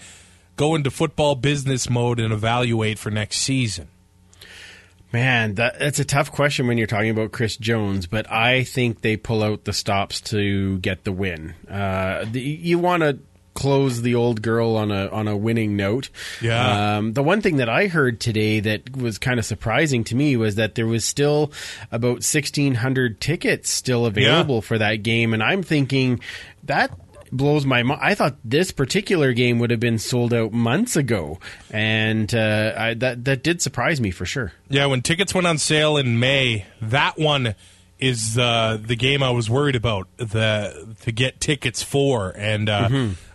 go 0.57 0.75
into 0.75 0.91
football 0.91 1.35
business 1.35 1.89
mode 1.89 2.21
and 2.21 2.33
evaluate 2.33 2.99
for 2.99 3.11
next 3.11 3.39
season? 3.39 3.89
Man, 5.13 5.55
that, 5.57 5.79
that's 5.79 5.99
a 5.99 6.07
tough 6.07 6.33
question 6.33 6.67
when 6.67 6.79
you're 6.79 6.87
talking 6.87 7.11
about 7.11 7.33
Chris 7.33 7.57
Jones, 7.59 8.07
but 8.07 8.31
I 8.33 8.65
think 8.65 9.03
they 9.03 9.19
pull 9.19 9.43
out 9.43 9.65
the 9.65 9.75
stops 9.75 10.23
to 10.23 10.79
get 10.79 11.05
the 11.05 11.13
win. 11.13 11.55
Uh, 11.69 12.25
the, 12.31 12.41
you 12.41 12.79
want 12.79 13.03
to 13.03 13.19
close 13.55 14.03
the 14.03 14.15
old 14.15 14.43
girl 14.43 14.77
on 14.77 14.91
a 14.91 15.09
on 15.09 15.29
a 15.29 15.37
winning 15.37 15.77
note. 15.77 16.11
Yeah. 16.41 16.97
Um, 16.97 17.12
the 17.12 17.23
one 17.23 17.41
thing 17.41 17.57
that 17.57 17.69
I 17.69 17.87
heard 17.87 18.21
today 18.21 18.61
that 18.61 18.97
was 18.97 19.19
kind 19.19 19.38
of 19.38 19.45
surprising 19.45 20.05
to 20.05 20.15
me 20.15 20.37
was 20.37 20.57
that 20.57 20.75
there 20.75 20.87
was 20.87 21.05
still 21.05 21.53
about 21.91 22.23
1,600 22.23 23.21
tickets 23.21 23.71
still 23.71 24.07
available 24.07 24.62
for 24.62 24.79
that 24.79 24.97
game, 25.03 25.35
and 25.35 25.43
I'm 25.43 25.62
thinking 25.62 26.21
that 26.65 26.91
blows 27.33 27.65
my 27.65 27.83
mind. 27.83 28.01
I 28.03 28.15
thought 28.15 28.37
this 28.45 28.71
particular 28.71 29.33
game 29.33 29.59
would 29.59 29.71
have 29.71 29.81
been 29.81 29.99
sold 29.99 30.35
out 30.35 30.53
months 30.53 30.97
ago, 30.97 31.41
and 31.71 32.33
uh, 32.35 32.75
I, 32.77 32.95
that 32.95 33.25
that 33.25 33.43
did 33.43 33.62
surprise 33.62 34.01
me 34.01 34.11
for 34.11 34.27
sure. 34.27 34.53
Yeah, 34.69 34.87
when 34.87 35.03
tickets 35.03 35.35
went 35.35 35.47
on 35.47 35.59
sale 35.59 35.97
in 35.97 36.21
May, 36.21 36.67
that 36.81 37.19
one 37.19 37.55
is 37.99 38.37
uh, 38.37 38.79
the 38.81 38.97
game 38.97 39.23
I 39.23 39.31
was 39.31 39.49
worried 39.49 39.77
about 39.77 40.09
the 40.17 40.95
to 41.03 41.12
get 41.12 41.41
tickets 41.41 41.83
for, 41.83 42.35
and 42.37 42.69
uh, 42.69 42.88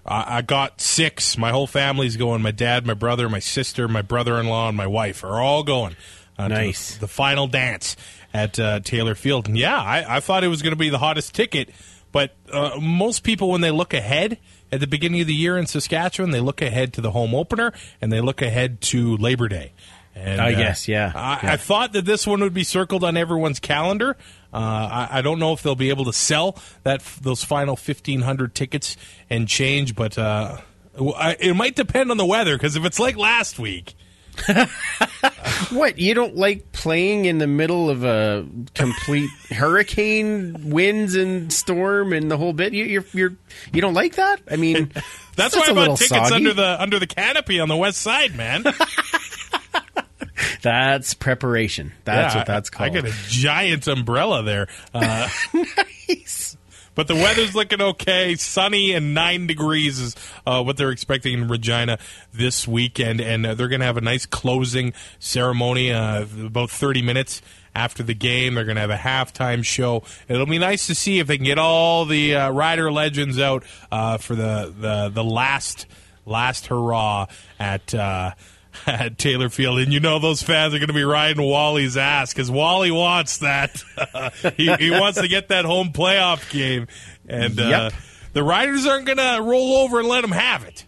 I, 0.08 0.38
I 0.38 0.41
got 0.41 0.82
six. 0.82 1.38
My 1.38 1.52
whole 1.52 1.67
family's 1.67 2.15
going. 2.17 2.41
My 2.41 2.52
dad, 2.52 2.86
my 2.86 2.93
brother, 2.93 3.28
my 3.30 3.39
sister, 3.39 3.88
my 3.88 4.02
brother-in-law, 4.02 4.70
and 4.70 4.78
my 4.78 4.88
wife 4.88 5.24
are 5.24 5.39
all 5.41 5.63
going. 5.63 5.96
Uh, 6.38 6.48
Nice. 6.48 6.93
the, 6.96 7.02
the 7.02 7.08
final 7.08 7.48
dance 7.48 7.96
at 8.34 8.60
uh, 8.60 8.80
Taylor 8.82 9.15
Field. 9.15 9.48
And 9.48 9.58
yeah, 9.58 9.76
I, 9.78 10.17
I 10.17 10.20
thought 10.20 10.43
it 10.43 10.50
was 10.50 10.62
going 10.62 10.72
to 10.74 10.78
be 10.78 10.89
the 10.89 11.00
hottest 11.00 11.34
ticket, 11.34 11.70
but 12.12 12.36
uh, 12.52 12.80
most 12.80 13.24
people, 13.24 13.50
when 13.50 13.62
they 13.62 13.72
look 13.72 13.93
ahead 13.93 14.38
at 14.72 14.80
the 14.80 14.86
beginning 14.88 15.22
of 15.22 15.28
the 15.28 15.34
year 15.34 15.58
in 15.58 15.65
Saskatchewan, 15.65 16.30
they 16.32 16.39
look 16.39 16.62
ahead 16.62 16.93
to 16.93 17.02
the 17.02 17.12
home 17.12 17.34
opener 17.34 17.74
and 18.02 18.12
they 18.13 18.22
look 18.22 18.41
ahead 18.41 18.82
to 18.82 19.17
Labor 19.17 19.48
Day. 19.48 19.72
And, 20.13 20.41
I 20.41 20.54
guess, 20.54 20.88
yeah. 20.88 21.12
I, 21.15 21.39
Yeah. 21.43 21.54
I 21.54 21.58
thought 21.58 21.93
that 21.93 22.06
this 22.06 22.26
one 22.26 22.39
would 22.41 22.54
be 22.54 22.63
circled 22.63 23.04
on 23.04 23.17
everyone's 23.17 23.60
calendar. 23.60 24.17
Uh, 24.53 25.07
I, 25.10 25.19
I 25.19 25.21
don't 25.21 25.39
know 25.39 25.53
if 25.53 25.62
they'll 25.62 25.75
be 25.75 25.89
able 25.89 26.05
to 26.05 26.13
sell 26.13 26.57
that 26.83 27.01
those 27.21 27.43
final 27.43 27.75
fifteen 27.75 28.21
hundred 28.21 28.55
tickets 28.55 28.97
and 29.29 29.47
change, 29.47 29.95
but 29.95 30.17
uh, 30.17 30.57
I, 30.97 31.36
it 31.39 31.55
might 31.55 31.75
depend 31.75 32.12
on 32.12 32.17
the 32.17 32.25
weather. 32.25 32.55
Because 32.55 32.75
if 32.75 32.86
it's 32.86 32.99
like 32.99 33.17
last 33.17 33.60
week, 33.60 33.95
What 35.71 35.97
you 35.97 36.13
don't 36.13 36.36
like 36.36 36.71
playing 36.71 37.25
in 37.25 37.39
the 37.39 37.47
middle 37.47 37.89
of 37.89 38.03
a 38.03 38.45
complete 38.75 39.29
hurricane, 39.49 40.69
winds 40.69 41.15
and 41.15 41.51
storm 41.51 42.13
and 42.13 42.29
the 42.29 42.38
whole 42.38 42.53
bit? 42.53 42.73
You, 42.73 42.86
you're 42.86 43.05
you're 43.13 43.36
you 43.73 43.81
don't 43.81 43.93
like 43.93 44.15
that? 44.15 44.41
I 44.49 44.55
mean, 44.55 44.91
that's, 45.36 45.55
that's 45.55 45.55
why 45.55 45.63
i 45.69 45.73
bought 45.73 45.97
tickets 45.97 46.10
soggy. 46.10 46.36
under 46.36 46.53
the 46.53 46.81
under 46.81 46.99
the 46.99 47.07
canopy 47.07 47.60
on 47.60 47.69
the 47.69 47.75
west 47.75 48.01
side, 48.01 48.36
man. 48.36 48.63
That's 50.62 51.13
preparation. 51.13 51.93
That's 52.03 52.33
Yeah, 52.33 52.39
what 52.41 52.47
that's 52.47 52.69
called. 52.69 52.89
I 52.91 52.93
got 53.01 53.10
a 53.10 53.13
giant 53.27 53.88
umbrella 53.88 54.43
there. 54.43 54.67
Uh, 54.93 55.27
nice. 56.10 56.57
But 56.95 57.07
the 57.07 57.13
weather's 57.13 57.53
looking 57.53 57.79
okay. 57.79 58.33
Sunny 58.36 58.91
and 58.93 59.13
nine 59.13 59.45
degrees 59.45 59.99
is 59.99 60.15
uh, 60.47 60.63
what 60.63 60.77
they're 60.77 60.89
expecting 60.89 61.33
in 61.33 61.47
Regina 61.47 61.99
this 62.33 62.67
weekend, 62.67 63.21
and 63.21 63.45
uh, 63.45 63.53
they're 63.53 63.67
going 63.67 63.81
to 63.81 63.86
have 63.86 63.97
a 63.97 64.01
nice 64.01 64.25
closing 64.25 64.93
ceremony 65.19 65.91
uh, 65.91 66.25
about 66.43 66.71
thirty 66.71 67.03
minutes 67.03 67.43
after 67.75 68.01
the 68.01 68.15
game. 68.15 68.55
They're 68.55 68.65
going 68.65 68.77
to 68.77 68.81
have 68.81 68.89
a 68.89 68.95
halftime 68.97 69.63
show. 69.63 70.01
It'll 70.27 70.47
be 70.47 70.57
nice 70.57 70.88
to 70.88 70.95
see 70.95 71.19
if 71.19 71.27
they 71.27 71.38
can 71.38 71.45
get 71.45 71.60
all 71.60 72.05
the 72.05 72.36
uh, 72.36 72.49
rider 72.49 72.91
legends 72.91 73.38
out 73.39 73.63
uh, 73.91 74.17
for 74.17 74.33
the, 74.33 74.73
the 74.75 75.10
the 75.13 75.23
last 75.23 75.86
last 76.25 76.65
hurrah 76.65 77.27
at. 77.60 77.93
Uh, 78.85 78.91
at 78.91 79.17
Taylor 79.17 79.49
Field, 79.49 79.79
and 79.79 79.93
you 79.93 79.99
know 79.99 80.19
those 80.19 80.41
fans 80.41 80.73
are 80.73 80.79
going 80.79 80.87
to 80.87 80.93
be 80.93 81.03
riding 81.03 81.41
Wally's 81.43 81.97
ass 81.97 82.33
because 82.33 82.49
Wally 82.49 82.91
wants 82.91 83.39
that. 83.39 83.83
he, 84.57 84.73
he 84.75 84.91
wants 84.91 85.21
to 85.21 85.27
get 85.27 85.49
that 85.49 85.65
home 85.65 85.91
playoff 85.93 86.49
game, 86.51 86.87
and 87.27 87.59
uh, 87.59 87.91
the 88.33 88.43
Riders 88.43 88.85
aren't 88.85 89.05
going 89.05 89.17
to 89.17 89.39
roll 89.41 89.77
over 89.77 89.99
and 89.99 90.07
let 90.07 90.23
him 90.23 90.31
have 90.31 90.63
it. 90.63 90.85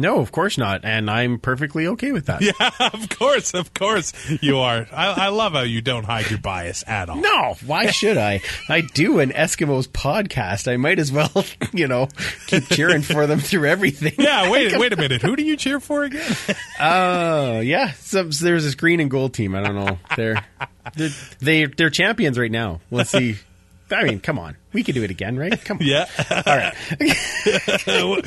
No, 0.00 0.20
of 0.20 0.32
course 0.32 0.58
not, 0.58 0.84
and 0.84 1.10
I'm 1.10 1.38
perfectly 1.38 1.86
okay 1.88 2.12
with 2.12 2.26
that. 2.26 2.40
Yeah, 2.50 2.70
of 2.92 3.08
course, 3.10 3.54
of 3.54 3.74
course 3.74 4.12
you 4.42 4.58
are. 4.58 4.86
I, 4.92 5.26
I 5.26 5.28
love 5.28 5.52
how 5.52 5.60
you 5.62 5.80
don't 5.80 6.04
hide 6.04 6.30
your 6.30 6.38
bias 6.38 6.82
at 6.86 7.08
all. 7.08 7.16
No, 7.16 7.54
why 7.64 7.90
should 7.90 8.16
I? 8.16 8.40
I 8.68 8.80
do 8.80 9.20
an 9.20 9.30
Eskimos 9.30 9.86
podcast. 9.86 10.66
I 10.70 10.76
might 10.76 10.98
as 10.98 11.12
well, 11.12 11.30
you 11.72 11.86
know, 11.86 12.08
keep 12.46 12.66
cheering 12.68 13.02
for 13.02 13.26
them 13.26 13.38
through 13.38 13.66
everything. 13.66 14.14
Yeah, 14.18 14.50
wait, 14.50 14.76
wait 14.78 14.92
a 14.92 14.96
minute. 14.96 15.22
Who 15.22 15.36
do 15.36 15.42
you 15.42 15.56
cheer 15.56 15.80
for 15.80 16.04
again? 16.04 16.34
Oh, 16.80 17.60
yeah. 17.60 17.92
So, 17.92 18.30
so 18.30 18.44
there's 18.44 18.64
this 18.64 18.74
green 18.74 19.00
and 19.00 19.10
gold 19.10 19.34
team. 19.34 19.54
I 19.54 19.62
don't 19.62 19.74
know. 19.76 19.98
They're 20.16 20.44
they're 20.96 21.10
they, 21.40 21.64
they're 21.66 21.90
champions 21.90 22.38
right 22.38 22.50
now. 22.50 22.80
Let's 22.90 23.10
see. 23.10 23.36
I 23.92 24.04
mean, 24.04 24.20
come 24.20 24.38
on. 24.38 24.56
We 24.72 24.82
could 24.82 24.94
do 24.94 25.02
it 25.02 25.10
again, 25.10 25.36
right? 25.36 25.62
Come 25.64 25.78
on. 25.78 25.84
Yeah. 25.84 26.06
All 26.30 26.56
right. 26.56 26.74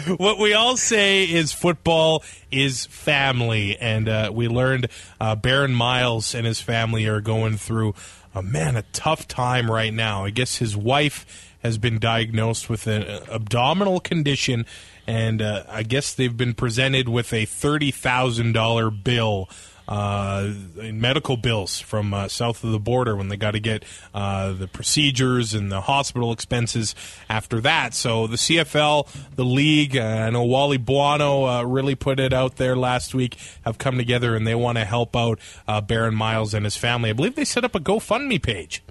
what 0.20 0.38
we 0.38 0.54
all 0.54 0.78
say 0.78 1.24
is 1.24 1.52
football 1.52 2.24
is 2.52 2.86
family, 2.88 3.78
and 3.78 4.10
uh, 4.10 4.32
we 4.34 4.48
learned 4.48 4.88
uh, 5.20 5.36
Baron 5.36 5.74
Miles 5.74 6.36
and 6.36 6.46
his 6.46 6.60
family 6.60 7.08
are 7.08 7.22
going 7.22 7.58
through, 7.58 7.96
uh, 8.36 8.42
man, 8.42 8.76
a 8.76 8.84
tough 8.94 9.28
time 9.28 9.72
right 9.72 9.94
now. 9.94 10.26
I 10.26 10.30
guess 10.30 10.58
his 10.58 10.76
wife 10.76 11.50
has 11.64 11.78
been 11.78 11.98
diagnosed 11.98 12.70
with 12.70 12.88
an 12.88 13.04
abdominal 13.32 14.00
condition, 14.00 14.66
and 15.08 15.42
uh, 15.42 15.64
I 15.70 15.84
guess 15.84 16.14
they've 16.14 16.36
been 16.36 16.54
presented 16.54 17.08
with 17.08 17.32
a 17.34 17.46
thirty 17.46 17.92
thousand 17.92 18.52
dollar 18.52 18.90
bill 18.90 19.50
uh, 19.88 20.52
medical 20.76 21.38
bills 21.38 21.80
from 21.80 22.14
uh, 22.14 22.28
south 22.28 22.64
of 22.64 22.72
the 22.72 22.80
border 22.80 23.16
when 23.16 23.28
they 23.28 23.38
got 23.38 23.52
to 23.52 23.60
get 23.60 23.84
uh, 24.14 24.54
the 24.54 24.68
procedures 24.68 25.54
and 25.54 25.72
the 25.72 25.82
hospital 25.82 26.32
expenses 26.32 26.96
after 27.30 27.60
that. 27.62 27.94
So 27.94 28.28
the 28.28 28.38
CFL, 28.38 29.08
the 29.36 29.46
league, 29.46 29.98
uh, 29.98 30.02
I 30.02 30.30
know 30.30 30.44
Wally 30.44 30.78
Buono 30.78 31.46
uh, 31.46 31.64
really 31.64 31.96
put 31.96 32.20
it 32.20 32.34
out 32.34 32.58
there 32.58 32.76
last 32.76 33.14
week, 33.14 33.38
have 33.64 33.78
come 33.78 33.98
together 33.98 34.36
and 34.36 34.48
they 34.48 34.56
want 34.56 34.78
to 34.78 34.86
help 34.86 35.16
out 35.16 35.40
uh, 35.68 35.82
Baron 35.82 36.16
Miles 36.16 36.54
and 36.54 36.66
his 36.66 36.78
family. 36.78 37.10
I 37.10 37.14
believe 37.14 37.36
they 37.36 37.46
set 37.46 37.64
up 37.64 37.76
a 37.76 37.80
GoFundMe 37.80 38.42
page. 38.42 38.84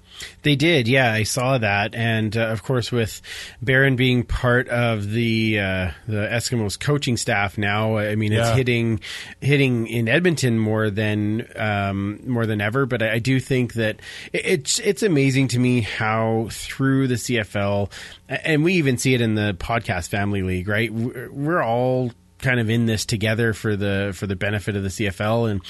They 0.43 0.55
did, 0.55 0.87
yeah, 0.87 1.11
I 1.11 1.23
saw 1.23 1.57
that, 1.57 1.95
and 1.95 2.35
uh, 2.37 2.47
of 2.47 2.63
course, 2.63 2.91
with 2.91 3.21
Baron 3.61 3.95
being 3.95 4.23
part 4.23 4.67
of 4.69 5.09
the 5.11 5.59
uh, 5.59 5.91
the 6.07 6.27
Eskimos 6.31 6.79
coaching 6.79 7.17
staff 7.17 7.57
now, 7.57 7.97
I 7.97 8.15
mean, 8.15 8.31
it's 8.33 8.47
Yeah. 8.49 8.55
hitting 8.55 8.99
hitting 9.41 9.87
in 9.87 10.07
Edmonton 10.07 10.59
more 10.59 10.89
than 10.89 11.47
um, 11.55 12.19
more 12.25 12.45
than 12.45 12.61
ever. 12.61 12.85
But 12.85 13.01
I, 13.01 13.13
I 13.13 13.19
do 13.19 13.39
think 13.39 13.73
that 13.73 13.99
it- 14.31 14.45
it's 14.45 14.79
it's 14.79 15.03
amazing 15.03 15.49
to 15.49 15.59
me 15.59 15.81
how 15.81 16.47
through 16.51 17.07
the 17.07 17.15
CFL, 17.15 17.91
and 18.29 18.63
we 18.63 18.73
even 18.75 18.97
see 18.97 19.13
it 19.13 19.21
in 19.21 19.35
the 19.35 19.55
podcast 19.59 20.09
family 20.09 20.41
league, 20.41 20.67
right? 20.67 20.91
We're, 20.93 21.31
we're 21.31 21.63
all 21.63 22.11
kind 22.39 22.59
of 22.59 22.69
in 22.69 22.85
this 22.85 23.05
together 23.05 23.53
for 23.53 23.75
the 23.75 24.11
for 24.15 24.27
the 24.27 24.35
benefit 24.35 24.75
of 24.75 24.83
the 24.83 24.89
CFL 24.89 25.49
and. 25.51 25.61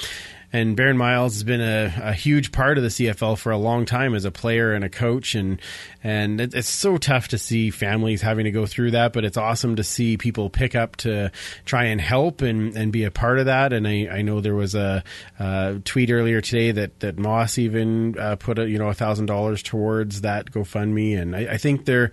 And 0.53 0.75
Baron 0.75 0.97
Miles 0.97 1.33
has 1.33 1.43
been 1.43 1.61
a, 1.61 1.91
a 1.99 2.13
huge 2.13 2.51
part 2.51 2.77
of 2.77 2.83
the 2.83 2.91
CFL 2.91 3.39
for 3.39 3.51
a 3.51 3.57
long 3.57 3.85
time 3.85 4.13
as 4.13 4.23
a 4.23 4.29
player 4.29 4.73
and 4.73 4.85
a 4.85 4.89
coach, 4.89 5.33
and 5.33 5.59
and 6.03 6.39
it, 6.39 6.53
it's 6.53 6.69
so 6.69 6.97
tough 6.97 7.29
to 7.29 7.39
see 7.39 7.71
families 7.71 8.21
having 8.21 8.45
to 8.45 8.51
go 8.51 8.67
through 8.67 8.91
that. 8.91 9.13
But 9.13 9.25
it's 9.25 9.35
awesome 9.35 9.77
to 9.77 9.83
see 9.83 10.15
people 10.15 10.51
pick 10.51 10.75
up 10.75 10.95
to 10.97 11.31
try 11.65 11.85
and 11.85 11.99
help 11.99 12.43
and, 12.43 12.77
and 12.77 12.91
be 12.91 13.03
a 13.03 13.09
part 13.09 13.39
of 13.39 13.47
that. 13.47 13.73
And 13.73 13.87
I, 13.87 14.07
I 14.11 14.21
know 14.21 14.41
there 14.41 14.53
was 14.53 14.75
a, 14.75 15.03
uh 15.39 15.79
tweet 15.85 16.11
earlier 16.11 16.39
today 16.39 16.71
that 16.71 16.99
that 16.99 17.17
Moss 17.17 17.57
even 17.57 18.15
uh, 18.19 18.35
put 18.35 18.59
a 18.59 18.69
you 18.69 18.77
know 18.77 18.89
a 18.89 18.93
thousand 18.93 19.25
dollars 19.25 19.63
towards 19.63 20.21
that 20.21 20.51
GoFundMe, 20.51 21.19
and 21.19 21.35
I, 21.35 21.53
I 21.53 21.57
think 21.57 21.85
there 21.85 22.11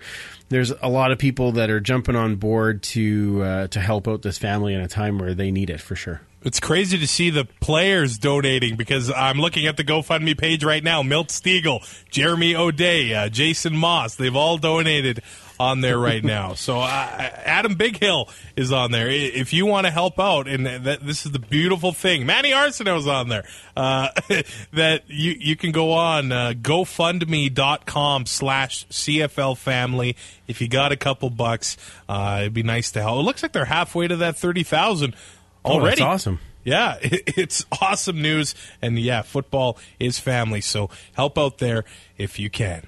there's 0.51 0.71
a 0.81 0.89
lot 0.89 1.11
of 1.11 1.17
people 1.17 1.53
that 1.53 1.69
are 1.69 1.79
jumping 1.79 2.15
on 2.15 2.35
board 2.35 2.83
to 2.83 3.41
uh, 3.41 3.67
to 3.67 3.79
help 3.79 4.07
out 4.07 4.21
this 4.21 4.37
family 4.37 4.73
in 4.73 4.81
a 4.81 4.87
time 4.87 5.17
where 5.17 5.33
they 5.33 5.49
need 5.49 5.69
it 5.69 5.79
for 5.79 5.95
sure. 5.95 6.21
It's 6.43 6.59
crazy 6.59 6.97
to 6.97 7.07
see 7.07 7.29
the 7.29 7.45
players 7.59 8.17
donating 8.17 8.75
because 8.75 9.11
I'm 9.11 9.37
looking 9.37 9.67
at 9.67 9.77
the 9.77 9.83
GoFundMe 9.83 10.37
page 10.37 10.63
right 10.63 10.83
now. 10.83 11.03
Milt 11.03 11.27
Stegall, 11.27 11.87
Jeremy 12.09 12.55
O'Day, 12.55 13.13
uh, 13.13 13.29
Jason 13.29 13.75
Moss, 13.75 14.15
they've 14.15 14.35
all 14.35 14.57
donated 14.57 15.21
on 15.61 15.81
there 15.81 15.97
right 15.97 16.23
now. 16.23 16.53
So 16.61 16.79
uh, 16.79 16.85
Adam 16.87 17.75
Bighill 17.75 18.29
is 18.55 18.71
on 18.71 18.91
there. 18.91 19.07
If 19.09 19.51
you 19.53 19.65
want 19.65 19.85
to 19.87 19.91
help 19.91 20.19
out, 20.19 20.47
and 20.47 20.65
that, 20.65 21.05
this 21.05 21.25
is 21.25 21.31
the 21.31 21.39
beautiful 21.39 21.91
thing, 21.91 22.25
Manny 22.25 22.51
Arceneaux's 22.51 23.07
on 23.07 23.29
there, 23.29 23.45
uh, 23.75 24.09
that 24.73 25.03
you, 25.07 25.35
you 25.39 25.55
can 25.55 25.71
go 25.71 25.93
on 25.93 26.31
uh, 26.31 26.53
GoFundMe.com 26.55 28.25
slash 28.25 28.85
CFL 28.87 29.57
family. 29.57 30.15
If 30.47 30.61
you 30.61 30.67
got 30.67 30.91
a 30.91 30.97
couple 30.97 31.29
bucks, 31.29 31.77
uh, 32.09 32.39
it'd 32.41 32.53
be 32.53 32.63
nice 32.63 32.91
to 32.91 33.01
help. 33.01 33.19
It 33.19 33.23
looks 33.23 33.41
like 33.43 33.53
they're 33.53 33.65
halfway 33.65 34.07
to 34.07 34.17
that 34.17 34.37
30,000 34.37 35.15
Oh, 35.63 35.73
that's 35.73 35.79
already. 35.79 36.01
awesome. 36.01 36.39
Yeah, 36.63 36.97
it's 37.01 37.65
awesome 37.81 38.21
news. 38.21 38.55
And 38.81 38.97
yeah, 38.99 39.21
football 39.21 39.77
is 39.99 40.19
family. 40.19 40.61
So 40.61 40.89
help 41.13 41.37
out 41.37 41.57
there 41.59 41.85
if 42.17 42.39
you 42.39 42.49
can. 42.49 42.87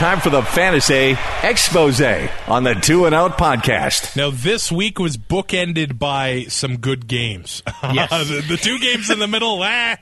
Time 0.00 0.18
for 0.18 0.30
the 0.30 0.40
Fantasy 0.40 1.14
Expose 1.42 2.00
on 2.48 2.64
the 2.64 2.72
Two 2.72 3.04
and 3.04 3.14
Out 3.14 3.36
Podcast. 3.36 4.16
Now, 4.16 4.30
this 4.30 4.72
week 4.72 4.98
was 4.98 5.18
bookended 5.18 5.98
by 5.98 6.44
some 6.44 6.78
good 6.78 7.06
games. 7.06 7.62
Yes. 7.92 8.08
the, 8.26 8.40
the 8.48 8.56
two 8.56 8.78
games 8.78 9.10
in 9.10 9.18
the 9.18 9.28
middle, 9.28 9.60
ah, 9.62 9.96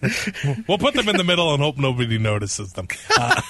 we'll 0.68 0.78
put 0.78 0.94
them 0.94 1.08
in 1.08 1.16
the 1.16 1.24
middle 1.24 1.52
and 1.52 1.60
hope 1.60 1.78
nobody 1.78 2.16
notices 2.16 2.74
them. 2.74 2.86
Uh, 3.18 3.42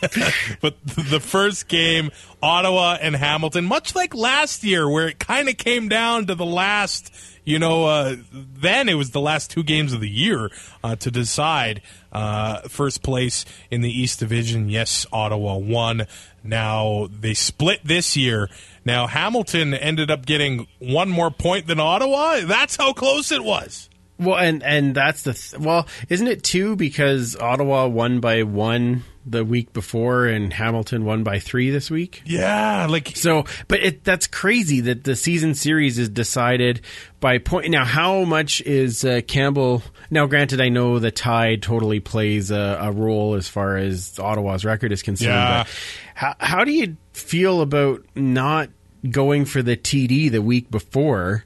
but 0.60 0.76
the 0.84 1.18
first 1.18 1.66
game, 1.66 2.12
Ottawa 2.40 2.98
and 3.00 3.16
Hamilton, 3.16 3.64
much 3.64 3.96
like 3.96 4.14
last 4.14 4.62
year, 4.62 4.88
where 4.88 5.08
it 5.08 5.18
kind 5.18 5.48
of 5.48 5.56
came 5.56 5.88
down 5.88 6.26
to 6.26 6.36
the 6.36 6.46
last, 6.46 7.12
you 7.44 7.58
know, 7.58 7.86
uh, 7.86 8.16
then 8.32 8.88
it 8.88 8.94
was 8.94 9.10
the 9.10 9.20
last 9.20 9.50
two 9.50 9.62
games 9.62 9.92
of 9.92 10.00
the 10.00 10.08
year 10.08 10.50
uh, 10.84 10.96
to 10.96 11.10
decide 11.10 11.82
uh, 12.12 12.62
first 12.68 13.02
place 13.02 13.44
in 13.70 13.80
the 13.80 13.90
East 13.90 14.18
Division. 14.18 14.68
Yes, 14.68 15.06
Ottawa 15.12 15.56
won. 15.56 16.06
Now 16.42 17.08
they 17.10 17.34
split 17.34 17.80
this 17.84 18.16
year. 18.16 18.48
Now 18.84 19.06
Hamilton 19.06 19.74
ended 19.74 20.10
up 20.10 20.24
getting 20.26 20.66
one 20.78 21.08
more 21.08 21.30
point 21.30 21.66
than 21.66 21.80
Ottawa. 21.80 22.40
That's 22.44 22.76
how 22.76 22.92
close 22.92 23.30
it 23.30 23.44
was. 23.44 23.88
Well, 24.18 24.36
and 24.36 24.62
and 24.62 24.94
that's 24.94 25.22
the 25.22 25.32
th- 25.32 25.58
well, 25.58 25.86
isn't 26.10 26.26
it 26.26 26.42
two 26.42 26.76
because 26.76 27.36
Ottawa 27.36 27.86
won 27.86 28.20
by 28.20 28.42
one 28.42 29.04
the 29.24 29.44
week 29.44 29.72
before, 29.72 30.26
and 30.26 30.52
Hamilton 30.52 31.04
won 31.04 31.22
by 31.22 31.38
three 31.38 31.70
this 31.70 31.90
week. 31.90 32.22
Yeah, 32.24 32.86
like 32.88 33.16
So, 33.16 33.44
but 33.68 33.80
it, 33.80 34.04
that's 34.04 34.26
crazy 34.26 34.80
that 34.82 35.04
the 35.04 35.16
season 35.16 35.54
series 35.54 35.98
is 35.98 36.08
decided 36.08 36.80
by 37.20 37.38
point. 37.38 37.70
Now, 37.70 37.84
how 37.84 38.24
much 38.24 38.60
is 38.62 39.04
uh, 39.04 39.20
Campbell? 39.26 39.82
Now, 40.10 40.26
granted, 40.26 40.60
I 40.60 40.68
know 40.68 40.98
the 40.98 41.10
tie 41.10 41.56
totally 41.56 42.00
plays 42.00 42.50
a, 42.50 42.78
a 42.80 42.92
role 42.92 43.34
as 43.34 43.48
far 43.48 43.76
as 43.76 44.18
Ottawa's 44.18 44.64
record 44.64 44.92
is 44.92 45.02
concerned. 45.02 45.30
Yeah. 45.30 45.64
But 45.64 45.68
how, 46.14 46.34
how 46.38 46.64
do 46.64 46.72
you 46.72 46.96
feel 47.12 47.60
about 47.60 48.04
not 48.14 48.70
going 49.08 49.44
for 49.44 49.62
the 49.62 49.76
TD 49.76 50.30
the 50.30 50.42
week 50.42 50.70
before 50.70 51.44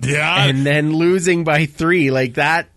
yeah, 0.00 0.44
and 0.44 0.64
then 0.64 0.92
losing 0.92 1.44
by 1.44 1.66
three 1.66 2.10
like 2.10 2.34
that? 2.34 2.68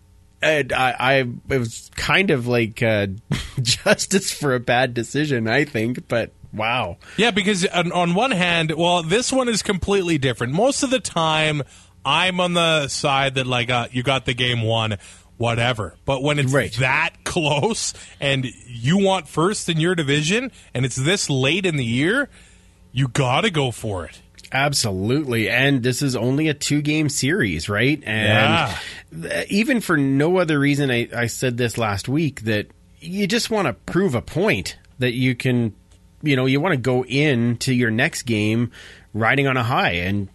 I, 0.42 0.64
I 0.98 1.12
it 1.50 1.58
was 1.58 1.90
kind 1.94 2.30
of 2.30 2.46
like 2.46 2.82
uh, 2.82 3.08
justice 3.62 4.32
for 4.32 4.54
a 4.54 4.60
bad 4.60 4.94
decision, 4.94 5.48
I 5.48 5.64
think. 5.64 6.08
But 6.08 6.32
wow, 6.52 6.98
Yeah, 7.16 7.30
because 7.30 7.66
on, 7.66 7.92
on 7.92 8.14
one 8.14 8.30
hand, 8.32 8.72
well, 8.76 9.02
this 9.02 9.32
one 9.32 9.48
is 9.48 9.62
completely 9.62 10.18
different. 10.18 10.52
Most 10.52 10.82
of 10.82 10.90
the 10.90 11.00
time, 11.00 11.62
I'm 12.04 12.40
on 12.40 12.54
the 12.54 12.88
side 12.88 13.36
that 13.36 13.46
like 13.46 13.70
uh, 13.70 13.88
you 13.92 14.02
got 14.02 14.24
the 14.26 14.34
game 14.34 14.62
won, 14.62 14.96
whatever. 15.36 15.94
But 16.04 16.22
when 16.22 16.38
it's 16.38 16.52
Right. 16.52 16.72
that 16.74 17.24
close 17.24 17.94
and 18.20 18.46
you 18.66 18.98
want 18.98 19.28
first 19.28 19.68
in 19.68 19.78
your 19.80 19.94
division, 19.94 20.50
and 20.74 20.84
it's 20.84 20.96
this 20.96 21.30
late 21.30 21.64
in 21.66 21.76
the 21.76 21.84
year, 21.84 22.28
you 22.92 23.08
got 23.08 23.42
to 23.42 23.50
go 23.50 23.70
for 23.70 24.04
it. 24.06 24.20
Absolutely. 24.52 25.48
And 25.48 25.82
this 25.82 26.02
is 26.02 26.14
only 26.14 26.48
a 26.48 26.54
two 26.54 26.82
game 26.82 27.08
series, 27.08 27.68
right? 27.68 28.02
And 28.04 29.22
th- 29.22 29.50
even 29.50 29.80
for 29.80 29.96
no 29.96 30.36
other 30.38 30.58
reason, 30.58 30.90
I, 30.90 31.08
I 31.14 31.26
said 31.26 31.56
this 31.56 31.78
last 31.78 32.08
week 32.08 32.42
that 32.42 32.66
you 33.00 33.26
just 33.26 33.50
want 33.50 33.66
to 33.66 33.72
prove 33.72 34.14
a 34.14 34.22
point 34.22 34.76
that 34.98 35.14
you 35.14 35.34
can, 35.34 35.74
you 36.22 36.36
know, 36.36 36.46
you 36.46 36.60
want 36.60 36.72
to 36.74 36.76
go 36.80 37.04
into 37.04 37.72
your 37.72 37.90
next 37.90 38.22
game 38.22 38.70
riding 39.14 39.46
on 39.46 39.56
a 39.56 39.62
high 39.62 39.92
and 39.92 40.28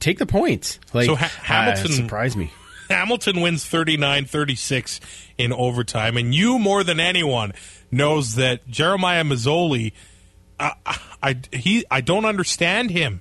take 0.00 0.18
the 0.18 0.26
points. 0.26 0.80
Like, 0.94 1.06
So 1.06 1.14
Ha- 1.16 1.26
uh, 1.26 1.28
Hamilton- 1.44 1.92
it 1.92 1.94
surprised 1.94 2.36
me. 2.36 2.50
Hamilton 2.88 3.42
wins 3.42 3.64
39-36 3.64 5.00
in 5.36 5.52
overtime, 5.52 6.16
and 6.16 6.34
you 6.34 6.58
more 6.58 6.82
than 6.82 6.98
anyone 7.00 7.52
knows 7.90 8.36
that 8.36 8.66
Jeremiah 8.68 9.24
Masoli. 9.24 9.92
Uh, 10.58 10.70
I 11.22 11.36
he 11.52 11.84
I 11.90 12.00
don't 12.00 12.24
understand 12.24 12.90
him. 12.90 13.20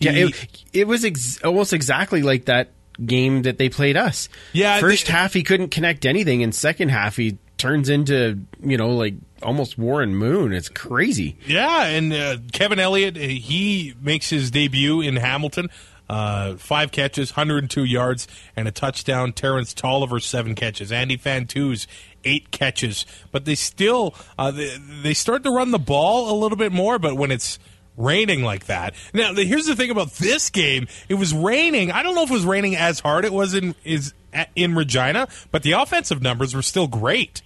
Yeah, 0.00 0.12
He- 0.12 0.22
it, 0.22 0.64
it 0.72 0.86
was 0.86 1.04
ex- 1.04 1.42
almost 1.42 1.72
exactly 1.72 2.22
like 2.22 2.44
that 2.46 2.70
game 3.04 3.42
that 3.42 3.58
they 3.58 3.68
played 3.68 3.96
us. 3.96 4.28
Yeah, 4.52 4.80
first 4.80 5.06
they- 5.06 5.12
half 5.12 5.32
he 5.34 5.42
couldn't 5.42 5.68
connect 5.70 6.04
anything, 6.06 6.42
and 6.42 6.54
second 6.54 6.88
half 6.90 7.16
he 7.16 7.38
turns 7.56 7.88
into 7.88 8.38
you 8.62 8.76
know 8.76 8.90
like 8.90 9.14
almost 9.42 9.78
Warren 9.78 10.14
Moon. 10.14 10.52
It's 10.52 10.68
crazy. 10.68 11.36
Yeah, 11.46 11.84
and 11.86 12.12
uh, 12.12 12.36
Kevin 12.52 12.78
Elliott, 12.78 13.16
uh, 13.16 13.20
he 13.20 13.94
makes 14.00 14.30
his 14.30 14.50
debut 14.50 15.00
in 15.00 15.16
Hamilton. 15.16 15.68
Uh, 16.10 16.56
five 16.56 16.90
catches, 16.90 17.32
102 17.36 17.84
yards, 17.84 18.26
and 18.56 18.66
a 18.66 18.70
touchdown. 18.70 19.30
Terrence 19.30 19.74
Tolliver, 19.74 20.18
seven 20.20 20.54
catches. 20.54 20.90
Andy 20.90 21.18
Fantuz, 21.18 21.86
eight 22.24 22.50
catches. 22.50 23.04
But 23.30 23.44
they 23.44 23.54
still 23.54 24.14
uh, 24.38 24.50
they, 24.50 24.74
they 25.02 25.12
start 25.12 25.42
to 25.44 25.50
run 25.50 25.70
the 25.70 25.78
ball 25.78 26.32
a 26.32 26.36
little 26.40 26.56
bit 26.56 26.72
more. 26.72 26.98
But 26.98 27.16
when 27.16 27.30
it's 27.30 27.58
raining 27.98 28.42
like 28.42 28.66
that, 28.66 28.94
now 29.12 29.32
the, 29.32 29.44
here's 29.44 29.66
the 29.66 29.76
thing 29.76 29.90
about 29.90 30.12
this 30.12 30.48
game: 30.50 30.86
it 31.08 31.14
was 31.14 31.34
raining. 31.34 31.90
I 31.92 32.02
don't 32.02 32.14
know 32.14 32.22
if 32.22 32.30
it 32.30 32.34
was 32.34 32.46
raining 32.46 32.76
as 32.76 33.00
hard 33.00 33.24
it 33.24 33.32
was 33.32 33.52
in 33.54 33.74
is 33.84 34.14
in 34.56 34.74
Regina, 34.74 35.28
but 35.50 35.62
the 35.62 35.72
offensive 35.72 36.22
numbers 36.22 36.54
were 36.54 36.62
still 36.62 36.86
great. 36.86 37.42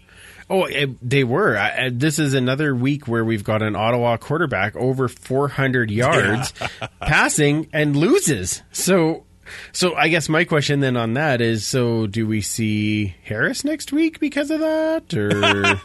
Oh, 0.50 0.64
eh, 0.64 0.86
they 1.00 1.24
were. 1.24 1.56
I, 1.56 1.86
I- 1.86 1.90
this 1.90 2.18
is 2.18 2.34
another 2.34 2.74
week 2.74 3.08
where 3.08 3.24
we've 3.24 3.44
got 3.44 3.62
an 3.62 3.74
Ottawa 3.74 4.16
quarterback 4.18 4.76
over 4.76 5.08
400 5.08 5.90
yards 5.92 6.52
passing 7.00 7.68
and 7.72 7.96
loses. 7.96 8.62
So, 8.72 9.24
so 9.72 9.94
I 9.94 10.08
guess 10.08 10.28
my 10.28 10.44
question 10.44 10.80
then 10.80 10.96
on 10.96 11.14
that 11.14 11.40
is: 11.40 11.64
so 11.64 12.06
do 12.06 12.26
we 12.26 12.42
see 12.42 13.14
Harris 13.22 13.64
next 13.64 13.92
week 13.92 14.18
because 14.20 14.50
of 14.50 14.60
that, 14.60 15.14
or? 15.14 15.30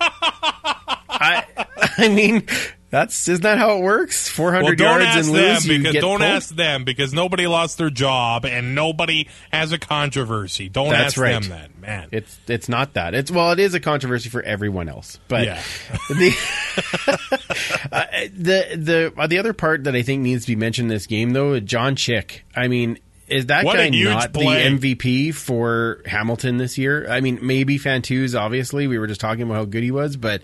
I, 1.10 1.46
I 1.98 2.10
mean, 2.10 2.46
that's 3.02 3.28
isn't 3.28 3.44
that 3.44 3.58
how 3.58 3.78
it 3.78 3.82
works? 3.84 4.28
400 4.30 4.64
Well, 4.64 4.76
don't 4.76 5.02
yards 5.02 5.06
ask 5.06 5.28
and 5.28 5.36
them 5.38 5.54
lose, 5.54 5.68
because 5.68 5.94
don't 5.96 6.20
pulled? 6.20 6.22
ask 6.22 6.56
them 6.56 6.84
because 6.84 7.14
nobody 7.14 7.48
lost 7.48 7.78
their 7.78 7.90
job 7.90 8.46
and 8.46 8.76
nobody 8.76 9.28
has 9.52 9.72
a 9.72 9.78
controversy. 9.80 10.70
Don't 10.70 10.90
That's 10.90 11.14
ask 11.14 11.18
right. 11.18 11.42
them 11.42 11.50
that, 11.50 11.80
man. 11.80 12.10
It's 12.12 12.40
it's 12.48 12.70
not 12.70 12.94
that. 12.94 13.14
It's 13.14 13.32
well, 13.32 13.52
it 13.52 13.60
is 13.60 13.74
a 13.74 13.80
controversy 13.80 14.30
for 14.30 14.42
everyone 14.42 14.90
else, 14.90 15.20
but 15.28 15.46
Yeah. 15.46 15.62
the 16.10 16.36
uh, 17.92 18.06
the 18.34 18.76
the 18.76 19.14
uh, 19.18 19.28
the 19.28 19.40
other 19.40 19.54
part 19.54 19.84
that 19.86 19.96
I 19.96 20.02
think 20.02 20.22
needs 20.24 20.46
to 20.46 20.52
be 20.52 20.56
mentioned 20.56 20.86
in 20.92 20.96
this 20.96 21.08
game, 21.08 21.32
though, 21.32 21.60
John 21.60 21.96
Chick. 21.96 22.46
I 22.56 22.68
mean, 22.68 23.00
is 23.28 23.48
that 23.48 23.66
What 23.66 23.76
guy 23.76 23.90
not 23.90 24.34
play. 24.34 24.70
the 24.70 24.78
MVP 24.78 25.34
for 25.34 26.02
Hamilton 26.06 26.58
this 26.58 26.78
year? 26.78 27.10
I 27.10 27.22
mean, 27.22 27.40
maybe 27.42 27.78
Fantuz. 27.78 28.40
Obviously, 28.40 28.88
we 28.88 28.98
were 28.98 29.08
just 29.08 29.20
talking 29.22 29.44
about 29.44 29.56
how 29.56 29.66
good 29.66 29.84
he 29.84 29.92
was, 29.92 30.16
but 30.16 30.42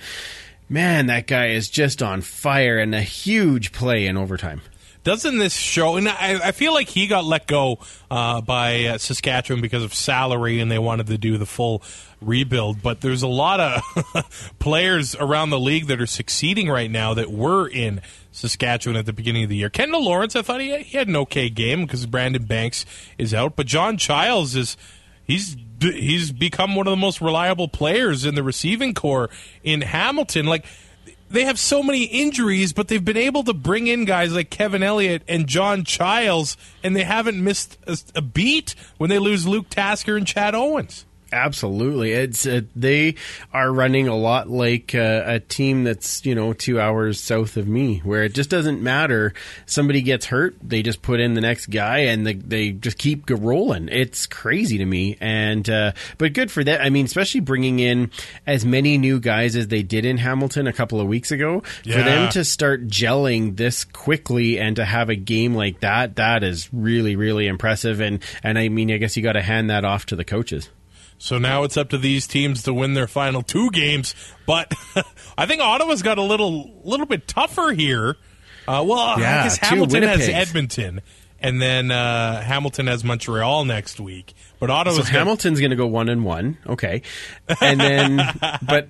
man, 0.69 1.07
that 1.07 1.27
guy 1.27 1.47
is 1.47 1.69
just 1.69 2.01
on 2.01 2.21
fire 2.21 2.77
and 2.77 2.93
a 2.95 3.01
huge 3.01 3.71
play 3.71 4.07
in 4.07 4.17
overtime. 4.17 4.61
Doesn't 5.03 5.37
this 5.37 5.53
show? 5.53 5.97
And 5.97 6.07
I, 6.07 6.39
I 6.47 6.51
feel 6.53 6.73
like 6.73 6.87
he 6.87 7.07
got 7.07 7.25
let 7.25 7.45
go 7.45 7.79
uh, 8.09 8.39
by 8.39 8.85
uh, 8.85 8.97
Saskatchewan 8.97 9.61
because 9.61 9.83
of 9.83 9.93
salary, 9.93 10.61
and 10.61 10.71
they 10.71 10.79
wanted 10.79 11.07
to 11.07 11.17
do 11.17 11.37
the 11.37 11.45
full 11.45 11.83
rebuild. 12.21 12.81
But 12.81 13.01
there's 13.01 13.21
a 13.21 13.27
lot 13.27 13.59
of 13.59 14.53
players 14.59 15.13
around 15.13 15.49
the 15.49 15.59
league 15.59 15.87
that 15.87 15.99
are 15.99 16.05
succeeding 16.05 16.69
right 16.69 16.89
now 16.89 17.13
that 17.15 17.29
were 17.29 17.67
in 17.67 18.01
Saskatchewan 18.31 18.95
at 18.95 19.05
the 19.05 19.11
beginning 19.11 19.43
of 19.43 19.49
the 19.49 19.57
year. 19.57 19.69
Kendall 19.69 20.05
Lawrence, 20.05 20.37
I 20.37 20.41
thought 20.41 20.61
he, 20.61 20.77
he 20.83 20.97
had 20.97 21.09
an 21.09 21.17
okay 21.17 21.49
game 21.49 21.81
because 21.85 22.05
Brandon 22.05 22.45
Banks 22.45 22.85
is 23.17 23.33
out, 23.33 23.57
but 23.57 23.67
John 23.67 23.97
Childs 23.97 24.55
is 24.55 24.77
he's 25.25 25.57
he's 25.83 26.31
become 26.31 26.75
one 26.75 26.87
of 26.87 26.91
the 26.91 26.97
most 26.97 27.21
reliable 27.21 27.67
players 27.67 28.25
in 28.25 28.35
the 28.35 28.43
receiving 28.43 28.93
core 28.93 29.29
in 29.63 29.81
Hamilton. 29.81 30.45
Like 30.45 30.65
they 31.29 31.45
have 31.45 31.59
so 31.59 31.81
many 31.81 32.03
injuries, 32.03 32.73
but 32.73 32.87
they've 32.87 33.03
been 33.03 33.17
able 33.17 33.43
to 33.43 33.53
bring 33.53 33.87
in 33.87 34.05
guys 34.05 34.33
like 34.33 34.49
Kevin 34.49 34.83
Elliott 34.83 35.23
and 35.27 35.47
John 35.47 35.83
Childs, 35.83 36.57
and 36.83 36.95
they 36.95 37.03
haven't 37.03 37.43
missed 37.43 37.77
a, 37.87 37.97
a 38.15 38.21
beat 38.21 38.75
when 38.97 39.09
they 39.09 39.19
lose 39.19 39.47
Luke 39.47 39.69
Tasker 39.69 40.15
and 40.15 40.27
Chad 40.27 40.55
Owens. 40.55 41.05
Absolutely, 41.33 42.11
it's 42.11 42.45
uh, 42.45 42.61
they 42.75 43.15
are 43.51 43.73
running 43.73 44.07
a 44.07 44.15
lot 44.15 44.49
like 44.49 44.93
uh, 44.93 45.23
a 45.25 45.39
team 45.39 45.83
that's 45.83 46.23
you 46.25 46.35
know 46.35 46.53
two 46.53 46.79
hours 46.79 47.19
south 47.19 47.57
of 47.57 47.67
me, 47.67 47.99
where 48.03 48.23
it 48.23 48.35
just 48.35 48.51
doesn't 48.51 48.83
matter. 48.83 49.33
Somebody 49.65 50.03
gets 50.03 50.27
hurt, 50.27 50.55
they 50.61 50.83
just 50.83 51.01
put 51.01 51.19
in 51.19 51.33
the 51.33 51.41
next 51.41 51.67
guy, 51.67 51.99
and 51.99 52.25
they, 52.25 52.35
they 52.35 52.71
just 52.71 52.99
keep 52.99 53.27
rolling. 53.31 53.89
It's 53.89 54.27
crazy 54.27 54.77
to 54.77 54.85
me, 54.85 55.17
and 55.19 55.67
uh, 55.67 55.93
but 56.19 56.33
good 56.33 56.51
for 56.51 56.63
that. 56.63 56.81
I 56.81 56.91
mean, 56.91 57.05
especially 57.05 57.41
bringing 57.41 57.79
in 57.79 58.11
as 58.45 58.63
many 58.63 58.99
new 58.99 59.19
guys 59.19 59.55
as 59.55 59.69
they 59.69 59.81
did 59.81 60.05
in 60.05 60.17
Hamilton 60.17 60.67
a 60.67 60.73
couple 60.73 61.01
of 61.01 61.07
weeks 61.07 61.31
ago, 61.31 61.61
for 61.61 62.03
them 62.03 62.29
to 62.33 62.43
start 62.43 62.87
gelling 62.87 63.57
this 63.57 63.85
quickly 63.85 64.59
and 64.59 64.75
to 64.75 64.85
have 64.85 65.09
a 65.09 65.15
game 65.15 65.55
like 65.55 65.79
that, 65.79 66.17
that 66.17 66.43
is 66.43 66.69
really 66.71 67.15
really 67.15 67.47
impressive. 67.47 68.01
And 68.01 68.21
and 68.43 68.59
I 68.59 68.69
mean, 68.69 68.91
I 68.91 68.97
guess 68.97 69.17
you 69.17 69.23
got 69.23 69.33
to 69.33 69.41
hand 69.41 69.71
that 69.71 69.83
off 69.83 70.05
to 70.07 70.15
the 70.15 70.23
coaches. 70.23 70.69
So 71.23 71.37
now 71.37 71.63
it's 71.63 71.77
up 71.77 71.91
to 71.91 71.97
these 71.97 72.27
teams 72.27 72.63
to 72.63 72.73
win 72.73 72.95
their 72.95 73.07
final 73.07 73.43
two 73.43 73.71
games. 73.71 74.13
But 74.45 74.73
I 75.37 75.45
think 75.45 75.61
Ottawa's 75.61 76.01
got 76.01 76.17
a 76.17 76.21
little 76.21 76.81
little 76.83 77.05
bit 77.05 77.29
tougher 77.29 77.71
here. 77.71 78.17
Uh, 78.67 78.83
well, 78.85 79.17
Yeah, 79.17 79.39
I 79.39 79.43
guess 79.43 79.55
Hamilton 79.55 80.03
has 80.03 80.27
Edmonton, 80.27 80.99
and 81.39 81.61
then 81.61 81.91
uh, 81.91 82.41
Hamilton 82.41 82.87
has 82.87 83.05
Montreal 83.05 83.63
next 83.63 84.01
week. 84.01 84.33
But 84.59 84.69
Ottawa's 84.69 84.97
So 84.97 85.03
Hamilton's 85.13 85.61
going 85.61 85.69
to 85.69 85.77
go 85.77 85.87
one 85.87 86.09
and 86.09 86.25
one, 86.25 86.57
okay, 86.67 87.03
and 87.61 87.79
then 87.79 88.17
but 88.61 88.89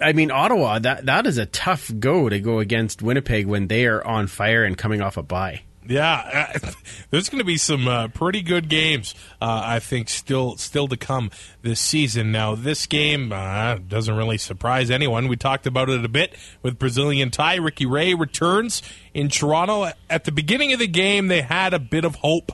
I 0.00 0.12
mean 0.12 0.30
Ottawa 0.30 0.78
that 0.78 1.06
that 1.06 1.26
is 1.26 1.36
a 1.36 1.46
tough 1.46 1.90
go 1.98 2.28
to 2.28 2.38
go 2.38 2.60
against 2.60 3.02
Winnipeg 3.02 3.48
when 3.48 3.66
they 3.66 3.86
are 3.86 4.06
on 4.06 4.28
fire 4.28 4.62
and 4.62 4.78
coming 4.78 5.02
off 5.02 5.16
a 5.16 5.22
bye. 5.24 5.62
Yeah, 5.86 6.48
uh, 6.54 6.70
there's 7.10 7.28
going 7.28 7.40
to 7.40 7.44
be 7.44 7.56
some 7.56 7.88
uh, 7.88 8.08
pretty 8.08 8.42
good 8.42 8.68
games. 8.68 9.14
Uh, 9.40 9.62
I 9.64 9.78
think 9.80 10.08
still 10.08 10.56
still 10.56 10.88
to 10.88 10.96
come 10.96 11.30
this 11.62 11.80
season. 11.80 12.32
Now, 12.32 12.54
this 12.54 12.86
game 12.86 13.32
uh, 13.32 13.76
doesn't 13.76 14.16
really 14.16 14.38
surprise 14.38 14.90
anyone. 14.90 15.28
We 15.28 15.36
talked 15.36 15.66
about 15.66 15.88
it 15.88 16.04
a 16.04 16.08
bit 16.08 16.34
with 16.62 16.78
Brazilian 16.78 17.30
tie. 17.30 17.56
Ricky 17.56 17.86
Ray 17.86 18.14
returns 18.14 18.82
in 19.12 19.28
Toronto. 19.28 19.90
At 20.08 20.24
the 20.24 20.32
beginning 20.32 20.72
of 20.72 20.78
the 20.78 20.86
game, 20.86 21.28
they 21.28 21.42
had 21.42 21.74
a 21.74 21.78
bit 21.78 22.04
of 22.04 22.16
hope 22.16 22.52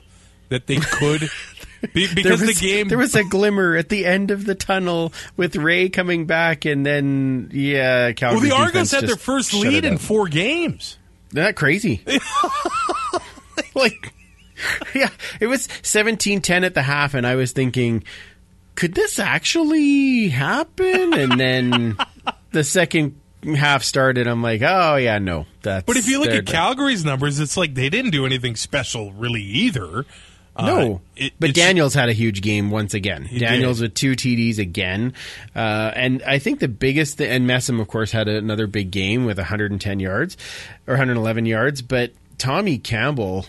that 0.49 0.67
they 0.67 0.77
could. 0.77 1.29
be, 1.93 2.13
because 2.13 2.41
was, 2.41 2.59
the 2.59 2.67
game 2.67 2.87
there 2.89 2.97
was 2.97 3.15
a 3.15 3.23
glimmer 3.23 3.75
at 3.75 3.89
the 3.89 4.05
end 4.05 4.31
of 4.31 4.45
the 4.45 4.55
tunnel 4.55 5.13
with 5.37 5.55
Ray 5.55 5.89
coming 5.89 6.25
back, 6.25 6.65
and 6.65 6.85
then 6.85 7.49
yeah, 7.53 8.11
Calgary 8.11 8.49
well, 8.49 8.57
the 8.57 8.63
Argos 8.63 8.91
had 8.91 9.07
their 9.07 9.15
first 9.15 9.53
lead 9.53 9.85
in 9.85 9.97
four 9.97 10.27
games. 10.27 10.97
Isn't 11.29 11.43
that 11.43 11.55
crazy? 11.55 12.03
like, 13.75 14.13
yeah, 14.93 15.09
it 15.39 15.47
was 15.47 15.67
17-10 15.67 16.65
at 16.65 16.73
the 16.73 16.81
half, 16.81 17.13
and 17.13 17.25
I 17.25 17.35
was 17.35 17.51
thinking, 17.51 18.03
could 18.75 18.93
this 18.93 19.19
actually 19.19 20.29
happen? 20.29 21.13
And 21.13 21.39
then 21.39 21.97
the 22.51 22.63
second 22.63 23.19
half 23.43 23.83
started, 23.83 24.27
I'm 24.27 24.41
like, 24.41 24.61
oh 24.61 24.95
yeah, 24.95 25.19
no, 25.19 25.45
that's. 25.61 25.85
But 25.85 25.97
if 25.97 26.07
you 26.07 26.19
look 26.19 26.29
at 26.29 26.45
Calgary's 26.45 27.05
numbers, 27.05 27.39
it's 27.39 27.57
like 27.57 27.73
they 27.73 27.89
didn't 27.89 28.11
do 28.11 28.25
anything 28.25 28.55
special 28.55 29.11
really 29.13 29.43
either. 29.43 30.05
Uh, 30.59 30.65
No, 30.65 31.01
it- 31.15 31.33
but 31.39 31.53
Daniels 31.53 31.93
had 31.93 32.09
a 32.09 32.13
huge 32.13 32.41
game 32.41 32.69
once 32.71 32.93
again. 32.93 33.29
Daniels 33.37 33.77
did. 33.79 33.83
with 33.85 33.93
two 33.93 34.11
TDs 34.15 34.59
again, 34.59 35.13
uh, 35.55 35.91
and 35.95 36.21
I 36.23 36.39
think 36.39 36.59
the 36.59 36.67
biggest 36.67 37.21
and 37.21 37.47
Messam, 37.47 37.79
of 37.79 37.87
course, 37.87 38.11
had 38.11 38.27
another 38.27 38.67
big 38.67 38.91
game 38.91 39.25
with 39.25 39.37
110 39.37 39.99
yards 39.99 40.37
or 40.87 40.93
111 40.95 41.45
yards. 41.45 41.81
But 41.81 42.11
Tommy 42.37 42.77
Campbell, 42.77 43.45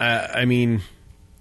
uh, 0.00 0.28
I 0.34 0.44
mean, 0.46 0.80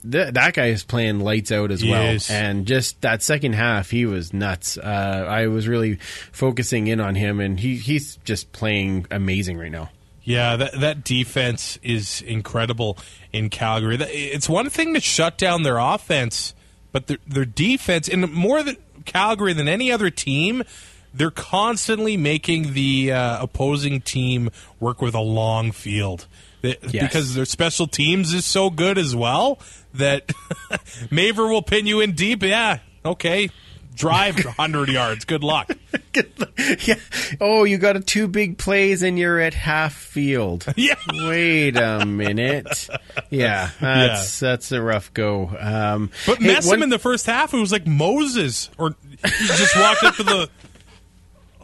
th- 0.09 0.33
that 0.33 0.53
guy 0.53 0.67
is 0.67 0.83
playing 0.83 1.19
lights 1.21 1.51
out 1.51 1.71
as 1.71 1.81
He 1.81 1.89
well, 1.89 2.09
is. 2.15 2.29
and 2.29 2.65
just 2.65 3.01
that 3.01 3.21
second 3.23 3.53
half, 3.53 3.89
he 3.89 4.05
was 4.05 4.33
nuts. 4.33 4.77
Uh, 4.77 5.25
I 5.29 5.47
was 5.47 5.67
really 5.67 5.95
focusing 6.31 6.87
in 6.87 6.99
on 6.99 7.15
him, 7.15 7.39
and 7.39 7.59
he 7.59 7.75
he's 7.77 8.17
just 8.25 8.51
playing 8.51 9.05
amazing 9.11 9.57
right 9.57 9.71
now. 9.71 9.89
Yeah, 10.23 10.55
that 10.55 10.79
that 10.79 11.03
defense 11.03 11.77
is 11.83 12.21
incredible 12.21 12.97
in 13.33 13.49
Calgary. 13.49 13.97
It's 13.99 14.47
one 14.47 14.69
thing 14.69 14.93
to 14.93 14.99
shut 15.01 15.37
down 15.37 15.63
their 15.63 15.77
offense, 15.77 16.53
but 16.91 17.07
their 17.07 17.17
their 17.27 17.45
defense, 17.45 18.07
and 18.07 18.31
more 18.33 18.63
than 18.63 18.77
Calgary 19.05 19.51
than 19.53 19.67
any 19.67 19.91
other 19.91 20.09
team, 20.09 20.63
they're 21.13 21.29
constantly 21.31 22.15
making 22.15 22.73
the 22.73 23.11
uh, 23.11 23.43
opposing 23.43 23.99
team 24.01 24.49
work 24.79 25.01
with 25.01 25.13
a 25.13 25.19
long 25.21 25.71
field. 25.71 26.27
They- 26.61 26.77
Yes. 26.89 27.03
Because 27.03 27.33
their 27.35 27.43
special 27.45 27.87
teams 27.87 28.33
is 28.33 28.45
so 28.45 28.69
good 28.69 28.97
as 28.97 29.13
well 29.13 29.59
that 29.93 30.27
Maver 31.11 31.49
will 31.49 31.61
pin 31.61 31.85
you 31.85 31.99
in 31.99 32.13
deep. 32.13 32.41
Yeah, 32.43 32.79
okay, 33.03 33.49
drive 33.95 34.35
100 34.45 34.89
yards. 34.89 35.25
Good 35.25 35.43
luck. 35.43 35.71
yeah. 36.85 36.95
Oh, 37.41 37.63
you 37.63 37.77
got 37.77 37.95
a 37.95 37.99
two 37.99 38.27
big 38.27 38.57
plays 38.57 39.01
and 39.03 39.17
you're 39.17 39.39
at 39.39 39.53
half 39.53 39.93
field. 39.93 40.65
Yeah. 40.75 40.95
Wait 41.11 41.77
a 41.77 42.05
minute. 42.05 42.89
Yeah, 43.29 43.69
that's 43.79 44.39
that's 44.39 44.71
a 44.71 44.81
rough 44.81 45.13
go. 45.13 45.49
Um, 45.59 46.11
But 46.25 46.39
hey, 46.39 46.47
mess 46.47 46.67
one- 46.67 46.77
him 46.77 46.83
in 46.83 46.89
the 46.89 46.99
first 46.99 47.25
half. 47.25 47.53
It 47.53 47.59
was 47.59 47.71
like 47.71 47.87
Moses, 47.87 48.69
or 48.77 48.95
he 49.23 49.29
just 49.47 49.75
walked 49.77 50.03
up 50.03 50.15
to 50.15 50.23
the. 50.23 50.49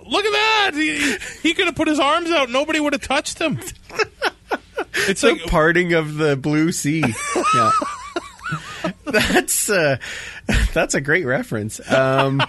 Look 0.08 0.26
at 0.26 0.32
that! 0.32 0.72
He, 0.74 1.18
he 1.50 1.54
could 1.54 1.66
have 1.68 1.76
put 1.76 1.88
his 1.88 2.00
arms 2.00 2.32
out. 2.32 2.50
Nobody 2.50 2.80
would 2.80 2.94
have 2.94 3.02
touched 3.04 3.38
him. 3.40 3.60
It's 5.08 5.22
the 5.22 5.34
like 5.34 5.44
parting 5.46 5.94
of 5.94 6.16
the 6.16 6.36
blue 6.36 6.72
sea. 6.72 7.04
Yeah. 7.54 7.72
That's 9.06 9.70
uh, 9.70 9.98
that's 10.74 10.94
a 10.94 11.02
great 11.02 11.26
reference. 11.26 11.80
Um, 11.92 12.42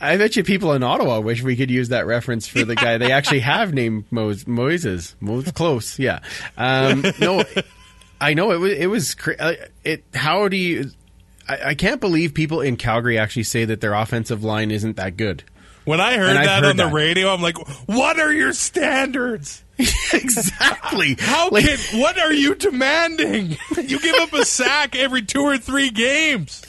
I 0.00 0.16
bet 0.16 0.36
you 0.36 0.44
people 0.44 0.72
in 0.72 0.82
Ottawa 0.82 1.20
wish 1.20 1.42
we 1.42 1.56
could 1.56 1.70
use 1.70 1.90
that 1.90 2.06
reference 2.06 2.46
for 2.46 2.64
the 2.64 2.74
guy 2.74 2.98
they 2.98 3.12
actually 3.12 3.40
have 3.40 3.72
named 3.72 4.04
Mos- 4.10 4.44
Mossis. 4.44 5.14
Moses 5.20 5.52
close, 5.52 5.98
yeah. 5.98 6.20
Um, 6.56 7.04
no, 7.20 7.44
I 8.20 8.34
know 8.34 8.50
it 8.50 8.58
was 8.58 8.72
it 8.72 8.86
was 8.86 9.16
uh, 9.38 9.54
it. 9.84 10.04
How 10.14 10.48
do 10.48 10.56
you? 10.56 10.90
I, 11.48 11.70
I 11.70 11.74
can't 11.74 12.00
believe 12.00 12.34
people 12.34 12.60
in 12.60 12.76
Calgary 12.76 13.18
actually 13.18 13.44
say 13.44 13.64
that 13.64 13.80
their 13.80 13.94
offensive 13.94 14.42
line 14.42 14.70
isn't 14.70 14.96
that 14.96 15.16
good. 15.16 15.44
When 15.84 16.00
I 16.00 16.16
heard 16.16 16.36
that 16.36 16.62
heard 16.62 16.70
on 16.70 16.76
the 16.76 16.84
that. 16.84 16.92
radio, 16.92 17.32
I'm 17.32 17.42
like, 17.42 17.56
"What 17.86 18.18
are 18.18 18.32
your 18.32 18.52
standards? 18.52 19.62
exactly. 20.12 21.16
How 21.18 21.50
Like- 21.50 21.64
can? 21.64 22.00
What 22.00 22.16
are 22.18 22.32
you 22.32 22.54
demanding? 22.54 23.56
you 23.76 23.98
give 23.98 24.14
up 24.20 24.32
a 24.32 24.44
sack 24.44 24.94
every 24.94 25.22
two 25.22 25.42
or 25.42 25.58
three 25.58 25.90
games." 25.90 26.62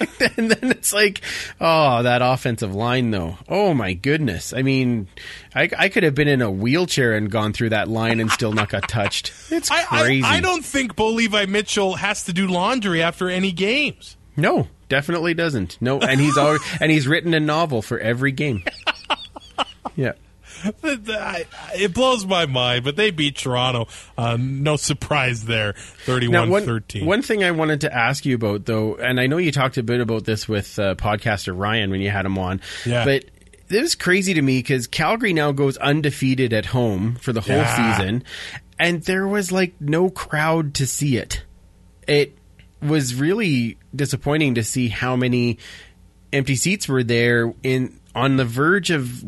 and 0.36 0.50
then 0.50 0.70
it's 0.70 0.92
like, 0.94 1.20
oh, 1.60 2.02
that 2.02 2.22
offensive 2.22 2.74
line, 2.74 3.10
though. 3.10 3.36
Oh 3.48 3.74
my 3.74 3.92
goodness! 3.92 4.52
I 4.54 4.62
mean, 4.62 5.08
I, 5.54 5.68
I 5.78 5.88
could 5.90 6.02
have 6.02 6.14
been 6.14 6.28
in 6.28 6.40
a 6.40 6.50
wheelchair 6.50 7.14
and 7.14 7.30
gone 7.30 7.52
through 7.52 7.70
that 7.70 7.88
line 7.88 8.20
and 8.20 8.30
still 8.30 8.52
not 8.52 8.70
got 8.70 8.88
touched. 8.88 9.32
It's 9.50 9.70
I, 9.70 9.82
crazy. 9.84 10.24
I, 10.24 10.36
I 10.36 10.40
don't 10.40 10.64
think 10.64 10.96
Bo 10.96 11.10
Levi 11.10 11.46
Mitchell 11.46 11.96
has 11.96 12.24
to 12.24 12.32
do 12.32 12.46
laundry 12.46 13.02
after 13.02 13.28
any 13.28 13.52
games. 13.52 14.16
No, 14.40 14.68
definitely 14.88 15.34
doesn't. 15.34 15.76
No, 15.80 16.00
and 16.00 16.20
he's 16.20 16.36
already, 16.38 16.64
and 16.80 16.90
he's 16.90 17.06
written 17.06 17.34
a 17.34 17.40
novel 17.40 17.82
for 17.82 17.98
every 17.98 18.32
game. 18.32 18.64
Yeah. 19.96 20.12
It 20.82 21.94
blows 21.94 22.24
my 22.26 22.46
mind, 22.46 22.84
but 22.84 22.96
they 22.96 23.10
beat 23.10 23.36
Toronto. 23.36 23.88
Uh, 24.16 24.36
no 24.38 24.76
surprise 24.76 25.44
there, 25.44 25.74
Now, 25.74 25.82
31 26.04 26.50
one, 26.50 26.64
13. 26.64 27.06
one 27.06 27.22
thing 27.22 27.42
I 27.44 27.50
wanted 27.50 27.82
to 27.82 27.94
ask 27.94 28.24
you 28.24 28.34
about, 28.34 28.66
though, 28.66 28.94
and 28.96 29.18
I 29.20 29.26
know 29.26 29.36
you 29.38 29.52
talked 29.52 29.78
a 29.78 29.82
bit 29.82 30.00
about 30.00 30.24
this 30.24 30.48
with 30.48 30.78
uh, 30.78 30.94
podcaster 30.96 31.56
Ryan 31.58 31.90
when 31.90 32.00
you 32.00 32.10
had 32.10 32.24
him 32.26 32.38
on, 32.38 32.60
Yeah. 32.86 33.04
but 33.04 33.24
it 33.68 33.80
was 33.82 33.94
crazy 33.94 34.34
to 34.34 34.42
me 34.42 34.58
because 34.58 34.86
Calgary 34.86 35.32
now 35.32 35.52
goes 35.52 35.76
undefeated 35.78 36.52
at 36.52 36.66
home 36.66 37.16
for 37.16 37.32
the 37.32 37.40
whole 37.40 37.56
Yeah. 37.56 37.96
season, 37.96 38.24
and 38.78 39.02
there 39.02 39.26
was 39.26 39.50
like 39.52 39.74
no 39.80 40.08
crowd 40.10 40.74
to 40.74 40.86
see 40.86 41.16
it. 41.16 41.42
It 42.06 42.36
was 42.82 43.14
really 43.14 43.76
disappointing 43.94 44.54
to 44.54 44.64
see 44.64 44.88
how 44.88 45.16
many 45.16 45.58
empty 46.32 46.56
seats 46.56 46.88
were 46.88 47.02
there 47.02 47.52
in 47.62 47.98
on 48.14 48.36
the 48.36 48.44
verge 48.44 48.90
of 48.90 49.24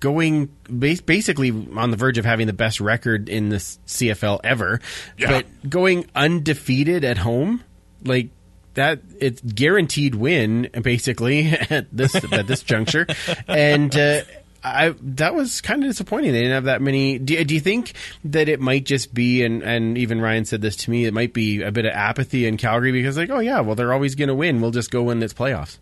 going 0.00 0.46
basically 0.78 1.50
on 1.76 1.90
the 1.90 1.96
verge 1.96 2.18
of 2.18 2.24
having 2.24 2.46
the 2.46 2.52
best 2.52 2.80
record 2.80 3.28
in 3.28 3.48
the 3.48 3.56
CFL 3.56 4.40
ever 4.44 4.80
Yeah. 5.18 5.28
but 5.42 5.68
going 5.70 6.06
undefeated 6.14 7.04
at 7.04 7.18
home 7.18 7.64
like 8.04 8.28
that 8.74 9.00
it's 9.20 9.40
guaranteed 9.40 10.14
win 10.14 10.68
basically 10.82 11.48
at 11.70 11.88
this 11.90 12.14
at 12.14 12.46
this 12.46 12.62
juncture 12.62 13.06
and 13.48 13.94
uh 13.96 14.20
I 14.62 14.94
that 15.00 15.34
was 15.34 15.60
kind 15.60 15.82
of 15.82 15.90
disappointing. 15.90 16.32
They 16.32 16.40
didn't 16.40 16.54
have 16.54 16.64
that 16.64 16.82
many. 16.82 17.18
Do, 17.18 17.42
do 17.44 17.54
you 17.54 17.60
think 17.60 17.92
that 18.24 18.48
it 18.48 18.60
might 18.60 18.84
just 18.84 19.14
be 19.14 19.42
and 19.44 19.62
and 19.62 19.96
even 19.96 20.20
Ryan 20.20 20.44
said 20.44 20.62
this 20.62 20.76
to 20.76 20.90
me? 20.90 21.04
It 21.04 21.14
might 21.14 21.32
be 21.32 21.62
a 21.62 21.70
bit 21.70 21.84
of 21.84 21.92
apathy 21.92 22.46
in 22.46 22.56
Calgary 22.56 22.92
because 22.92 23.16
like, 23.16 23.30
oh 23.30 23.38
yeah, 23.38 23.60
well 23.60 23.74
they're 23.74 23.92
always 23.92 24.14
going 24.14 24.28
to 24.28 24.34
win. 24.34 24.60
We'll 24.60 24.70
just 24.70 24.90
go 24.90 25.04
win 25.04 25.20
this 25.20 25.32
playoffs. 25.32 25.78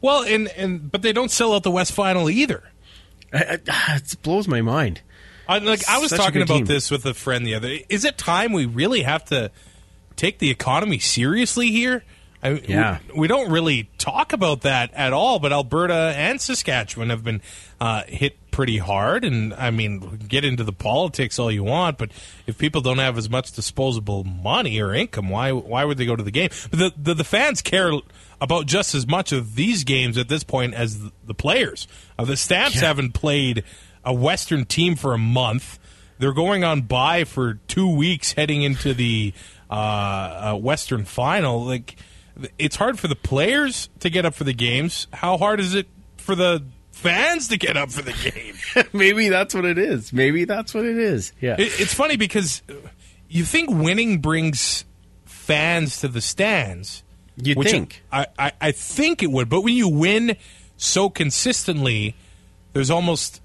well, 0.00 0.22
and, 0.24 0.48
and 0.48 0.90
but 0.90 1.02
they 1.02 1.12
don't 1.12 1.30
sell 1.30 1.54
out 1.54 1.62
the 1.62 1.70
West 1.70 1.92
Final 1.92 2.28
either. 2.28 2.64
I, 3.32 3.38
I, 3.38 3.58
ah, 3.70 3.96
it 3.96 4.16
blows 4.22 4.48
my 4.48 4.62
mind. 4.62 5.02
I, 5.48 5.58
like 5.58 5.88
I 5.88 5.98
was 5.98 6.10
Such 6.10 6.20
talking 6.20 6.42
about 6.42 6.56
team. 6.58 6.64
this 6.66 6.90
with 6.90 7.06
a 7.06 7.14
friend 7.14 7.46
the 7.46 7.54
other. 7.54 7.74
Is 7.88 8.04
it 8.04 8.18
time 8.18 8.52
we 8.52 8.66
really 8.66 9.02
have 9.02 9.24
to 9.26 9.50
take 10.16 10.38
the 10.38 10.50
economy 10.50 10.98
seriously 10.98 11.70
here? 11.70 12.04
I, 12.42 12.50
Yeah. 12.68 12.98
we, 13.12 13.20
we 13.20 13.28
don't 13.28 13.50
really 13.50 13.90
talk 13.98 14.32
about 14.32 14.62
that 14.62 14.92
at 14.94 15.12
all. 15.12 15.38
But 15.38 15.52
Alberta 15.52 16.14
and 16.16 16.40
Saskatchewan 16.40 17.10
have 17.10 17.24
been 17.24 17.42
uh, 17.80 18.04
hit 18.06 18.36
pretty 18.50 18.78
hard, 18.78 19.24
and 19.24 19.54
I 19.54 19.70
mean, 19.70 20.18
get 20.28 20.44
into 20.44 20.64
the 20.64 20.72
politics 20.72 21.38
all 21.38 21.50
you 21.50 21.62
want, 21.62 21.96
but 21.96 22.10
if 22.46 22.58
people 22.58 22.80
don't 22.80 22.98
have 22.98 23.16
as 23.16 23.30
much 23.30 23.52
disposable 23.52 24.24
money 24.24 24.80
or 24.80 24.92
income, 24.92 25.28
why 25.28 25.52
why 25.52 25.84
would 25.84 25.96
they 25.98 26.06
go 26.06 26.16
to 26.16 26.22
the 26.24 26.30
game? 26.32 26.50
But 26.70 26.78
the 26.78 26.92
the, 26.96 27.14
the 27.14 27.24
fans 27.24 27.62
care 27.62 27.92
about 28.40 28.66
just 28.66 28.94
as 28.94 29.06
much 29.06 29.32
of 29.32 29.54
these 29.54 29.84
games 29.84 30.16
at 30.18 30.28
this 30.28 30.44
point 30.44 30.74
as 30.74 31.00
the, 31.00 31.12
the 31.26 31.34
players. 31.34 31.86
Uh, 32.18 32.24
the 32.24 32.36
Stamps 32.36 32.80
haven't 32.80 33.12
played 33.12 33.64
a 34.04 34.12
Western 34.14 34.64
team 34.64 34.96
for 34.96 35.12
a 35.12 35.18
month. 35.18 35.78
They're 36.18 36.32
going 36.32 36.64
on 36.64 36.82
bye 36.82 37.24
for 37.24 37.54
two 37.68 37.88
weeks, 37.94 38.32
heading 38.32 38.62
into 38.62 38.92
the 38.94 39.32
uh, 39.70 39.74
uh, 39.74 40.54
Western 40.56 41.04
final. 41.04 41.64
Like, 41.64 41.96
it's 42.58 42.76
hard 42.76 42.98
for 42.98 43.08
the 43.08 43.16
players 43.16 43.88
to 44.00 44.10
get 44.10 44.24
up 44.24 44.34
for 44.34 44.44
the 44.44 44.52
games. 44.52 45.06
How 45.12 45.36
hard 45.36 45.60
is 45.60 45.74
it 45.74 45.86
for 46.16 46.34
the 46.34 46.64
fans 46.92 47.48
to 47.48 47.56
get 47.56 47.76
up 47.76 47.90
for 47.90 48.02
the 48.02 48.12
game? 48.12 48.86
Maybe 48.92 49.28
that's 49.28 49.54
what 49.54 49.64
it 49.64 49.78
is. 49.78 50.12
Maybe 50.12 50.44
that's 50.44 50.74
what 50.74 50.84
it 50.84 50.98
is. 50.98 51.32
Yeah. 51.40 51.54
It, 51.58 51.80
it's 51.80 51.94
funny 51.94 52.16
because 52.16 52.62
you 53.28 53.44
think 53.44 53.70
winning 53.70 54.20
brings 54.20 54.84
fans 55.24 56.00
to 56.00 56.08
the 56.08 56.20
stands. 56.20 57.02
Which 57.54 57.70
think. 57.70 58.02
I, 58.10 58.26
I, 58.36 58.52
I 58.60 58.72
think 58.72 59.22
it 59.22 59.30
would, 59.30 59.48
but 59.48 59.60
when 59.62 59.74
you 59.74 59.88
win 59.88 60.36
so 60.76 61.08
consistently, 61.08 62.16
there's 62.72 62.90
almost. 62.90 63.40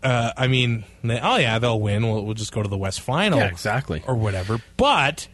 Uh, 0.00 0.30
I 0.36 0.46
mean, 0.46 0.84
oh 1.02 1.36
yeah, 1.36 1.58
they'll 1.58 1.80
win. 1.80 2.06
We'll, 2.06 2.24
we'll 2.24 2.34
just 2.34 2.52
go 2.52 2.62
to 2.62 2.68
the 2.68 2.78
West 2.78 3.00
Final, 3.00 3.40
Yeah, 3.40 3.48
exactly. 3.48 4.04
or 4.06 4.14
whatever. 4.14 4.62
But 4.76 5.26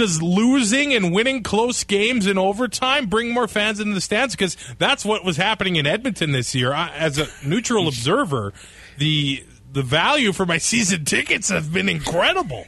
does 0.00 0.22
losing 0.22 0.94
and 0.94 1.12
winning 1.12 1.42
close 1.42 1.84
games 1.84 2.26
in 2.26 2.38
overtime 2.38 3.06
bring 3.06 3.32
more 3.32 3.46
fans 3.46 3.80
into 3.80 3.92
the 3.92 4.00
stands? 4.00 4.34
Because 4.34 4.56
that's 4.78 5.04
what 5.04 5.24
was 5.24 5.36
happening 5.36 5.76
in 5.76 5.86
Edmonton 5.86 6.32
this 6.32 6.54
year. 6.54 6.72
I, 6.72 6.88
as 6.96 7.18
a 7.18 7.28
neutral 7.46 7.86
observer, 7.86 8.54
the 8.98 9.44
the 9.72 9.82
value 9.82 10.32
for 10.32 10.46
my 10.46 10.56
season 10.56 11.04
tickets 11.04 11.50
have 11.50 11.72
been 11.72 11.88
incredible. 11.88 12.64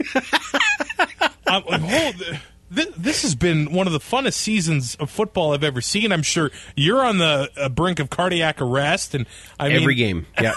I'm 1.46 1.64
like, 1.64 1.80
oh, 1.82 2.12
th- 2.12 2.40
th- 2.74 2.94
this 2.96 3.22
has 3.22 3.34
been 3.34 3.72
one 3.72 3.86
of 3.86 3.94
the 3.94 3.98
funnest 3.98 4.34
seasons 4.34 4.94
of 4.96 5.10
football 5.10 5.54
I've 5.54 5.64
ever 5.64 5.80
seen. 5.80 6.12
I'm 6.12 6.22
sure 6.22 6.50
you're 6.76 7.04
on 7.04 7.16
the 7.16 7.50
uh, 7.56 7.70
brink 7.70 7.98
of 7.98 8.10
cardiac 8.10 8.60
arrest, 8.60 9.14
and 9.14 9.26
I 9.58 9.70
Every 9.70 9.94
mean, 9.94 9.96
game. 9.96 10.26
Yeah. 10.38 10.54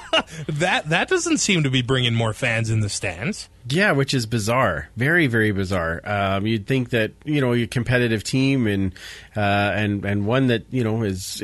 that 0.48 0.88
that 0.88 1.08
doesn't 1.08 1.38
seem 1.38 1.62
to 1.62 1.70
be 1.70 1.82
bringing 1.82 2.14
more 2.14 2.32
fans 2.32 2.68
in 2.68 2.80
the 2.80 2.88
stands. 2.88 3.48
Yeah, 3.68 3.92
which 3.92 4.14
is 4.14 4.26
bizarre, 4.26 4.88
very 4.96 5.26
very 5.26 5.50
bizarre. 5.50 6.00
Um, 6.04 6.46
you'd 6.46 6.68
think 6.68 6.90
that 6.90 7.12
you 7.24 7.40
know 7.40 7.52
a 7.52 7.66
competitive 7.66 8.22
team 8.22 8.68
and 8.68 8.94
uh, 9.36 9.40
and 9.40 10.04
and 10.04 10.24
one 10.24 10.48
that 10.48 10.64
you 10.70 10.84
know 10.84 11.02
is 11.02 11.42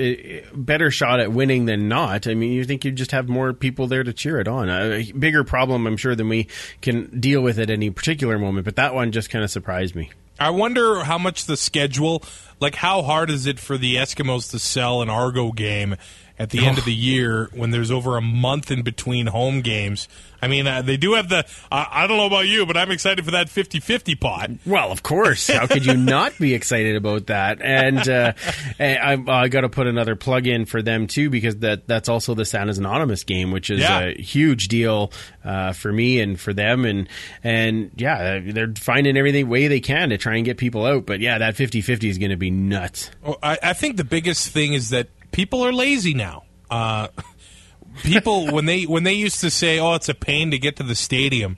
better 0.55 0.93
shot 0.93 1.19
at 1.19 1.33
winning 1.33 1.65
than 1.65 1.89
not. 1.89 2.29
I 2.29 2.35
mean, 2.35 2.53
you 2.53 2.65
think 2.65 2.85
you'd 2.85 2.97
just 2.97 3.11
have 3.11 3.29
more 3.29 3.53
people 3.53 3.89
there 3.89 4.05
to 4.05 4.13
cheer 4.13 4.39
it 4.39 4.47
on. 4.47 4.69
A 4.69 5.11
bigger 5.11 5.43
problem, 5.43 5.87
I'm 5.87 5.97
sure, 5.97 6.15
than 6.15 6.29
we 6.29 6.47
can 6.81 7.19
deal 7.19 7.41
with 7.41 7.59
at 7.59 7.71
any 7.71 7.91
particular 7.91 8.39
moment. 8.39 8.67
But 8.67 8.77
that 8.77 8.95
one 8.95 9.11
just 9.11 9.29
kind 9.29 9.43
of 9.43 9.51
surprised 9.51 9.97
me. 9.97 10.11
I 10.39 10.51
wonder 10.51 11.05
how 11.05 11.19
much 11.19 11.47
the 11.47 11.57
schedule, 11.57 12.23
like 12.61 12.75
how 12.77 13.03
hard 13.03 13.31
is 13.31 13.47
it 13.47 13.59
for 13.61 13.77
the 13.77 13.97
Eskimos 13.97 14.51
to 14.53 14.59
sell 14.59 15.03
an 15.03 15.11
Argo 15.11 15.53
game 15.53 15.97
at 16.39 16.51
the 16.51 16.65
end 16.67 16.79
of 16.79 16.85
the 16.85 16.95
year 16.95 17.49
when 17.55 17.71
there's 17.71 17.91
over 17.91 18.17
a 18.17 18.23
month 18.23 18.71
in 18.71 18.83
between 18.83 19.27
home 19.27 19.61
games? 19.61 20.09
I 20.45 20.49
mean, 20.49 20.67
uh, 20.67 20.83
they 20.83 20.97
do 20.97 21.15
have 21.15 21.29
the. 21.29 21.47
Uh, 21.71 21.85
I 21.89 22.09
don't 22.09 22.17
know 22.17 22.27
about 22.27 22.49
you, 22.49 22.67
but 22.67 22.77
I'm 22.77 22.91
excited 22.91 23.25
for 23.25 23.31
that 23.31 23.47
50-50 23.47 24.19
pot. 24.19 24.51
Well, 24.67 24.91
of 24.91 25.05
course. 25.05 25.47
How 25.49 25.69
could 25.69 25.87
you 25.87 25.97
not 25.97 26.37
be 26.37 26.53
excited 26.55 26.97
about 26.97 27.29
that? 27.29 27.63
And, 27.63 28.09
uh, 28.09 28.33
and 28.77 29.29
I, 29.31 29.43
I 29.43 29.49
got 29.49 29.61
to 29.61 29.69
put 29.69 29.87
another 29.87 30.17
plug 30.17 30.49
in 30.49 30.65
for 30.65 30.83
them 30.83 31.07
too 31.07 31.31
because 31.31 31.59
that 31.59 31.87
that's 31.87 32.09
also 32.09 32.35
the 32.35 32.45
Santa's 32.45 32.79
Anonymous 32.79 33.23
game, 33.23 33.53
which 33.53 33.71
is 33.71 33.81
Yeah. 33.81 34.01
a 34.01 34.21
huge 34.21 34.67
deal 34.67 35.13
uh, 35.45 35.73
for 35.75 35.93
me 35.93 36.19
and 36.21 36.41
for 36.41 36.53
them. 36.53 36.85
And 36.87 37.09
and 37.45 37.93
yeah, 37.97 38.41
they're 38.45 38.75
finding 38.77 39.17
every 39.17 39.45
way 39.45 39.69
they 39.69 39.79
can 39.81 40.09
to 40.09 40.19
try 40.19 40.35
and 40.35 40.45
get 40.45 40.57
people 40.59 40.85
out. 40.87 41.07
But 41.07 41.21
yeah, 41.21 41.39
that 41.39 41.55
50-50 41.55 42.11
is 42.11 42.19
going 42.19 42.31
to 42.31 42.37
be 42.37 42.51
nuts. 42.51 43.13
Well, 43.23 43.39
I, 43.45 43.59
I 43.63 43.73
think 43.75 43.97
the 43.97 44.03
biggest 44.05 44.49
thing 44.49 44.73
is 44.73 44.91
that 44.91 45.07
people 45.33 45.65
are 45.65 45.73
lazy 45.73 46.15
now. 46.15 46.45
Uh, 46.71 47.09
people 48.03 48.53
when 48.53 48.67
they 48.67 48.85
when 48.85 49.03
they 49.03 49.15
used 49.15 49.41
to 49.41 49.51
say, 49.51 49.79
"Oh, 49.79 49.95
it's 49.95 50.09
a 50.09 50.15
pain 50.15 50.51
to 50.53 50.59
get 50.59 50.77
to 50.77 50.83
the 50.83 50.95
stadium." 50.95 51.57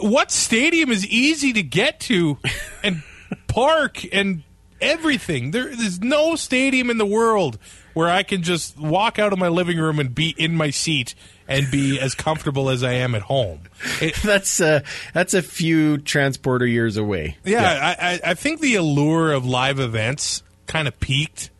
What 0.00 0.30
stadium 0.30 0.90
is 0.90 1.06
easy 1.06 1.52
to 1.52 1.62
get 1.62 2.00
to 2.00 2.38
and 2.82 3.02
park 3.46 3.98
and 4.12 4.42
everything? 4.80 5.50
There, 5.50 5.64
there's 5.76 6.00
no 6.00 6.34
stadium 6.36 6.88
in 6.88 6.96
the 6.98 7.06
world 7.06 7.58
where 7.92 8.08
I 8.08 8.22
can 8.22 8.42
just 8.42 8.78
walk 8.78 9.18
out 9.18 9.32
of 9.32 9.38
my 9.38 9.48
living 9.48 9.76
room 9.78 9.98
and 9.98 10.14
be 10.14 10.34
in 10.38 10.54
my 10.56 10.70
seat 10.70 11.14
and 11.46 11.70
be 11.70 12.00
as 12.00 12.14
comfortable 12.14 12.70
as 12.70 12.82
I 12.82 12.92
am 12.92 13.14
at 13.14 13.22
home. 13.22 13.62
It, 14.00 14.14
That's 14.24 14.60
uh, 14.60 14.80
that's 15.12 15.34
a 15.34 15.42
few 15.42 15.98
transporter 15.98 16.66
years 16.66 16.96
away. 16.96 17.36
yeah, 17.44 17.94
I, 17.98 18.12
I, 18.12 18.20
I 18.30 18.34
think 18.34 18.60
the 18.60 18.76
allure 18.76 19.32
of 19.32 19.44
live 19.44 19.78
events 19.80 20.42
kind 20.66 20.86
of 20.88 20.98
peaked, 21.00 21.50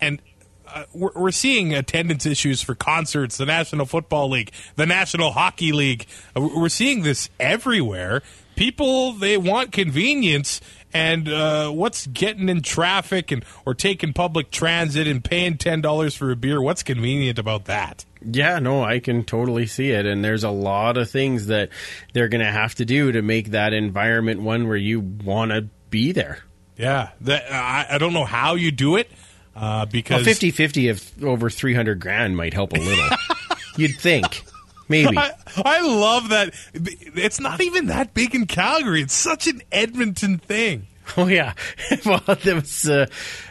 and 0.00 0.20
uh, 0.68 0.84
we're, 0.92 1.12
we're 1.14 1.30
seeing 1.30 1.74
attendance 1.74 2.26
issues 2.26 2.60
for 2.60 2.74
concerts, 2.74 3.36
the 3.36 3.46
National 3.46 3.86
Football 3.86 4.30
League, 4.30 4.50
the 4.76 4.86
National 4.86 5.32
Hockey 5.32 5.72
League. 5.72 6.06
Uh, 6.36 6.48
We're 6.54 6.68
seeing 6.68 7.02
this 7.02 7.30
everywhere. 7.38 8.22
People 8.56 9.12
they 9.12 9.36
want 9.36 9.70
convenience, 9.70 10.62
and 10.92 11.28
uh, 11.28 11.70
what's 11.70 12.06
getting 12.06 12.48
in 12.48 12.62
traffic 12.62 13.30
and 13.30 13.44
or 13.66 13.74
taking 13.74 14.14
public 14.14 14.50
transit 14.50 15.06
and 15.06 15.22
paying 15.22 15.58
ten 15.58 15.82
dollars 15.82 16.14
for 16.14 16.30
a 16.30 16.36
beer? 16.36 16.60
What's 16.60 16.82
convenient 16.82 17.38
about 17.38 17.66
that? 17.66 18.06
Yeah, 18.22 18.58
no, 18.58 18.82
I 18.82 18.98
can 18.98 19.24
totally 19.24 19.66
see 19.66 19.90
it. 19.90 20.06
And 20.06 20.24
there's 20.24 20.42
a 20.42 20.50
lot 20.50 20.96
of 20.96 21.10
things 21.10 21.46
that 21.46 21.68
they're 22.14 22.28
going 22.28 22.44
to 22.44 22.50
have 22.50 22.74
to 22.76 22.84
do 22.86 23.12
to 23.12 23.20
make 23.20 23.50
that 23.50 23.74
environment 23.74 24.40
one 24.40 24.66
where 24.68 24.76
you 24.76 25.00
want 25.00 25.52
to 25.52 25.68
be 25.90 26.12
there. 26.12 26.38
Yeah, 26.78 27.10
that, 27.22 27.50
I, 27.52 27.86
I 27.90 27.98
don't 27.98 28.12
know 28.12 28.24
how 28.24 28.54
you 28.54 28.70
do 28.70 28.96
it 28.96 29.10
uh, 29.56 29.86
because 29.86 30.24
50 30.24 30.50
50 30.50 30.88
of 30.88 31.24
over 31.24 31.50
300 31.50 31.98
grand 31.98 32.36
might 32.36 32.54
help 32.54 32.72
a 32.72 32.78
little. 32.78 33.16
You'd 33.76 33.96
think. 33.96 34.44
Maybe. 34.88 35.18
I, 35.18 35.32
I 35.56 35.80
love 35.80 36.28
that. 36.28 36.54
It's 36.74 37.40
not 37.40 37.60
even 37.60 37.86
that 37.86 38.14
big 38.14 38.34
in 38.34 38.46
Calgary. 38.46 39.02
It's 39.02 39.14
such 39.14 39.46
an 39.48 39.62
Edmonton 39.72 40.38
thing. 40.38 40.86
Oh, 41.16 41.26
yeah. 41.26 41.54
well, 42.06 42.22
it 42.26 42.54
was, 42.54 42.88
uh, 42.88 43.06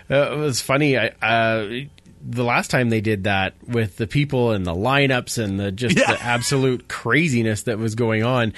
uh, 0.10 0.34
it 0.34 0.38
was 0.38 0.62
funny. 0.62 0.97
I, 0.97 1.08
uh, 1.22 1.86
the 2.28 2.43
last 2.43 2.71
time 2.71 2.89
they 2.89 3.01
did 3.01 3.26
that 3.26 3.53
with 3.67 3.97
the 3.97 4.07
people 4.07 4.51
and 4.51 4.65
the 4.65 4.73
lineups 4.73 5.38
and 5.38 5.59
the 5.59 5.71
just 5.71 5.95
Yeah. 5.97 6.13
the 6.13 6.21
absolute 6.23 6.88
craziness 6.88 7.63
that 7.63 7.78
was 7.78 7.93
going 7.95 8.23
on, 8.23 8.53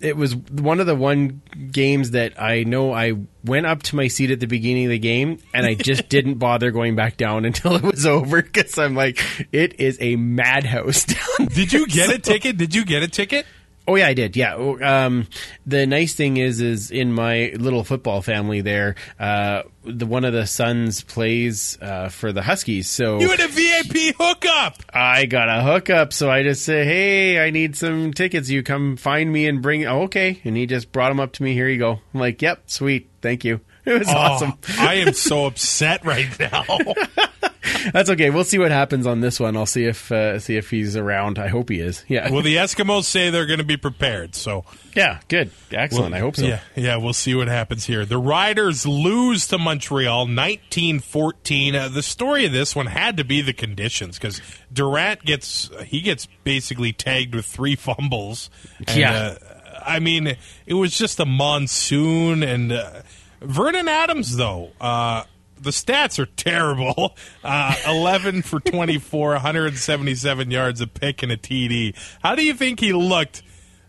it 0.00 0.16
was 0.16 0.34
one 0.34 0.80
of 0.80 0.86
the 0.86 0.94
one 0.94 1.42
games 1.70 2.12
that 2.12 2.40
I 2.40 2.64
know 2.64 2.92
I 2.94 3.12
went 3.44 3.66
up 3.66 3.82
to 3.84 3.96
my 3.96 4.08
seat 4.08 4.30
at 4.30 4.40
the 4.40 4.46
beginning 4.46 4.86
of 4.86 4.90
the 4.90 4.98
game 4.98 5.38
and 5.52 5.66
I 5.66 5.74
just 5.74 6.08
didn't 6.08 6.34
bother 6.36 6.70
going 6.70 6.96
back 6.96 7.16
down 7.18 7.44
until 7.44 7.76
it 7.76 7.82
was 7.82 8.06
over 8.06 8.40
because 8.42 8.78
I'm 8.78 8.94
like, 8.94 9.20
it 9.52 9.78
is 9.80 9.98
a 10.00 10.16
madhouse 10.16 11.04
down 11.04 11.48
Did 11.48 11.72
you 11.72 11.86
get 11.86 12.10
a 12.10 12.18
ticket? 12.18 12.56
Did 12.56 12.74
you 12.74 12.84
get 12.86 13.02
a 13.02 13.08
ticket? 13.08 13.44
Oh 13.90 13.96
yeah, 13.96 14.06
I 14.06 14.14
did. 14.14 14.36
Yeah. 14.36 14.54
Oh, 14.54 14.78
Um, 14.80 15.26
the 15.66 15.84
nice 15.84 16.14
thing 16.14 16.36
is, 16.36 16.60
is 16.60 16.92
in 16.92 17.12
my 17.12 17.52
little 17.58 17.82
football 17.82 18.22
family 18.22 18.60
there, 18.60 18.94
uh, 19.18 19.64
the 19.84 20.06
one 20.06 20.24
of 20.24 20.32
the 20.32 20.46
sons 20.46 21.02
plays 21.02 21.76
uh, 21.82 22.08
for 22.08 22.32
the 22.32 22.40
Huskies, 22.42 22.88
so 22.88 23.18
You 23.18 23.30
had 23.30 23.40
a 23.40 23.48
VIP 23.48 24.14
hookup. 24.16 24.76
I 24.94 25.26
got 25.26 25.48
a 25.48 25.62
hookup. 25.62 26.12
So 26.12 26.30
I 26.30 26.44
just 26.44 26.64
say, 26.64 26.84
"Hey, 26.84 27.44
I 27.44 27.50
need 27.50 27.74
some 27.74 28.12
tickets. 28.12 28.48
You 28.48 28.62
come 28.62 28.96
find 28.96 29.32
me 29.32 29.48
and 29.48 29.60
bring." 29.60 29.84
Oh, 29.86 30.02
okay, 30.02 30.40
and 30.44 30.56
he 30.56 30.66
just 30.66 30.92
brought 30.92 31.08
them 31.08 31.18
up 31.18 31.32
to 31.32 31.42
me. 31.42 31.54
Here 31.54 31.68
you 31.68 31.78
go. 31.78 31.98
I'm 32.14 32.20
like, 32.20 32.40
"Yep, 32.40 32.62
sweet, 32.70 33.08
thank 33.22 33.44
you." 33.44 33.60
It 33.84 33.98
was 33.98 34.08
awesome. 34.08 34.52
Oh, 34.68 34.74
I 34.78 34.94
am 34.96 35.12
so 35.14 35.46
upset 35.46 36.04
right 36.04 36.28
now. 36.38 36.64
That's 37.92 38.08
okay. 38.10 38.30
We'll 38.30 38.44
see 38.44 38.58
what 38.58 38.70
happens 38.70 39.06
on 39.06 39.20
this 39.20 39.38
one. 39.38 39.56
I'll 39.56 39.66
see 39.66 39.84
if 39.84 40.10
uh, 40.10 40.38
see 40.38 40.56
if 40.56 40.70
he's 40.70 40.96
around. 40.96 41.38
I 41.38 41.48
hope 41.48 41.68
he 41.68 41.80
is. 41.80 42.04
Yeah. 42.08 42.30
well, 42.30 42.42
the 42.42 42.56
Eskimos 42.56 43.04
say 43.04 43.30
they're 43.30 43.46
going 43.46 43.58
to 43.58 43.64
be 43.64 43.76
prepared, 43.76 44.34
so 44.34 44.64
yeah. 44.94 45.20
Good. 45.28 45.50
Excellent. 45.70 46.14
I 46.14 46.18
hope 46.20 46.36
so. 46.36 46.46
Yeah, 46.46 46.60
yeah, 46.74 46.96
we'll 46.96 47.12
see 47.12 47.34
what 47.34 47.48
happens 47.48 47.84
here. 47.84 48.04
The 48.06 48.18
Riders 48.18 48.86
lose 48.86 49.46
to 49.48 49.58
Montreal 49.58 50.26
19-14. 50.26 51.74
Uh, 51.74 51.88
the 51.88 52.02
story 52.02 52.44
of 52.46 52.52
this 52.52 52.74
one 52.74 52.86
had 52.86 53.16
to 53.16 53.24
be 53.24 53.40
the 53.42 53.52
conditions 53.52 54.18
because 54.18 54.40
Durant 54.72 55.24
gets 55.24 55.70
he 55.84 56.00
gets 56.00 56.26
basically 56.44 56.92
tagged 56.92 57.34
with 57.34 57.46
three 57.46 57.76
fumbles. 57.76 58.50
And, 58.86 58.96
Yeah. 58.98 59.12
uh, 59.12 59.36
I 59.84 59.98
mean, 59.98 60.36
it 60.66 60.74
was 60.74 60.96
just 60.96 61.20
a 61.20 61.24
monsoon 61.26 62.42
and 62.42 62.72
uh, 62.72 63.02
Vernon 63.40 63.88
Adams 63.88 64.36
though. 64.36 64.70
Uh, 64.80 65.24
the 65.60 65.70
stats 65.70 66.18
are 66.18 66.26
terrible. 66.26 67.16
Uh, 67.44 67.74
11 67.86 68.42
for 68.42 68.60
24, 68.60 69.30
177 69.32 70.50
yards, 70.50 70.80
a 70.80 70.86
pick, 70.86 71.22
and 71.22 71.32
a 71.32 71.36
TD. 71.36 71.94
How 72.22 72.34
do 72.34 72.44
you 72.44 72.54
think 72.54 72.80
he 72.80 72.92
looked 72.92 73.42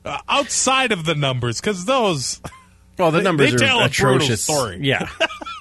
uh, 0.06 0.18
outside 0.30 0.92
of 0.92 1.06
the 1.06 1.16
numbers? 1.16 1.60
Because 1.62 1.86
those. 1.86 2.42
Well, 2.98 3.12
the 3.12 3.20
They- 3.20 3.24
numbers 3.24 3.56
they 3.56 3.68
are 3.68 3.86
atrocious. 3.86 4.44
story. 4.44 4.80
Yeah, 4.82 5.10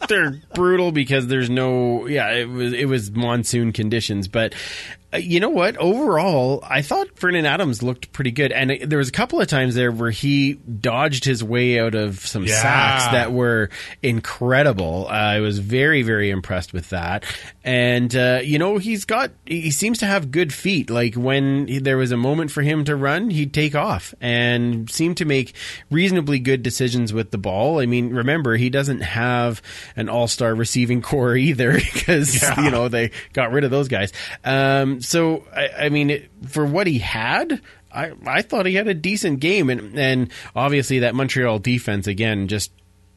they're 0.08 0.40
brutal 0.54 0.92
because 0.92 1.26
there's 1.28 1.48
no. 1.48 2.06
Yeah, 2.06 2.30
it 2.32 2.48
was 2.48 2.72
it 2.72 2.86
was 2.86 3.10
monsoon 3.12 3.72
conditions, 3.72 4.28
but 4.28 4.54
you 5.18 5.40
know 5.40 5.48
what? 5.50 5.76
Overall, 5.76 6.62
I 6.68 6.82
thought 6.82 7.18
Vernon 7.18 7.44
Adams 7.46 7.82
looked 7.82 8.12
pretty 8.12 8.30
good, 8.30 8.52
and 8.52 8.70
it, 8.70 8.88
there 8.88 8.98
was 8.98 9.08
a 9.08 9.12
couple 9.12 9.40
of 9.40 9.48
times 9.48 9.74
there 9.74 9.90
where 9.90 10.10
he 10.10 10.54
dodged 10.54 11.24
his 11.24 11.42
way 11.42 11.80
out 11.80 11.94
of 11.94 12.20
some 12.26 12.44
Yeah. 12.44 12.60
sacks 12.62 13.12
that 13.12 13.32
were 13.32 13.70
incredible. 14.02 15.06
Uh, 15.08 15.12
I 15.12 15.40
was 15.40 15.58
very 15.58 16.02
very 16.02 16.30
impressed 16.30 16.72
with 16.72 16.90
that, 16.90 17.24
and 17.64 18.14
uh, 18.14 18.40
you 18.42 18.58
know 18.58 18.78
he's 18.78 19.04
got 19.04 19.30
he 19.46 19.70
seems 19.70 19.98
to 19.98 20.06
have 20.06 20.30
good 20.30 20.52
feet. 20.52 20.90
Like 20.90 21.14
when 21.14 21.66
he- 21.68 21.78
there 21.78 21.96
was 21.96 22.12
a 22.12 22.16
moment 22.16 22.50
for 22.50 22.62
him 22.62 22.84
to 22.84 22.94
run, 22.96 23.30
he'd 23.30 23.52
take 23.54 23.74
off 23.74 24.14
and 24.20 24.90
seemed 24.90 25.16
to 25.18 25.24
make 25.24 25.54
reasonably 25.90 26.38
good 26.38 26.62
decisions 26.62 27.12
with 27.12 27.30
the 27.30 27.38
ball. 27.38 27.80
I 27.80 27.86
mean, 27.86 28.10
remember 28.10 28.56
he 28.56 28.70
doesn't 28.70 29.00
have 29.00 29.62
an 29.96 30.08
all-star 30.08 30.54
receiving 30.54 31.00
core 31.10 31.36
either 31.36 31.72
because 31.94 32.40
Yeah. 32.42 32.60
you 32.64 32.70
know 32.70 32.88
they 32.88 33.10
got 33.32 33.52
rid 33.52 33.64
of 33.64 33.70
those 33.70 33.88
guys. 33.88 34.12
Um, 34.44 34.99
so 35.00 35.44
I, 35.54 35.68
I 35.86 35.88
mean, 35.88 36.10
it, 36.10 36.30
for 36.48 36.64
what 36.64 36.86
he 36.86 36.98
had. 36.98 37.60
I, 37.92 38.12
I 38.24 38.42
thought 38.42 38.66
he 38.66 38.76
had 38.76 38.86
a 38.86 38.94
decent 38.94 39.40
game, 39.40 39.68
and 39.68 39.98
and 39.98 40.30
obviously 40.54 41.00
that 41.00 41.16
Montreal 41.16 41.58
defense 41.58 42.06
again 42.06 42.46
just 42.46 42.70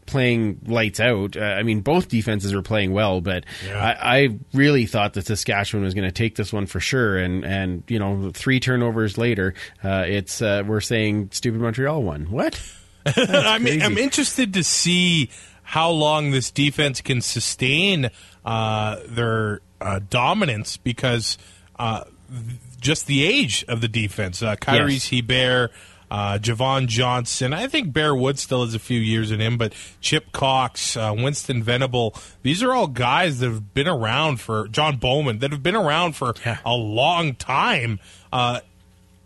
playing 0.06 0.60
lights 0.66 1.00
out. 1.00 1.38
Uh, 1.38 1.42
I 1.42 1.64
mean, 1.64 1.82
both 1.82 2.08
defenses 2.10 2.54
were 2.54 2.62
playing 2.62 2.92
well, 2.92 3.22
but 3.22 3.46
Yeah. 3.66 3.96
I, 4.02 4.18
I 4.18 4.40
really 4.54 4.86
thought 4.86 5.14
that 5.14 5.28
Saskatchewan 5.28 5.84
was 5.84 5.94
going 5.94 6.08
to 6.08 6.12
take 6.12 6.36
this 6.36 6.52
one 6.52 6.66
for 6.66 6.80
sure. 6.80 7.18
And 7.18 7.46
and 7.46 7.84
you 7.88 8.00
know, 8.00 8.32
three 8.34 8.60
turnovers 8.60 9.18
later, 9.18 9.54
uh, 9.84 10.06
it's 10.08 10.42
uh, 10.42 10.64
we're 10.66 10.82
saying 10.82 11.30
stupid 11.32 11.62
Montreal 11.62 12.02
won. 12.02 12.26
What? 12.32 12.60
I 13.06 13.60
mean, 13.60 13.80
crazy. 13.80 13.82
I'm 13.84 13.98
interested 13.98 14.54
to 14.54 14.64
see 14.64 15.30
how 15.62 15.90
long 15.92 16.32
this 16.32 16.52
defense 16.52 17.02
can 17.02 17.22
sustain 17.22 18.10
uh, 18.46 18.98
their 19.08 19.62
uh, 19.82 20.00
dominance 20.10 20.78
because 20.78 21.38
uh, 21.78 22.04
just 22.80 23.08
the 23.08 23.24
age 23.24 23.64
of 23.68 23.82
the 23.82 23.88
defense. 23.88 24.42
Uh, 24.42 24.56
Kyries 24.56 25.10
Yes. 25.12 25.22
Hebert, 25.22 25.72
uh, 26.12 26.38
Jovon 26.40 26.88
Johnson. 26.88 27.54
I 27.54 27.68
think 27.68 27.92
Bear 27.94 28.14
Wood 28.14 28.38
still 28.40 28.64
has 28.66 28.76
a 28.76 28.80
few 28.80 29.00
years 29.00 29.32
in 29.32 29.40
him, 29.40 29.58
but 29.58 29.74
Chip 30.02 30.32
Cox, 30.32 30.96
uh, 30.98 31.14
Winston 31.18 31.64
Venable. 31.64 32.14
These 32.44 32.62
are 32.62 32.72
all 32.74 32.88
guys 32.88 33.40
that 33.40 33.50
have 33.50 33.74
been 33.74 33.88
around 33.88 34.40
for 34.42 34.68
John 34.68 34.98
Bowman 34.98 35.40
that 35.40 35.52
have 35.52 35.64
been 35.64 35.76
around 35.76 36.16
for 36.16 36.34
Yeah. 36.46 36.58
a 36.66 36.74
long 36.74 37.36
time. 37.36 38.00
Uh, 38.32 38.60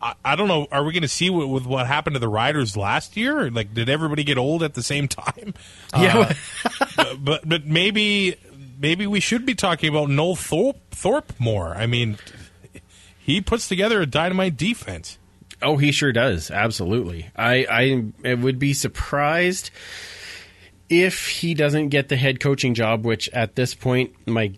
I, 0.02 0.14
I 0.24 0.36
don't 0.36 0.48
know. 0.48 0.68
Are 0.72 0.84
we 0.84 0.93
going 0.93 1.02
to 1.02 1.08
see 1.08 1.30
what, 1.30 1.50
with 1.50 1.66
what 1.66 1.88
happened 1.88 2.14
to 2.14 2.20
the 2.20 2.28
Riders 2.30 2.78
last 2.78 3.18
year? 3.18 3.50
Like, 3.50 3.74
did 3.74 3.89
everybody 3.89 4.24
get 4.24 4.38
old 4.38 4.62
at 4.64 4.76
the 4.76 4.84
same 4.84 5.08
time? 5.08 5.56
Yeah. 5.98 6.34
Uh, 6.64 6.74
but, 6.95 7.24
but 7.26 7.50
but 7.50 7.66
maybe 7.66 8.36
maybe 8.80 9.08
we 9.08 9.20
should 9.20 9.43
be 9.45 9.56
talking 9.56 9.89
about 9.89 10.08
Noel 10.10 10.36
Thorpe, 10.36 10.78
Thorpe 10.91 11.34
more. 11.39 11.70
I 11.74 11.88
mean, 11.88 12.18
he 13.28 13.41
puts 13.41 13.67
together 13.67 14.01
a 14.01 14.05
dynamite 14.05 14.55
defense. 14.55 15.19
Oh, 15.61 15.75
he 15.75 15.91
sure 15.91 16.13
does. 16.13 16.49
Absolutely. 16.49 17.30
I, 17.36 18.09
I, 18.23 18.34
would 18.36 18.57
be 18.57 18.73
surprised 18.73 19.69
if 20.88 21.28
he 21.28 21.53
doesn't 21.53 21.89
get 21.89 22.07
the 22.07 22.15
head 22.15 22.39
coaching 22.39 22.73
job, 22.73 23.05
which 23.05 23.28
at 23.34 23.55
this 23.55 23.75
point 23.75 24.13
my 24.25 24.53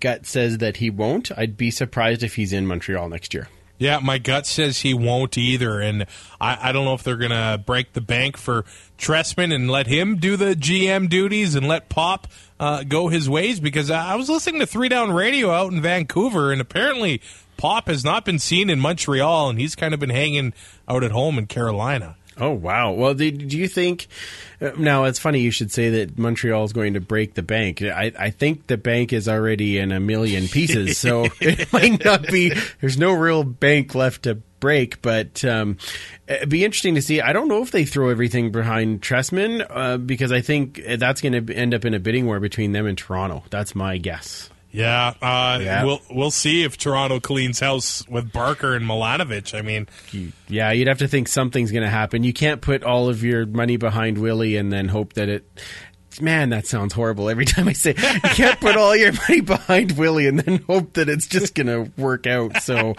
gut 0.00 0.26
says 0.26 0.58
that 0.58 0.76
he 0.76 0.90
won't. 0.90 1.30
I'd 1.34 1.56
be 1.56 1.70
surprised 1.70 2.22
if 2.22 2.34
he's 2.34 2.52
in 2.52 2.66
Montreal 2.66 3.08
next 3.08 3.32
year. 3.32 3.48
Yeah, 3.78 4.00
my 4.00 4.18
gut 4.18 4.46
says 4.46 4.80
he 4.80 4.92
won't 4.92 5.38
either, 5.38 5.80
and 5.80 6.06
I, 6.40 6.68
I 6.68 6.72
don't 6.72 6.84
know 6.84 6.94
if 6.94 7.02
they're 7.02 7.16
going 7.16 7.30
to 7.30 7.60
break 7.64 7.94
the 7.94 8.00
bank 8.00 8.36
for 8.36 8.64
Trestman 8.98 9.52
and 9.52 9.68
let 9.70 9.86
him 9.86 10.16
do 10.16 10.36
the 10.36 10.54
GM 10.54 11.08
duties 11.08 11.54
and 11.54 11.66
let 11.66 11.88
Popp 11.88 12.28
uh, 12.60 12.84
go 12.84 13.08
his 13.08 13.28
ways. 13.28 13.58
Because 13.58 13.90
I 13.90 14.14
was 14.14 14.28
listening 14.28 14.60
to 14.60 14.66
Three 14.66 14.88
Down 14.88 15.10
Radio 15.10 15.50
out 15.50 15.72
in 15.72 15.82
Vancouver, 15.82 16.52
and 16.52 16.60
apparently 16.60 17.20
Popp 17.56 17.88
has 17.88 18.04
not 18.04 18.24
been 18.24 18.38
seen 18.38 18.70
in 18.70 18.80
Montreal, 18.80 19.50
and 19.50 19.58
he's 19.58 19.74
kind 19.74 19.94
of 19.94 20.00
been 20.00 20.10
hanging 20.10 20.52
out 20.88 21.04
at 21.04 21.10
home 21.10 21.38
in 21.38 21.46
Carolina. 21.46 22.16
Oh 22.36 22.50
wow! 22.50 22.92
Well, 22.92 23.14
do, 23.14 23.30
do 23.30 23.56
you 23.56 23.68
think? 23.68 24.08
Uh, 24.60 24.72
now 24.76 25.04
it's 25.04 25.20
funny 25.20 25.40
you 25.40 25.52
should 25.52 25.70
say 25.70 25.90
that 25.90 26.18
Montreal 26.18 26.64
is 26.64 26.72
going 26.72 26.94
to 26.94 27.00
break 27.00 27.34
the 27.34 27.42
bank. 27.42 27.80
I, 27.80 28.12
I 28.18 28.30
think 28.30 28.66
the 28.66 28.76
bank 28.76 29.12
is 29.12 29.28
already 29.28 29.78
in 29.78 29.92
a 29.92 30.00
million 30.00 30.48
pieces, 30.48 30.98
so 30.98 31.26
it 31.40 31.72
might 31.72 32.04
not 32.04 32.26
be. 32.26 32.52
There's 32.80 32.98
no 32.98 33.12
real 33.12 33.44
bank 33.44 33.94
left 33.94 34.24
to 34.24 34.36
break, 34.58 35.00
but 35.00 35.44
um, 35.44 35.76
it'd 36.26 36.48
be 36.48 36.64
interesting 36.64 36.96
to 36.96 37.02
see. 37.02 37.20
I 37.20 37.32
don't 37.32 37.46
know 37.46 37.62
if 37.62 37.70
they 37.70 37.84
throw 37.84 38.08
everything 38.08 38.50
behind 38.50 39.00
Trestman 39.00 39.64
uh, 39.70 39.98
because 39.98 40.32
I 40.32 40.40
think 40.40 40.82
that's 40.98 41.20
going 41.20 41.46
to 41.46 41.54
end 41.54 41.72
up 41.72 41.84
in 41.84 41.94
a 41.94 42.00
bidding 42.00 42.26
war 42.26 42.40
between 42.40 42.72
them 42.72 42.86
and 42.86 42.98
Toronto. 42.98 43.44
That's 43.50 43.76
my 43.76 43.98
guess. 43.98 44.50
Yeah, 44.74 45.14
uh, 45.22 45.60
Yeah. 45.62 45.84
we'll 45.84 46.00
we'll 46.10 46.30
see 46.32 46.64
if 46.64 46.76
Toronto 46.76 47.20
cleans 47.20 47.60
house 47.60 48.06
with 48.08 48.32
Barker 48.32 48.74
and 48.74 48.84
Milanovich. 48.84 49.56
I 49.56 49.62
mean, 49.62 49.86
Yeah, 50.48 50.72
you'd 50.72 50.88
have 50.88 50.98
to 50.98 51.06
think 51.08 51.28
something's 51.28 51.70
going 51.70 51.84
to 51.84 51.88
happen. 51.88 52.24
You 52.24 52.32
can't 52.32 52.60
put 52.60 52.82
all 52.82 53.08
of 53.08 53.22
your 53.22 53.46
money 53.46 53.76
behind 53.76 54.18
Willy 54.18 54.56
and 54.56 54.72
then 54.72 54.88
hope 54.88 55.12
that 55.12 55.28
it. 55.28 55.44
Man, 56.20 56.50
that 56.50 56.64
sounds 56.66 56.92
horrible 56.92 57.28
every 57.28 57.44
time 57.54 57.66
I 57.68 57.72
say. 57.72 57.90
It. 57.96 57.98
You 58.24 58.30
can't 58.30 58.60
put 58.60 58.76
all 58.76 58.94
your 58.96 59.12
money 59.12 59.40
behind 59.40 59.92
Willy 59.98 60.26
and 60.28 60.38
then 60.40 60.62
hope 60.66 60.92
that 60.94 61.08
it's 61.08 61.26
just 61.28 61.54
going 61.56 61.66
to 61.66 61.90
work 62.00 62.26
out. 62.28 62.62
So 62.62 62.94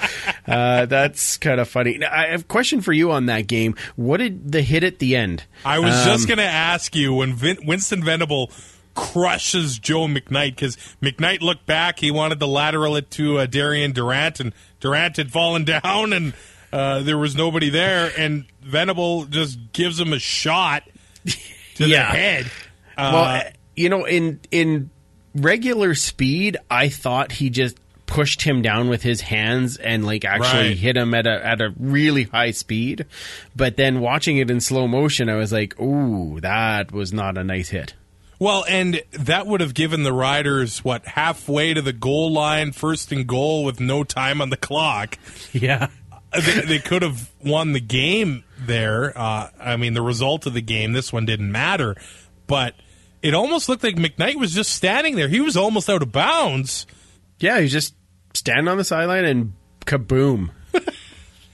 uh, 0.47 0.85
that's 0.85 1.37
kind 1.37 1.59
of 1.61 1.67
funny. 1.69 1.97
Now, 1.97 2.09
I 2.11 2.27
have 2.27 2.41
a 2.41 2.45
question 2.45 2.81
for 2.81 2.91
you 2.93 3.11
on 3.11 3.25
that 3.27 3.47
game. 3.47 3.75
What 3.95 4.17
did 4.17 4.51
the 4.51 4.61
hit 4.61 4.83
at 4.83 4.99
the 4.99 5.15
end? 5.15 5.43
I 5.63 5.79
was 5.79 5.93
Um, 5.95 6.05
just 6.07 6.27
going 6.27 6.39
to 6.39 6.43
ask 6.43 6.93
you 6.95 7.13
when 7.13 7.33
Vin- 7.35 7.59
Winston 7.65 8.03
Venable 8.03 8.51
crushes 8.95 9.77
Joe 9.77 10.07
McKnight 10.07 10.55
because 10.55 10.77
McKnight 11.01 11.41
looked 11.41 11.65
back. 11.65 11.99
He 11.99 12.09
wanted 12.11 12.39
to 12.39 12.45
lateral 12.47 12.95
it 12.95 13.11
to 13.11 13.39
uh, 13.39 13.45
Darian 13.45 13.91
Durant, 13.91 14.39
and 14.39 14.53
Durant 14.79 15.17
had 15.17 15.31
fallen 15.31 15.63
down, 15.83 16.13
and 16.13 16.33
uh, 16.73 17.01
there 17.01 17.17
was 17.17 17.35
nobody 17.35 17.69
there. 17.69 18.11
And 18.17 18.45
Venable 18.61 19.25
just 19.25 19.59
gives 19.73 19.99
him 19.99 20.13
a 20.13 20.19
shot 20.19 20.83
to 21.75 21.87
Yeah. 21.87 22.11
the 22.11 22.17
head. 22.17 22.51
well, 22.97 23.15
Uh, 23.15 23.43
you 23.75 23.89
know, 23.89 24.05
in 24.05 24.39
in 24.51 24.89
regular 25.35 25.93
speed, 25.95 26.57
I 26.71 26.89
thought 26.89 27.33
he 27.33 27.49
just 27.49 27.77
pushed 28.05 28.43
him 28.43 28.61
down 28.61 28.87
with 28.87 29.01
his 29.01 29.19
hands 29.19 29.77
and 29.77 30.05
like 30.05 30.23
actually 30.23 30.69
Right. 30.69 30.77
hit 30.77 30.95
him 30.95 31.13
at 31.13 31.25
a 31.27 31.45
at 31.45 31.59
a 31.59 31.73
really 31.79 32.23
high 32.23 32.51
speed. 32.51 33.05
But 33.55 33.75
then 33.77 33.99
watching 33.99 34.37
it 34.37 34.49
in 34.49 34.61
slow 34.61 34.87
motion, 34.87 35.27
I 35.27 35.35
was 35.35 35.51
like, 35.51 35.77
"Ooh, 35.81 36.39
that 36.41 36.91
was 36.91 37.11
not 37.11 37.37
a 37.37 37.43
nice 37.43 37.69
hit." 37.69 37.95
Well, 38.39 38.65
and 38.67 39.01
that 39.11 39.47
would 39.47 39.61
have 39.61 39.73
given 39.73 40.03
the 40.03 40.11
Riders 40.13 40.83
what 40.83 41.05
halfway 41.05 41.73
to 41.73 41.81
the 41.81 41.93
goal 41.93 42.31
line, 42.33 42.71
first 42.73 43.11
and 43.11 43.25
goal 43.25 43.63
with 43.63 43.79
no 43.79 44.03
time 44.03 44.41
on 44.41 44.49
the 44.49 44.57
clock. 44.57 45.17
Yeah. 45.53 45.87
they, 46.33 46.61
they 46.61 46.79
could 46.79 47.01
have 47.01 47.29
won 47.41 47.71
the 47.71 47.79
game 47.79 48.43
there. 48.59 49.17
Uh, 49.17 49.49
I 49.57 49.77
mean, 49.77 49.93
the 49.93 50.01
result 50.01 50.45
of 50.45 50.53
the 50.53 50.61
game, 50.61 50.91
this 50.91 51.13
one 51.13 51.25
didn't 51.25 51.49
matter, 51.49 51.95
but 52.45 52.75
it 53.21 53.33
almost 53.33 53.69
looked 53.69 53.83
like 53.85 53.95
McKnight 53.95 54.35
was 54.35 54.53
just 54.53 54.73
standing 54.73 55.15
there. 55.15 55.29
He 55.29 55.39
was 55.39 55.55
almost 55.55 55.89
out 55.89 56.01
of 56.01 56.11
bounds. 56.11 56.85
Yeah, 57.39 57.61
he's 57.61 57.71
just 57.71 57.95
standing 58.33 58.67
on 58.67 58.75
the 58.77 58.83
sideline 58.83 59.23
and 59.23 59.53
kaboom. 59.85 60.49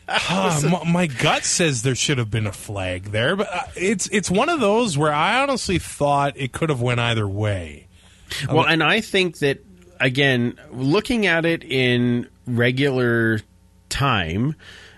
Uh, 0.07 0.61
my, 0.69 0.91
my 0.91 1.07
gut 1.07 1.43
says 1.43 1.83
there 1.83 1.95
should 1.95 2.17
have 2.17 2.29
been 2.29 2.47
a 2.47 2.51
flag 2.51 3.05
there, 3.05 3.35
but 3.35 3.47
uh, 3.51 3.61
it's 3.75 4.07
it's 4.07 4.29
one 4.29 4.49
of 4.49 4.59
those 4.59 4.97
where 4.97 5.13
I 5.13 5.41
honestly 5.41 5.79
thought 5.79 6.33
it 6.35 6.51
could 6.51 6.69
have 6.69 6.81
went 6.81 6.99
either 6.99 7.27
way. 7.27 7.87
Well, 8.49 8.65
and 8.65 8.83
I 8.83 9.01
think 9.01 9.39
that 9.39 9.63
again, 9.99 10.59
looking 10.71 11.27
at 11.27 11.45
it 11.45 11.63
in 11.63 12.27
regular 12.45 13.39
time, 13.89 14.55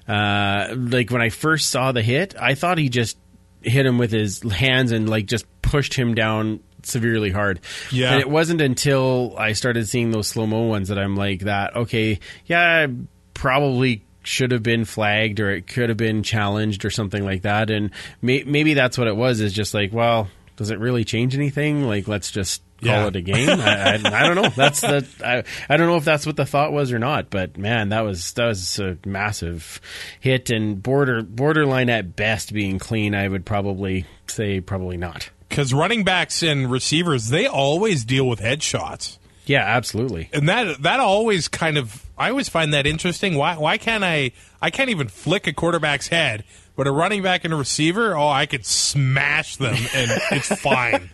uh, 0.07 0.73
like 0.75 1.11
when 1.11 1.21
I 1.21 1.29
first 1.29 1.69
saw 1.69 1.91
the 1.91 2.01
hit, 2.01 2.35
I 2.39 2.55
thought 2.55 2.77
he 2.77 2.89
just 2.89 3.17
hit 3.61 3.85
him 3.85 3.97
with 3.97 4.11
his 4.11 4.41
hands 4.51 4.91
and 4.91 5.09
like 5.09 5.25
just 5.25 5.45
pushed 5.61 5.93
him 5.93 6.15
down 6.15 6.59
severely 6.83 7.31
hard. 7.31 7.59
Yeah. 7.91 8.11
and 8.11 8.19
it 8.21 8.29
wasn't 8.29 8.61
until 8.61 9.35
I 9.37 9.53
started 9.53 9.87
seeing 9.87 10.11
those 10.11 10.27
slow 10.27 10.45
mo 10.47 10.63
ones 10.63 10.89
that 10.89 10.99
I'm 10.99 11.15
like 11.15 11.41
that. 11.41 11.75
Okay, 11.75 12.19
yeah, 12.45 12.87
probably 13.33 14.03
should 14.23 14.51
have 14.51 14.63
been 14.63 14.85
flagged 14.85 15.39
or 15.39 15.51
it 15.51 15.67
could 15.67 15.89
have 15.89 15.97
been 15.97 16.23
challenged 16.23 16.85
or 16.85 16.89
something 16.89 17.23
like 17.25 17.41
that 17.43 17.69
and 17.69 17.91
may- 18.21 18.43
maybe 18.43 18.73
that's 18.73 18.97
what 18.97 19.07
it 19.07 19.15
was 19.15 19.39
is 19.41 19.53
just 19.53 19.73
like 19.73 19.91
well 19.93 20.27
does 20.55 20.69
it 20.69 20.79
really 20.79 21.03
change 21.03 21.35
anything 21.35 21.85
like 21.87 22.07
let's 22.07 22.31
just 22.31 22.61
call 22.81 22.91
Yeah. 22.91 23.07
it 23.07 23.15
a 23.15 23.21
game. 23.21 23.49
I, 23.49 23.93
I, 23.93 23.99
I 24.03 24.23
don't 24.27 24.35
know. 24.35 24.49
That's 24.49 24.81
the 24.81 25.07
I, 25.25 25.43
I 25.69 25.77
don't 25.77 25.87
know 25.87 25.95
if 25.95 26.03
that's 26.03 26.25
what 26.25 26.35
the 26.35 26.45
thought 26.45 26.73
was 26.73 26.91
or 26.91 26.99
not. 26.99 27.29
But 27.29 27.57
man, 27.57 27.89
that 27.89 28.01
was 28.01 28.33
that 28.33 28.47
was 28.47 28.77
a 28.77 28.97
massive 29.05 29.79
hit 30.19 30.49
and 30.49 30.83
border 30.83 31.21
borderline 31.23 31.89
at 31.89 32.17
best 32.17 32.51
being 32.53 32.79
clean. 32.79 33.15
I 33.15 33.27
would 33.29 33.45
probably 33.45 34.05
say 34.27 34.59
probably 34.59 34.97
not. 34.97 35.29
Because 35.47 35.73
running 35.73 36.03
backs 36.03 36.43
and 36.43 36.69
receivers, 36.69 37.29
they 37.29 37.47
always 37.47 38.03
deal 38.03 38.27
with 38.27 38.41
headshots. 38.41 39.17
Yeah, 39.45 39.63
absolutely. 39.65 40.29
and 40.33 40.47
that 40.47 40.81
that 40.83 40.99
always 40.99 41.47
kind 41.47 41.77
of 41.77 42.05
I 42.17 42.29
always 42.29 42.49
find 42.49 42.73
that 42.73 42.85
interesting. 42.87 43.35
Why 43.35 43.57
why 43.57 43.77
can't 43.77 44.03
I 44.03 44.31
I 44.61 44.69
can't 44.69 44.89
even 44.89 45.07
flick 45.07 45.47
a 45.47 45.53
quarterback's 45.53 46.07
head, 46.07 46.43
but 46.75 46.87
a 46.87 46.91
running 46.91 47.21
back 47.21 47.43
and 47.43 47.53
a 47.53 47.57
receiver, 47.57 48.15
oh, 48.15 48.27
I 48.27 48.45
could 48.45 48.65
smash 48.65 49.57
them 49.57 49.75
and 49.75 50.11
it's 50.31 50.59
fine. 50.61 51.09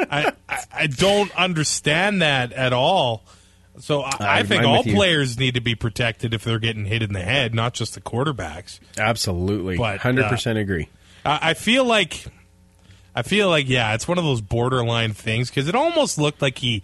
I, 0.00 0.32
I 0.48 0.64
I 0.72 0.86
don't 0.88 1.34
understand 1.36 2.22
that 2.22 2.52
at 2.52 2.72
all. 2.72 3.24
So 3.80 4.00
I, 4.00 4.40
I 4.40 4.42
think 4.42 4.64
all 4.64 4.82
players 4.82 5.38
need 5.38 5.54
to 5.54 5.60
be 5.60 5.76
protected 5.76 6.34
if 6.34 6.42
they're 6.42 6.58
getting 6.58 6.84
hit 6.84 7.02
in 7.02 7.12
the 7.12 7.22
head, 7.22 7.54
not 7.54 7.74
just 7.74 7.94
the 7.94 8.00
quarterbacks. 8.00 8.80
Absolutely, 8.98 9.76
But, 9.76 9.96
uh, 9.96 9.98
hundred 9.98 10.28
percent 10.28 10.58
agree. 10.58 10.88
I, 11.24 11.50
I 11.50 11.54
feel 11.54 11.84
like 11.84 12.24
I 13.14 13.22
feel 13.22 13.48
like 13.48 13.68
yeah, 13.68 13.94
it's 13.94 14.08
one 14.08 14.18
of 14.18 14.24
those 14.24 14.40
borderline 14.40 15.12
things 15.12 15.48
because 15.48 15.68
it 15.68 15.76
almost 15.76 16.18
looked 16.18 16.42
like 16.42 16.58
he 16.58 16.82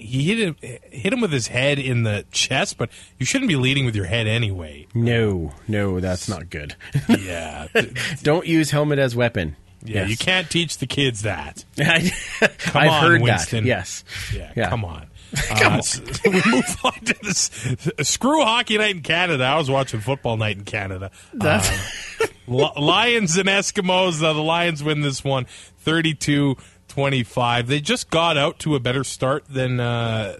he 0.00 0.24
hit 0.24 0.38
him 0.38 0.56
hit 0.90 1.12
him 1.12 1.20
with 1.20 1.32
his 1.32 1.48
head 1.48 1.78
in 1.78 2.02
the 2.02 2.24
chest, 2.32 2.78
but 2.78 2.90
you 3.18 3.26
shouldn't 3.26 3.48
be 3.48 3.56
leading 3.56 3.84
with 3.84 3.94
your 3.94 4.06
head 4.06 4.26
anyway. 4.26 4.86
No, 4.94 5.52
no, 5.68 6.00
that's 6.00 6.28
not 6.28 6.50
good. 6.50 6.74
Yeah, 7.08 7.68
don't 8.22 8.46
use 8.46 8.70
helmet 8.70 8.98
as 8.98 9.14
weapon. 9.14 9.56
yeah, 9.84 10.06
you 10.06 10.16
can't 10.16 10.50
teach 10.50 10.78
the 10.78 10.86
kids 10.86 11.22
that. 11.22 11.64
I, 11.78 12.10
Come 12.40 12.82
I've 12.82 12.90
on, 12.90 13.02
heard 13.02 13.22
Winston. 13.22 13.64
that. 13.64 13.68
Yes. 13.68 14.04
Yeah, 14.34 14.52
Yeah. 14.56 14.68
come 14.68 14.84
on. 14.84 15.06
come 15.48 15.74
uh, 15.74 15.76
on. 15.76 16.32
we 16.32 16.42
move 16.50 16.76
on 16.82 16.92
to 17.04 17.14
this. 17.22 17.76
Uh, 17.98 18.02
screw 18.02 18.42
hockey 18.42 18.78
night 18.78 18.96
in 18.96 19.02
Canada. 19.02 19.44
I 19.44 19.56
was 19.58 19.70
watching 19.70 20.00
football 20.00 20.36
night 20.36 20.56
in 20.58 20.64
Canada. 20.64 21.12
That's 21.32 21.70
um, 21.70 22.26
Li- 22.48 22.72
Lions 22.76 23.36
and 23.36 23.48
Eskimos. 23.48 24.20
Uh, 24.22 24.32
the 24.32 24.42
Lions 24.42 24.82
win 24.82 25.02
this 25.02 25.22
one 25.22 25.46
32 25.78 26.56
25. 27.00 27.66
They 27.66 27.80
just 27.80 28.10
got 28.10 28.36
out 28.36 28.58
to 28.60 28.74
a 28.74 28.80
better 28.80 29.04
start 29.04 29.46
than 29.48 29.80
uh, 29.80 30.36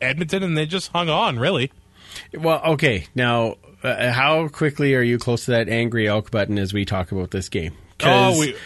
Edmonton 0.00 0.42
and 0.42 0.58
they 0.58 0.66
just 0.66 0.90
hung 0.90 1.08
on, 1.08 1.38
really. 1.38 1.70
well. 2.34 2.60
Okay, 2.72 3.06
now 3.14 3.58
uh, 3.84 4.10
how 4.10 4.48
quickly 4.48 4.96
are 4.96 5.02
you 5.02 5.18
close 5.18 5.44
to 5.44 5.52
that 5.52 5.68
angry 5.68 6.08
elk 6.08 6.32
button 6.32 6.58
as 6.58 6.74
we 6.74 6.84
talk 6.84 7.12
about 7.12 7.30
this 7.30 7.48
game? 7.48 7.74
Oh, 8.02 8.40
we, 8.40 8.56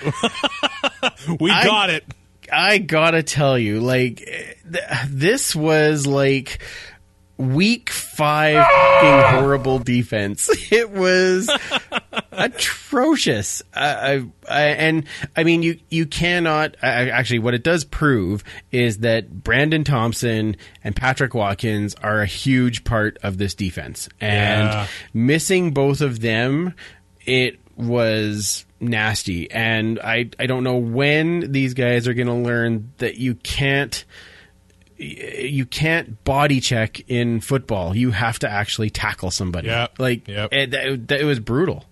we 1.40 1.50
I- 1.50 1.64
got 1.64 1.90
it. 1.90 2.04
I 2.52 2.78
gotta 2.78 3.22
tell 3.22 3.58
you, 3.58 3.80
like, 3.80 4.16
th- 4.18 4.84
this 5.08 5.54
was 5.56 6.06
like 6.06 6.62
week 7.36 7.90
five 7.90 8.64
fucking 8.64 9.38
horrible 9.40 9.78
defense. 9.78 10.48
It 10.72 10.90
was 10.90 11.50
atrocious. 12.32 13.62
Uh, 13.72 14.20
I, 14.48 14.62
and 14.62 15.04
I 15.36 15.44
mean, 15.44 15.62
you 15.62 15.78
you 15.90 16.06
cannot 16.06 16.76
actually. 16.82 17.38
What 17.40 17.54
it 17.54 17.62
does 17.62 17.84
prove 17.84 18.44
is 18.72 18.98
that 18.98 19.42
Brandon 19.44 19.84
Thompson 19.84 20.56
and 20.82 20.94
Patrick 20.96 21.34
Watkins 21.34 21.94
are 22.02 22.20
a 22.20 22.26
huge 22.26 22.84
part 22.84 23.18
of 23.22 23.38
this 23.38 23.54
defense, 23.54 24.08
and 24.20 24.68
Yeah. 24.68 24.86
missing 25.12 25.72
both 25.72 26.00
of 26.00 26.20
them, 26.20 26.74
it 27.24 27.58
was 27.76 28.64
nasty. 28.80 29.50
And 29.50 29.98
I 30.00 30.30
I 30.38 30.46
don't 30.46 30.64
know 30.64 30.76
when 30.76 31.52
these 31.52 31.74
guys 31.74 32.06
are 32.08 32.14
going 32.14 32.26
to 32.28 32.34
learn 32.34 32.92
that 32.98 33.16
you 33.16 33.34
can't 33.36 34.04
you 34.96 35.66
can't 35.66 36.22
body 36.24 36.60
check 36.60 37.00
in 37.08 37.40
football. 37.40 37.96
You 37.96 38.12
have 38.12 38.38
to 38.40 38.48
actually 38.50 38.90
tackle 38.90 39.30
somebody. 39.30 39.68
Yep. 39.68 39.98
Like 39.98 40.28
Yep. 40.28 40.52
It, 40.52 40.74
it, 40.74 41.10
it 41.12 41.24
was 41.24 41.40
brutal. 41.40 41.84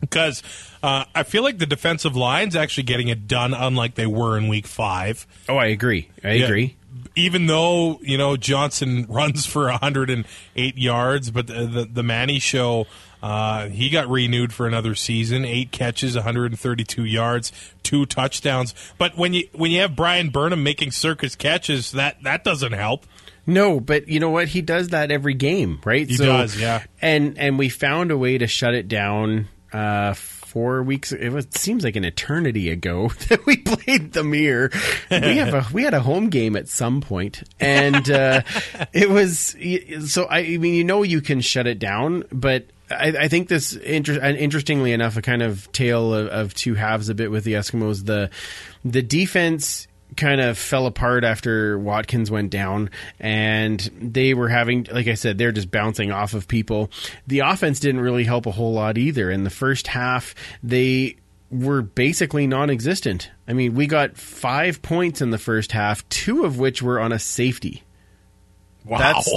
because 0.00 0.42
uh, 0.82 1.04
I 1.14 1.22
feel 1.24 1.42
like 1.42 1.58
the 1.58 1.66
defensive 1.66 2.16
line's 2.16 2.56
actually 2.56 2.84
getting 2.84 3.08
it 3.08 3.28
done, 3.28 3.52
unlike 3.54 3.94
they 3.96 4.06
were 4.06 4.38
in 4.38 4.48
Week 4.48 4.66
Five. 4.66 5.26
Oh, 5.48 5.56
I 5.56 5.66
agree. 5.66 6.08
I 6.24 6.32
Yeah. 6.32 6.44
agree. 6.46 6.76
Even 7.16 7.46
though 7.46 7.98
you 8.02 8.16
know 8.18 8.36
Johnson 8.36 9.04
runs 9.08 9.44
for 9.46 9.66
108 9.68 10.78
yards, 10.78 11.30
but 11.30 11.46
the 11.48 11.66
the, 11.66 11.84
the 11.84 12.02
Manny 12.02 12.38
show, 12.38 12.86
uh, 13.22 13.68
he 13.68 13.90
got 13.90 14.08
renewed 14.08 14.52
for 14.52 14.66
another 14.66 14.94
season. 14.94 15.44
Eight 15.44 15.70
catches, 15.70 16.14
132 16.14 17.04
yards, 17.04 17.52
two 17.82 18.06
touchdowns. 18.06 18.74
But 18.98 19.16
when 19.16 19.34
you 19.34 19.48
when 19.52 19.70
you 19.70 19.80
have 19.80 19.96
Bryan 19.96 20.30
Burnham 20.30 20.62
making 20.62 20.92
circus 20.92 21.34
catches, 21.34 21.92
that 21.92 22.22
that 22.22 22.44
doesn't 22.44 22.72
help. 22.72 23.06
No, 23.46 23.80
but 23.80 24.08
you 24.08 24.20
know 24.20 24.30
what? 24.30 24.48
He 24.48 24.62
does 24.62 24.88
that 24.88 25.10
every 25.10 25.34
game, 25.34 25.80
right? 25.84 26.08
He 26.08 26.16
does, 26.16 26.58
yeah. 26.60 26.84
And 27.00 27.38
and 27.38 27.58
we 27.58 27.68
found 27.68 28.10
a 28.10 28.18
way 28.18 28.38
to 28.38 28.46
shut 28.46 28.74
it 28.74 28.88
down. 28.88 29.48
Uh, 29.72 30.14
four 30.50 30.82
weeks. 30.82 31.12
It 31.12 31.30
was 31.30 31.46
seems 31.54 31.84
like 31.84 31.94
an 31.94 32.04
eternity 32.04 32.70
ago 32.70 33.08
that 33.28 33.46
we 33.46 33.58
played 33.58 34.12
the 34.12 34.24
mirror. 34.24 34.70
We 35.10 35.36
have 35.36 35.54
a 35.54 35.66
we 35.72 35.84
had 35.84 35.94
a 35.94 36.00
home 36.00 36.28
game 36.28 36.56
at 36.56 36.68
some 36.68 37.00
point, 37.00 37.42
and 37.60 38.10
uh, 38.10 38.42
it 38.92 39.08
was 39.08 39.56
so. 40.08 40.24
I, 40.24 40.38
I 40.38 40.56
mean, 40.56 40.74
you 40.74 40.84
know, 40.84 41.02
you 41.02 41.20
can 41.20 41.40
shut 41.40 41.66
it 41.66 41.78
down, 41.78 42.24
but. 42.32 42.66
I, 42.90 43.14
I 43.20 43.28
think 43.28 43.48
this, 43.48 43.74
inter- 43.74 44.20
interestingly 44.20 44.92
enough, 44.92 45.16
a 45.16 45.22
kind 45.22 45.42
of 45.42 45.70
tale 45.72 46.12
of, 46.12 46.26
of 46.28 46.54
two 46.54 46.74
halves 46.74 47.08
a 47.08 47.14
bit 47.14 47.30
with 47.30 47.44
the 47.44 47.54
Eskimos. 47.54 48.04
The 48.04 48.30
the 48.84 49.02
defense 49.02 49.86
kind 50.16 50.40
of 50.40 50.58
fell 50.58 50.86
apart 50.86 51.22
after 51.22 51.78
Watkins 51.78 52.30
went 52.30 52.50
down, 52.50 52.90
and 53.20 53.78
they 54.00 54.34
were 54.34 54.48
having, 54.48 54.86
like 54.90 55.06
I 55.06 55.14
said, 55.14 55.38
they're 55.38 55.52
just 55.52 55.70
bouncing 55.70 56.10
off 56.10 56.34
of 56.34 56.48
people. 56.48 56.90
The 57.26 57.40
offense 57.40 57.78
didn't 57.80 58.00
really 58.00 58.24
help 58.24 58.46
a 58.46 58.50
whole 58.50 58.72
lot 58.72 58.98
either. 58.98 59.30
In 59.30 59.44
the 59.44 59.50
first 59.50 59.86
half, 59.86 60.34
they 60.62 61.16
were 61.50 61.82
basically 61.82 62.46
non-existent. 62.46 63.30
I 63.46 63.52
mean, 63.52 63.74
we 63.74 63.86
got 63.86 64.16
five 64.16 64.82
points 64.82 65.20
in 65.20 65.30
the 65.30 65.38
first 65.38 65.72
half, 65.72 66.08
two 66.08 66.44
of 66.44 66.58
which 66.58 66.82
were 66.82 67.00
on 67.00 67.12
a 67.12 67.18
safety. 67.18 67.82
Wow. 68.84 68.98
That's 68.98 69.32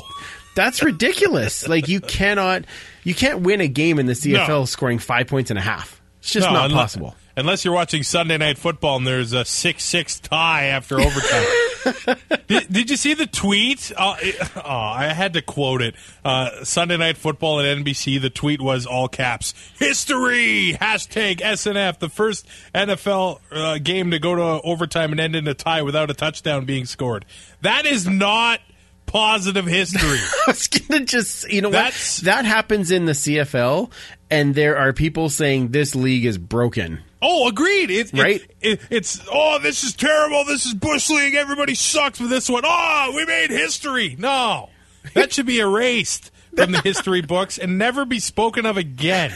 that's 0.55 0.83
ridiculous. 0.83 1.67
like 1.67 1.87
you 1.87 1.99
cannot, 2.01 2.65
you 3.03 3.13
can't 3.15 3.41
win 3.41 3.61
a 3.61 3.67
game 3.67 3.99
in 3.99 4.05
the 4.05 4.13
CFL 4.13 4.47
No. 4.47 4.65
scoring 4.65 4.99
five 4.99 5.27
points 5.27 5.49
and 5.49 5.59
a 5.59 5.63
half. 5.63 6.01
It's 6.19 6.31
just 6.31 6.47
No, 6.47 6.53
not 6.53 6.65
unless- 6.71 6.83
possible. 6.95 7.15
Unless 7.35 7.65
you're 7.65 7.73
watching 7.73 8.03
Sunday 8.03 8.37
Night 8.37 8.59
Football 8.59 8.97
and 8.97 9.07
there's 9.07 9.33
a 9.33 9.43
six-six 9.43 10.19
tie 10.19 10.65
after 10.65 10.99
overtime. 10.99 12.17
did, 12.47 12.71
did 12.71 12.89
you 12.91 12.95
see 12.95 13.15
the 13.15 13.25
tweet? 13.25 13.91
Uh, 13.97 14.15
it- 14.21 14.35
oh, 14.55 14.61
I 14.69 15.05
had 15.07 15.33
to 15.33 15.41
quote 15.41 15.81
it. 15.81 15.95
Uh, 16.23 16.63
Sunday 16.63 16.95
Night 16.95 17.17
Football 17.17 17.59
at 17.61 17.65
NBC. 17.75 18.21
The 18.21 18.29
tweet 18.29 18.61
was 18.61 18.85
all 18.85 19.07
caps: 19.07 19.55
"History!" 19.79 20.77
Hashtag 20.79 21.37
SNF. 21.39 21.97
The 21.97 22.09
first 22.09 22.45
NFL 22.75 23.39
uh, 23.51 23.79
game 23.79 24.11
to 24.11 24.19
go 24.19 24.35
to 24.35 24.61
overtime 24.63 25.09
and 25.11 25.19
end 25.19 25.35
in 25.35 25.47
a 25.47 25.55
tie 25.55 25.81
without 25.81 26.11
a 26.11 26.13
touchdown 26.13 26.65
being 26.65 26.85
scored. 26.85 27.25
That 27.61 27.87
is 27.87 28.07
not 28.07 28.59
positive 29.05 29.65
history. 29.65 30.17
I 30.47 30.51
was 30.51 30.67
gonna 30.67 31.05
just, 31.05 31.51
you 31.51 31.61
know 31.61 31.69
That's- 31.69 32.19
what? 32.19 32.25
That 32.25 32.45
happens 32.45 32.91
in 32.91 33.05
the 33.05 33.11
CFL, 33.13 33.91
and 34.29 34.55
there 34.55 34.77
are 34.77 34.93
people 34.93 35.29
saying 35.29 35.69
this 35.69 35.95
league 35.95 36.25
is 36.25 36.37
broken. 36.37 36.99
Oh, 37.21 37.47
agreed. 37.47 37.89
It, 37.91 38.13
it- 38.13 38.19
Right? 38.21 38.41
It, 38.61 38.81
it's 38.89 39.21
oh, 39.31 39.59
this 39.59 39.83
is 39.83 39.93
terrible. 39.95 40.43
This 40.45 40.65
is 40.65 40.73
bush 40.73 41.09
league. 41.09 41.35
Everybody 41.35 41.75
sucks 41.75 42.19
with 42.19 42.29
this 42.29 42.49
one. 42.49 42.63
Oh, 42.65 43.13
we 43.15 43.25
made 43.25 43.49
history. 43.49 44.15
No, 44.19 44.69
that 45.13 45.31
should 45.33 45.45
be 45.45 45.59
erased 45.59 46.31
from 46.55 46.71
the 46.71 46.81
history 46.81 47.21
books 47.21 47.57
and 47.57 47.77
never 47.77 48.05
be 48.05 48.19
spoken 48.19 48.65
of 48.65 48.77
again. 48.77 49.31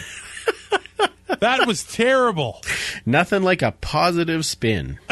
That 1.39 1.67
was 1.67 1.83
terrible. 1.83 2.61
Nothing 3.05 3.43
like 3.43 3.61
a 3.61 3.71
positive 3.73 4.45
spin. 4.45 4.97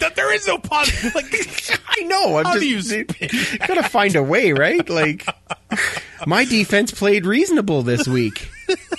That 0.00 0.16
there 0.16 0.32
is 0.32 0.46
no 0.46 0.56
positive. 0.58 1.14
Like, 1.14 1.73
I 1.96 2.02
know. 2.04 2.38
I'm 2.38 2.44
How 2.44 2.58
just 2.58 2.90
do 2.90 2.96
you 2.96 3.58
gotta 3.58 3.88
find 3.88 4.16
a 4.16 4.22
way, 4.22 4.52
right? 4.52 4.88
Like 4.88 5.26
my 6.26 6.44
defense 6.44 6.90
played 6.90 7.26
reasonable 7.26 7.82
this 7.82 8.08
week. 8.08 8.50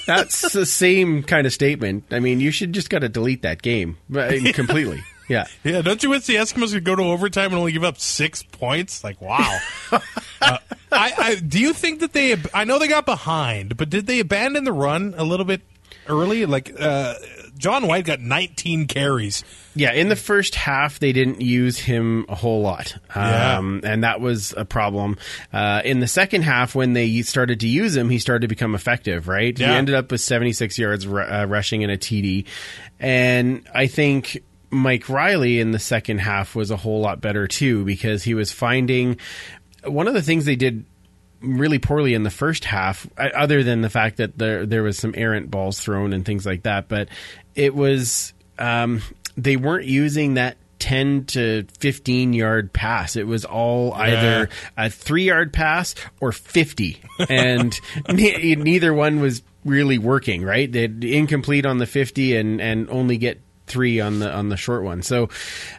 That's 0.06 0.54
the 0.54 0.66
same 0.66 1.24
kind 1.24 1.48
of 1.48 1.54
statement. 1.54 2.06
I 2.12 2.20
mean, 2.20 2.40
you 2.40 2.52
should 2.52 2.74
just 2.74 2.90
got 2.90 3.00
to 3.00 3.10
delete 3.10 3.42
that 3.42 3.62
game 3.62 3.98
completely. 4.54 5.04
Yeah. 5.28 5.46
yeah, 5.64 5.82
don't 5.82 6.04
you 6.04 6.12
wish 6.12 6.28
the 6.28 6.36
Eskimos 6.36 6.72
could 6.72 6.84
go 6.84 6.96
to 6.96 7.02
overtime 7.02 7.46
and 7.46 7.56
only 7.56 7.72
give 7.72 7.84
up 7.84 7.98
six 7.98 8.44
points? 8.44 9.04
Like, 9.04 9.20
wow. 9.22 9.60
uh, 9.92 10.00
I, 10.42 10.60
I 10.92 11.36
do 11.36 11.60
you 11.60 11.74
think 11.74 12.02
that 12.02 12.14
they? 12.14 12.38
I 12.54 12.64
know 12.64 12.78
they 12.78 12.88
got 12.88 13.06
behind, 13.06 13.76
but 13.76 13.90
did 13.90 14.06
they 14.06 14.20
abandon 14.20 14.66
the 14.66 14.72
run 14.72 15.16
a 15.18 15.24
little 15.24 15.46
bit 15.46 15.62
early? 16.08 16.46
Like, 16.46 16.72
uh, 16.80 17.16
John 17.58 17.88
White 17.88 18.06
got 18.06 18.20
19 18.20 18.88
carries. 18.88 19.44
Yeah, 19.76 19.92
in 19.94 20.10
the 20.10 20.16
first 20.16 20.56
half, 20.56 21.00
they 21.00 21.12
didn't 21.14 21.42
use 21.42 21.78
him 21.78 22.26
a 22.30 22.36
whole 22.36 22.62
lot, 22.62 22.96
Yeah. 23.16 23.58
um, 23.58 23.82
and 23.84 24.04
that 24.04 24.22
was 24.22 24.54
a 24.56 24.66
problem. 24.66 25.18
Uh, 25.54 25.82
in 25.86 26.00
the 26.00 26.08
second 26.08 26.44
half, 26.44 26.76
when 26.76 26.94
they 26.94 27.22
started 27.22 27.60
to 27.62 27.68
use 27.68 27.96
him, 27.96 28.10
he 28.10 28.20
started 28.20 28.42
to 28.42 28.48
become 28.48 28.76
effective. 28.76 29.28
Right, 29.28 29.58
Yeah. 29.58 29.70
he 29.72 29.74
ended 29.76 29.96
up 29.96 30.12
with 30.12 30.22
seventy 30.22 30.54
six 30.54 30.78
yards 30.78 31.08
ru- 31.08 31.24
uh, 31.24 31.46
rushing 31.46 31.84
and 31.84 31.92
a 31.92 31.98
TD, 31.98 32.46
and 33.00 33.68
I 33.74 33.88
think 33.88 34.42
Mike 34.70 35.08
Reilly 35.10 35.60
in 35.60 35.72
the 35.72 35.80
second 35.80 36.20
half 36.20 36.56
was 36.56 36.72
a 36.72 36.78
whole 36.78 37.00
lot 37.02 37.22
better 37.22 37.48
too 37.48 37.86
because 37.86 38.24
he 38.24 38.34
was 38.34 38.52
finding 38.52 39.18
one 39.86 40.08
of 40.08 40.14
the 40.14 40.22
things 40.22 40.46
they 40.46 40.56
did 40.56 40.86
really 41.46 41.80
poorly 41.80 42.14
in 42.14 42.24
the 42.24 42.30
first 42.30 42.66
half, 42.66 43.08
other 43.18 43.64
than 43.64 43.82
the 43.82 43.90
fact 43.90 44.18
that 44.18 44.38
there 44.38 44.66
there 44.66 44.84
was 44.84 44.98
some 44.98 45.14
errant 45.16 45.50
balls 45.52 45.80
thrown 45.80 46.14
and 46.14 46.26
things 46.26 46.46
like 46.46 46.64
that. 46.64 46.88
But 46.88 47.10
it 47.56 47.74
was 47.74 48.34
um, 48.60 49.02
they 49.38 49.58
weren't 49.58 49.86
using 49.86 50.36
that. 50.36 50.58
10 50.80 51.26
to 51.26 51.66
15 51.80 52.34
yard 52.34 52.72
pass. 52.72 53.16
It 53.16 53.26
was 53.26 53.44
all 53.44 53.94
either 53.94 54.50
a 54.78 54.90
three 54.90 55.24
yard 55.24 55.52
pass 55.52 55.96
or 56.20 56.32
50. 56.32 57.02
And 57.28 57.80
ne- 58.10 58.56
neither 58.56 58.94
one 58.94 59.20
was 59.20 59.42
really 59.64 59.98
working, 59.98 60.44
right? 60.44 60.72
They'd 60.72 61.04
incomplete 61.04 61.66
on 61.66 61.80
the 61.80 61.88
50 61.88 62.36
and, 62.36 62.62
and 62.62 62.90
only 62.92 63.18
get 63.18 63.42
three 63.66 64.00
on 64.00 64.20
the, 64.20 64.32
on 64.32 64.50
the 64.50 64.58
short 64.58 64.84
one. 64.84 65.02
So, 65.02 65.30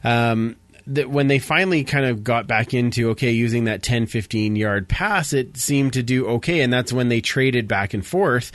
um, 0.02 0.56
that 0.86 1.10
when 1.10 1.26
they 1.26 1.38
finally 1.38 1.84
kind 1.84 2.06
of 2.06 2.22
got 2.22 2.46
back 2.46 2.72
into 2.72 3.10
okay 3.10 3.32
using 3.32 3.64
that 3.64 3.82
10 3.82 4.06
15 4.06 4.56
yard 4.56 4.88
pass 4.88 5.32
it 5.32 5.56
seemed 5.56 5.92
to 5.92 6.02
do 6.02 6.26
okay 6.26 6.60
and 6.60 6.72
that's 6.72 6.92
when 6.92 7.08
they 7.08 7.20
traded 7.20 7.66
back 7.68 7.94
and 7.94 8.06
forth. 8.06 8.52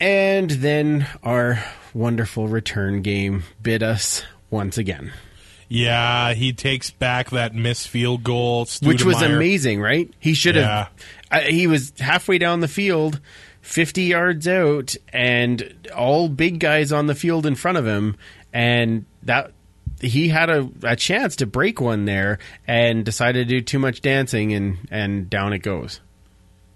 And 0.00 0.50
then 0.50 1.06
our 1.24 1.62
wonderful 1.92 2.46
return 2.46 3.02
game 3.02 3.42
bit 3.60 3.82
us 3.82 4.24
once 4.50 4.78
again. 4.78 5.12
Yeah, 5.68 6.32
he 6.34 6.52
takes 6.52 6.90
back 6.90 7.30
that 7.30 7.54
missed 7.54 7.88
field 7.88 8.24
goal, 8.24 8.66
which 8.82 9.04
was 9.04 9.20
amazing 9.20 9.80
right? 9.80 10.10
He 10.18 10.34
should 10.34 10.56
have 10.56 10.90
uh, 11.30 11.40
he 11.40 11.66
was 11.66 11.92
halfway 11.98 12.38
down 12.38 12.60
the 12.60 12.68
field 12.68 13.20
50 13.60 14.02
yards 14.02 14.48
out 14.48 14.96
and 15.12 15.90
all 15.94 16.28
big 16.28 16.58
guys 16.58 16.90
on 16.90 17.06
the 17.06 17.14
field 17.14 17.44
in 17.44 17.54
front 17.54 17.76
of 17.76 17.86
him 17.86 18.16
and 18.52 19.04
that 19.24 19.52
he 20.00 20.28
had 20.28 20.50
a, 20.50 20.68
a 20.82 20.96
chance 20.96 21.36
to 21.36 21.46
break 21.46 21.80
one 21.80 22.04
there 22.04 22.38
and 22.66 23.04
decided 23.04 23.48
to 23.48 23.54
do 23.54 23.60
too 23.60 23.78
much 23.78 24.00
dancing 24.00 24.52
and 24.52 24.78
and 24.90 25.28
down 25.28 25.52
it 25.52 25.58
goes 25.60 26.00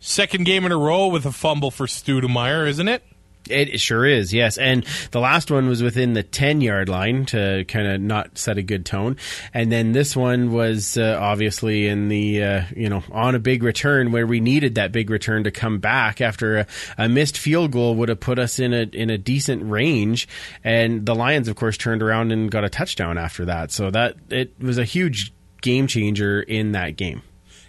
Second 0.04 0.46
game 0.46 0.64
in 0.64 0.72
a 0.72 0.76
row 0.76 1.06
with 1.06 1.24
a 1.26 1.30
fumble 1.30 1.70
for 1.70 1.86
Studemeyer, 1.86 2.66
isn't 2.66 2.88
it? 2.88 3.04
It 3.50 3.80
sure 3.80 4.06
is, 4.06 4.32
yes. 4.32 4.56
And 4.56 4.84
the 5.10 5.20
last 5.20 5.50
one 5.50 5.68
was 5.68 5.82
within 5.82 6.12
the 6.12 6.22
10 6.22 6.60
yard 6.60 6.88
line 6.88 7.26
to 7.26 7.64
kind 7.66 7.86
of 7.86 8.00
not 8.00 8.38
set 8.38 8.58
a 8.58 8.62
good 8.62 8.86
tone. 8.86 9.16
And 9.52 9.70
then 9.70 9.92
this 9.92 10.16
one 10.16 10.52
was 10.52 10.96
uh, 10.96 11.18
obviously 11.20 11.88
in 11.88 12.08
the, 12.08 12.42
uh, 12.42 12.62
you 12.76 12.88
know, 12.88 13.02
on 13.10 13.34
a 13.34 13.38
big 13.38 13.62
return 13.62 14.12
where 14.12 14.26
we 14.26 14.40
needed 14.40 14.76
that 14.76 14.92
big 14.92 15.10
return 15.10 15.44
to 15.44 15.50
come 15.50 15.78
back 15.78 16.20
after 16.20 16.58
a, 16.58 16.66
a 16.98 17.08
missed 17.08 17.36
field 17.36 17.72
goal 17.72 17.94
would 17.96 18.08
have 18.08 18.20
put 18.20 18.38
us 18.38 18.58
in 18.58 18.72
a, 18.72 18.82
in 18.82 19.10
a 19.10 19.18
decent 19.18 19.68
range. 19.68 20.28
And 20.62 21.04
the 21.04 21.14
Lions, 21.14 21.48
of 21.48 21.56
course, 21.56 21.76
turned 21.76 22.02
around 22.02 22.32
and 22.32 22.50
got 22.50 22.64
a 22.64 22.68
touchdown 22.68 23.18
after 23.18 23.44
that. 23.46 23.72
So 23.72 23.90
that, 23.90 24.16
it 24.30 24.52
was 24.60 24.78
a 24.78 24.84
huge 24.84 25.32
game 25.60 25.86
changer 25.86 26.40
in 26.40 26.72
that 26.72 26.96
game. 26.96 27.22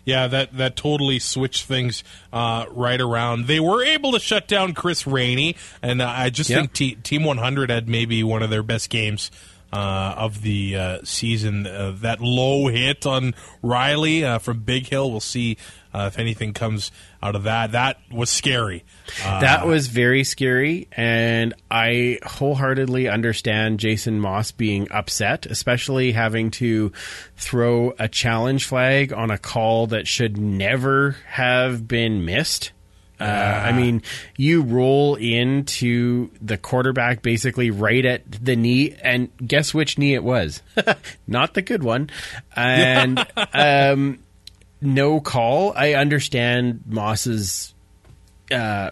Yeah, 0.05 0.27
that 0.27 0.57
that 0.57 0.75
totally 0.75 1.19
switched 1.19 1.65
things 1.65 2.03
uh, 2.33 2.65
right 2.71 2.99
around. 2.99 3.47
They 3.47 3.59
were 3.61 3.83
able 3.83 4.11
to 4.11 4.19
shut 4.19 4.47
down 4.49 4.73
Chris 4.73 5.07
Rainey, 5.07 5.55
and 5.81 6.01
uh, 6.01 6.07
I 6.15 6.29
just 6.29 6.49
Yeah. 6.49 6.57
think 6.57 6.73
T- 6.73 6.95
Team 6.95 7.23
100 7.23 7.69
had 7.69 7.87
maybe 7.87 8.21
one 8.23 8.43
of 8.43 8.49
their 8.49 8.63
best 8.63 8.89
games. 8.89 9.31
Uh, 9.71 10.13
of 10.17 10.43
the 10.43 10.75
uh, 10.77 10.97
season, 11.03 11.65
uh, 11.65 11.91
that 12.01 12.21
low 12.21 12.67
hit 12.67 13.07
on 13.07 13.33
Reilly 13.63 14.23
uh, 14.23 14.37
from 14.37 14.59
Big 14.59 14.85
Hill. 14.87 15.09
We'll 15.09 15.19
see 15.19 15.57
uh, 15.95 16.11
if 16.13 16.19
anything 16.19 16.53
comes 16.53 16.91
out 17.24 17.36
of 17.36 17.43
that. 17.43 17.71
That 17.71 17.97
was 18.11 18.30
scary. 18.30 18.84
Uh, 19.24 19.39
That 19.39 19.65
was 19.65 19.88
very 19.88 20.24
scary, 20.26 20.88
and 20.91 21.53
I 21.71 22.19
wholeheartedly 22.24 23.07
understand 23.07 23.80
Jason 23.80 24.19
Maas 24.19 24.51
being 24.51 24.91
upset, 24.91 25.45
especially 25.45 26.11
having 26.11 26.51
to 26.51 26.91
throw 27.38 27.93
a 27.97 28.07
challenge 28.09 28.65
flag 28.65 29.13
on 29.13 29.32
a 29.32 29.38
call 29.38 29.88
that 29.88 30.05
should 30.07 30.38
never 30.38 31.15
have 31.28 31.88
been 31.88 32.26
missed. 32.26 32.71
Uh, 33.19 33.24
I 33.26 33.71
mean, 33.71 34.01
you 34.36 34.63
roll 34.63 35.15
into 35.15 36.30
the 36.41 36.57
quarterback 36.57 37.21
basically 37.21 37.71
right 37.71 38.03
at 38.03 38.24
the 38.30 38.57
knee, 38.57 38.95
and 39.01 39.30
guess 39.38 39.74
which 39.74 39.97
knee 39.97 40.13
it 40.13 40.24
was? 40.26 40.61
Not 41.28 41.53
the 41.53 41.61
good 41.61 41.84
one. 41.84 42.09
And 42.55 43.26
um, 43.53 44.19
no 44.84 45.19
call. 45.19 45.73
I 45.75 45.93
understand 45.93 46.84
Maas's 46.88 47.73
uh, 48.51 48.91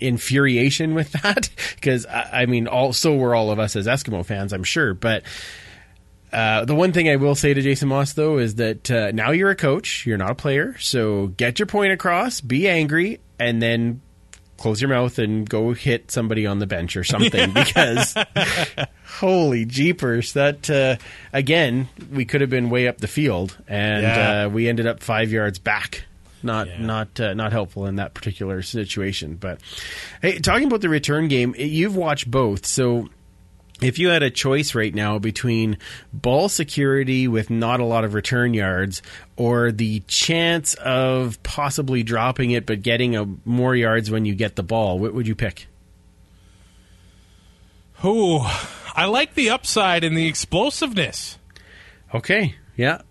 infuriation 0.00 0.94
with 0.94 1.12
that 1.22 1.50
because 1.74 2.06
I, 2.06 2.42
I 2.42 2.46
mean, 2.46 2.66
also 2.66 3.14
we're 3.14 3.34
all 3.34 3.50
of 3.50 3.58
us 3.58 3.76
as 3.76 3.86
Eskimo 3.86 4.24
fans, 4.24 4.52
I'm 4.52 4.64
sure. 4.64 4.94
But 4.94 5.22
uh, 6.32 6.64
the 6.64 6.74
one 6.74 6.92
thing 6.92 7.08
I 7.08 7.16
will 7.16 7.34
say 7.34 7.54
to 7.54 7.62
Jason 7.62 7.88
Maas 7.88 8.12
though 8.12 8.38
is 8.38 8.56
that 8.56 8.90
uh, 8.90 9.10
now 9.12 9.30
you're 9.30 9.50
a 9.50 9.56
coach, 9.56 10.06
you're 10.06 10.18
not 10.18 10.30
a 10.30 10.34
player, 10.34 10.76
so 10.78 11.28
get 11.28 11.58
your 11.58 11.66
point 11.66 11.92
across, 11.92 12.40
be 12.40 12.68
angry, 12.68 13.20
and 13.38 13.62
then 13.62 14.02
close 14.58 14.82
your 14.82 14.90
mouth 14.90 15.18
and 15.18 15.48
go 15.48 15.72
hit 15.72 16.10
somebody 16.10 16.46
on 16.46 16.58
the 16.58 16.66
bench 16.66 16.96
or 16.96 17.04
something 17.04 17.52
because 17.52 18.14
holy 19.18 19.64
jeepers 19.64 20.32
that 20.34 20.68
uh, 20.68 20.96
again 21.32 21.88
we 22.12 22.24
could 22.24 22.40
have 22.40 22.50
been 22.50 22.68
way 22.70 22.86
up 22.88 22.98
the 22.98 23.08
field 23.08 23.56
and 23.66 24.02
Yeah. 24.02 24.44
uh, 24.44 24.48
we 24.48 24.68
ended 24.68 24.86
up 24.86 25.02
five 25.02 25.30
yards 25.32 25.58
back 25.58 26.04
not 26.42 26.66
Yeah. 26.68 26.80
not 26.80 27.20
uh, 27.20 27.34
not 27.34 27.52
helpful 27.52 27.86
in 27.86 27.96
that 27.96 28.14
particular 28.14 28.62
situation 28.62 29.34
but 29.36 29.60
hey 30.22 30.38
talking 30.38 30.66
about 30.66 30.80
the 30.82 30.88
return 30.88 31.28
game 31.28 31.54
you've 31.58 31.96
watched 31.96 32.30
both 32.30 32.66
so 32.66 33.08
if 33.80 33.98
you 33.98 34.08
had 34.08 34.22
a 34.22 34.30
choice 34.30 34.74
right 34.74 34.94
now 34.94 35.18
between 35.18 35.78
ball 36.12 36.48
security 36.48 37.28
with 37.28 37.50
not 37.50 37.80
a 37.80 37.84
lot 37.84 38.04
of 38.04 38.14
return 38.14 38.54
yards 38.54 39.02
or 39.36 39.70
the 39.70 40.00
chance 40.00 40.74
of 40.74 41.42
possibly 41.42 42.02
dropping 42.02 42.50
it 42.50 42.66
but 42.66 42.82
getting 42.82 43.16
a, 43.16 43.26
more 43.44 43.76
yards 43.76 44.10
when 44.10 44.24
you 44.24 44.34
get 44.34 44.56
the 44.56 44.62
ball, 44.62 44.98
what 44.98 45.14
would 45.14 45.26
you 45.26 45.34
pick? 45.34 45.66
Ooh, 48.04 48.40
I 48.94 49.06
like 49.06 49.34
the 49.34 49.50
upside 49.50 50.04
and 50.04 50.16
the 50.16 50.26
explosiveness. 50.26 51.38
Okay, 52.14 52.54
yeah, 52.76 53.02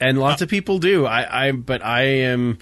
and 0.00 0.18
lots 0.18 0.40
uh, 0.40 0.44
of 0.44 0.50
people 0.50 0.78
do. 0.78 1.04
I, 1.04 1.48
I, 1.48 1.52
but 1.52 1.84
I 1.84 2.02
am 2.02 2.58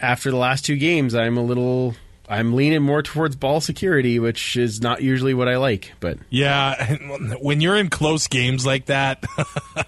after 0.00 0.30
the 0.30 0.36
last 0.36 0.64
two 0.64 0.76
games, 0.76 1.14
I'm 1.14 1.36
a 1.36 1.42
little, 1.42 1.94
I'm 2.28 2.54
leaning 2.54 2.82
more 2.82 3.02
towards 3.02 3.36
ball 3.36 3.60
security, 3.60 4.18
which 4.18 4.56
is 4.56 4.80
not 4.80 5.02
usually 5.02 5.34
what 5.34 5.48
I 5.48 5.58
like. 5.58 5.92
But 6.00 6.18
Yeah, 6.28 6.96
when 7.40 7.60
you're 7.60 7.76
in 7.76 7.88
close 7.88 8.26
games 8.26 8.66
like 8.66 8.86
that, 8.86 9.24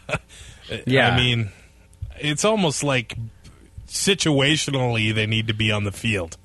yeah, 0.87 1.11
I 1.11 1.17
mean, 1.17 1.51
it's 2.19 2.45
almost 2.45 2.85
like 2.85 3.17
situationally 3.89 5.15
they 5.15 5.27
need 5.27 5.49
to 5.49 5.55
be 5.55 5.73
on 5.73 5.85
the 5.85 5.93
field. 5.93 6.37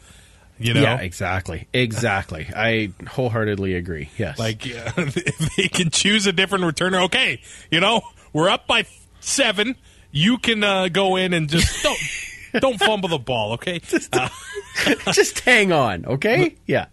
You 0.60 0.74
know, 0.74 0.82
yeah, 0.82 1.00
exactly, 1.00 1.68
exactly. 1.74 2.48
I 2.56 2.92
wholeheartedly 3.08 3.76
agree. 3.76 4.10
Yes, 4.18 4.40
like 4.40 4.66
uh, 4.66 4.92
if 4.98 5.56
they 5.56 5.68
can 5.68 5.90
choose 5.90 6.26
a 6.26 6.32
different 6.32 6.64
returner. 6.64 7.06
Okay, 7.06 7.42
you 7.70 7.80
know, 7.80 8.02
we're 8.32 8.50
up 8.50 8.68
by 8.68 8.86
seven. 9.20 9.76
You 10.12 10.38
can 10.38 10.64
uh, 10.64 10.90
go 10.90 11.16
in 11.16 11.34
and 11.34 11.50
just 11.50 11.84
don't 11.84 12.00
don't 12.60 12.80
fumble 12.80 13.10
the 13.10 13.20
ball. 13.20 13.54
Okay, 13.54 13.82
Uh, 14.14 14.30
just 15.12 15.40
hang 15.42 15.72
on, 15.72 16.06
okay? 16.06 16.56
Yeah, 16.66 16.88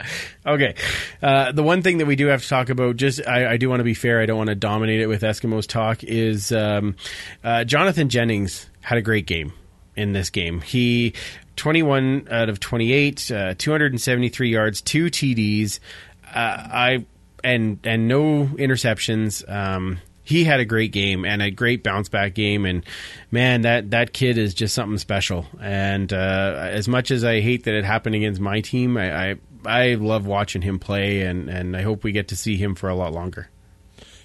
okay. 0.46 0.74
Uh, 1.22 1.52
the 1.52 1.62
one 1.62 1.82
thing 1.82 1.98
that 1.98 2.06
we 2.06 2.16
do 2.16 2.26
have 2.26 2.42
to 2.42 2.48
talk 2.48 2.68
about, 2.68 2.96
just 2.96 3.26
I, 3.26 3.52
I 3.52 3.56
do 3.56 3.68
want 3.68 3.80
to 3.80 3.84
be 3.84 3.94
fair. 3.94 4.20
I 4.20 4.26
don't 4.26 4.36
want 4.36 4.48
to 4.50 4.54
dominate 4.54 5.00
it 5.00 5.06
with 5.06 5.22
Eskimos 5.22 5.66
talk. 5.66 6.04
Is 6.04 6.52
um, 6.52 6.96
uh, 7.42 7.64
Jonathan 7.64 8.08
Jennings 8.08 8.68
had 8.82 8.98
a 8.98 9.02
great 9.02 9.26
game 9.26 9.52
in 9.96 10.12
this 10.12 10.30
game. 10.30 10.60
He 10.60 11.14
21 11.56 12.28
out 12.30 12.48
of 12.48 12.60
28, 12.60 13.30
uh, 13.30 13.54
273 13.56 14.50
yards, 14.50 14.80
two 14.80 15.06
TDs. 15.06 15.80
Uh, 16.26 16.28
I 16.34 17.06
and 17.42 17.78
and 17.84 18.08
no 18.08 18.46
interceptions. 18.46 19.48
Um, 19.50 19.98
he 20.30 20.44
had 20.44 20.60
a 20.60 20.64
great 20.64 20.92
game 20.92 21.24
and 21.26 21.42
a 21.42 21.50
great 21.50 21.82
bounce 21.84 22.08
back 22.08 22.32
game, 22.34 22.64
and 22.64 22.84
man, 23.30 23.62
that 23.62 23.90
that 23.90 24.14
kid 24.14 24.38
is 24.38 24.54
just 24.54 24.74
something 24.74 24.96
special. 24.98 25.44
And 25.60 26.10
uh, 26.12 26.70
as 26.70 26.88
much 26.88 27.10
as 27.10 27.22
I 27.24 27.40
hate 27.40 27.64
that 27.64 27.74
it 27.74 27.84
happened 27.84 28.14
against 28.14 28.40
my 28.40 28.62
team, 28.62 28.96
I, 28.96 29.30
I 29.32 29.36
I 29.66 29.94
love 29.94 30.24
watching 30.26 30.62
him 30.62 30.78
play, 30.78 31.20
and 31.22 31.50
and 31.50 31.76
I 31.76 31.82
hope 31.82 32.02
we 32.04 32.12
get 32.12 32.28
to 32.28 32.36
see 32.36 32.56
him 32.56 32.74
for 32.74 32.88
a 32.88 32.94
lot 32.94 33.12
longer. 33.12 33.50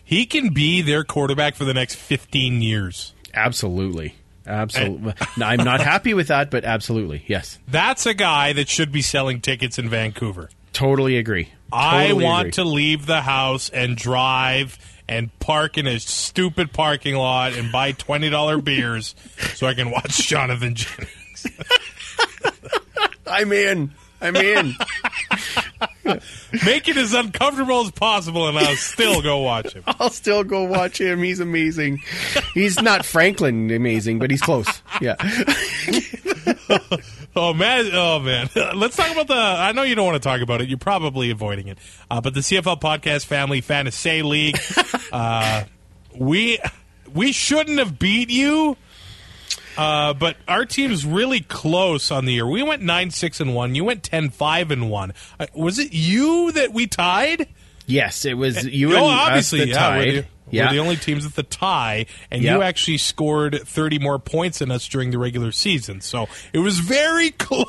he 0.03 0.25
can 0.25 0.53
be 0.53 0.81
their 0.81 1.03
quarterback 1.03 1.55
for 1.55 1.65
the 1.65 1.73
next 1.73 1.95
fifteen 1.95 2.61
years. 2.61 3.13
Absolutely. 3.33 4.15
Absolutely. 4.47 5.13
I'm 5.43 5.63
not 5.63 5.81
happy 5.81 6.13
with 6.13 6.27
that, 6.27 6.51
but 6.51 6.63
absolutely. 6.63 7.23
Yes. 7.27 7.57
That's 7.67 8.05
a 8.05 8.13
guy 8.13 8.53
that 8.53 8.69
should 8.69 8.91
be 8.91 9.01
selling 9.01 9.41
tickets 9.41 9.79
in 9.79 9.89
Vancouver. 9.89 10.51
Totally 10.71 11.17
agree. 11.17 11.49
I 11.73 12.13
want 12.13 12.41
agree. 12.49 12.51
to 12.51 12.63
leave 12.63 13.05
the 13.07 13.21
house 13.21 13.69
and 13.69 13.97
drive 13.97 14.77
and 15.07 15.37
park 15.39 15.77
in 15.77 15.87
a 15.87 15.99
stupid 15.99 16.73
parking 16.73 17.15
lot 17.15 17.53
and 17.53 17.71
buy 17.71 17.91
twenty 17.91 18.29
dollar 18.29 18.59
beers 18.59 19.15
so 19.53 19.67
I 19.67 19.73
can 19.73 19.91
watch 19.91 20.17
Jonathan 20.27 20.75
Jennings. 20.75 21.47
I'm 23.27 23.51
in. 23.51 23.91
I'm 24.21 24.35
in. 24.35 24.73
Make 26.65 26.87
it 26.87 26.97
as 26.97 27.13
uncomfortable 27.13 27.81
as 27.81 27.91
possible, 27.91 28.47
and 28.47 28.57
I'll 28.57 28.75
still 28.75 29.21
go 29.21 29.39
watch 29.39 29.73
him. 29.73 29.83
I'll 29.87 30.09
still 30.09 30.43
go 30.43 30.63
watch 30.63 31.01
him. 31.01 31.21
He's 31.21 31.39
amazing. 31.39 32.01
He's 32.53 32.81
not 32.81 33.05
Franklin 33.05 33.71
amazing, 33.71 34.19
but 34.19 34.31
he's 34.31 34.41
close. 34.41 34.81
Yeah. 35.01 35.15
Oh 37.37 37.53
man, 37.53 37.89
oh 37.93 38.19
man. 38.19 38.49
Let's 38.75 38.95
talk 38.95 39.11
about 39.11 39.27
the. 39.27 39.33
I 39.35 39.73
know 39.73 39.83
you 39.83 39.95
don't 39.95 40.05
want 40.05 40.21
to 40.21 40.25
talk 40.25 40.39
about 40.39 40.61
it. 40.61 40.69
You're 40.69 40.77
probably 40.77 41.31
avoiding 41.31 41.67
it. 41.67 41.77
Uh, 42.09 42.21
but 42.21 42.33
the 42.33 42.39
CFL 42.39 42.79
Podcast 42.79 43.25
Family 43.25 43.61
Fantasy 43.61 44.21
League. 44.21 44.57
Uh, 45.11 45.63
we 46.13 46.59
we 47.13 47.31
shouldn't 47.31 47.79
have 47.79 47.97
beat 47.97 48.29
you. 48.29 48.75
Uh, 49.77 50.13
but 50.13 50.35
our 50.45 50.65
team's 50.65 51.05
really 51.05 51.39
close 51.39 52.11
on 52.11 52.25
the 52.25 52.33
year. 52.33 52.45
We 52.45 52.63
went 52.63 52.81
nine 52.81 53.11
six 53.11 53.39
and 53.39 53.55
one. 53.55 53.75
You 53.75 53.85
went 53.85 54.09
10-5 54.09 54.71
and 54.71 54.89
one. 54.89 55.13
Uh, 55.39 55.45
was 55.53 55.79
it 55.79 55.93
you 55.93 56.51
that 56.53 56.73
we 56.73 56.87
tied? 56.87 57.47
Yes, 57.85 58.25
it 58.25 58.33
was 58.33 58.65
you 58.65 58.93
oh, 58.93 58.95
and 58.95 59.05
obviously, 59.05 59.61
us 59.61 59.67
yeah. 59.69 60.21
We're 60.55 60.59
the, 60.59 60.63
yeah. 60.63 60.65
we're 60.67 60.73
the 60.73 60.79
only 60.79 60.95
teams 60.95 61.25
at 61.25 61.35
the 61.35 61.43
tie, 61.43 62.05
and 62.31 62.41
Yep. 62.41 62.55
you 62.55 62.61
actually 62.61 62.97
scored 62.97 63.61
thirty 63.65 63.99
more 63.99 64.19
points 64.19 64.59
than 64.59 64.71
us 64.71 64.87
during 64.87 65.11
the 65.11 65.17
regular 65.19 65.51
season. 65.51 66.01
So 66.01 66.27
it 66.53 66.59
was 66.59 66.79
very 66.79 67.31
close. 67.37 67.65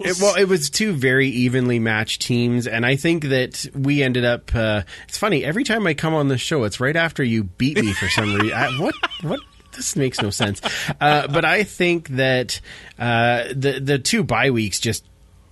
It, 0.00 0.18
well, 0.20 0.34
it 0.36 0.48
was 0.48 0.70
two 0.70 0.92
very 0.92 1.28
evenly 1.28 1.78
matched 1.78 2.22
teams, 2.22 2.66
and 2.66 2.84
I 2.86 2.96
think 2.96 3.24
that 3.24 3.66
we 3.74 4.02
ended 4.02 4.24
up. 4.24 4.54
Uh, 4.54 4.82
it's 5.08 5.18
funny 5.18 5.44
every 5.44 5.64
time 5.64 5.86
I 5.86 5.94
come 5.94 6.14
on 6.14 6.28
the 6.28 6.38
show, 6.38 6.64
it's 6.64 6.80
right 6.80 6.96
after 6.96 7.22
you 7.22 7.44
beat 7.44 7.76
me 7.76 7.92
for 7.92 8.08
some 8.08 8.34
reason. 8.34 8.52
I, 8.52 8.68
what? 8.78 8.94
What? 9.22 9.40
This 9.72 9.96
makes 9.96 10.22
no 10.22 10.30
sense. 10.30 10.60
Uh, 11.00 11.26
but 11.26 11.44
I 11.44 11.64
think 11.64 12.08
that 12.10 12.60
uh, 12.98 13.44
the 13.54 13.80
the 13.82 13.98
two 13.98 14.22
bye 14.22 14.50
weeks 14.50 14.78
just 14.78 15.04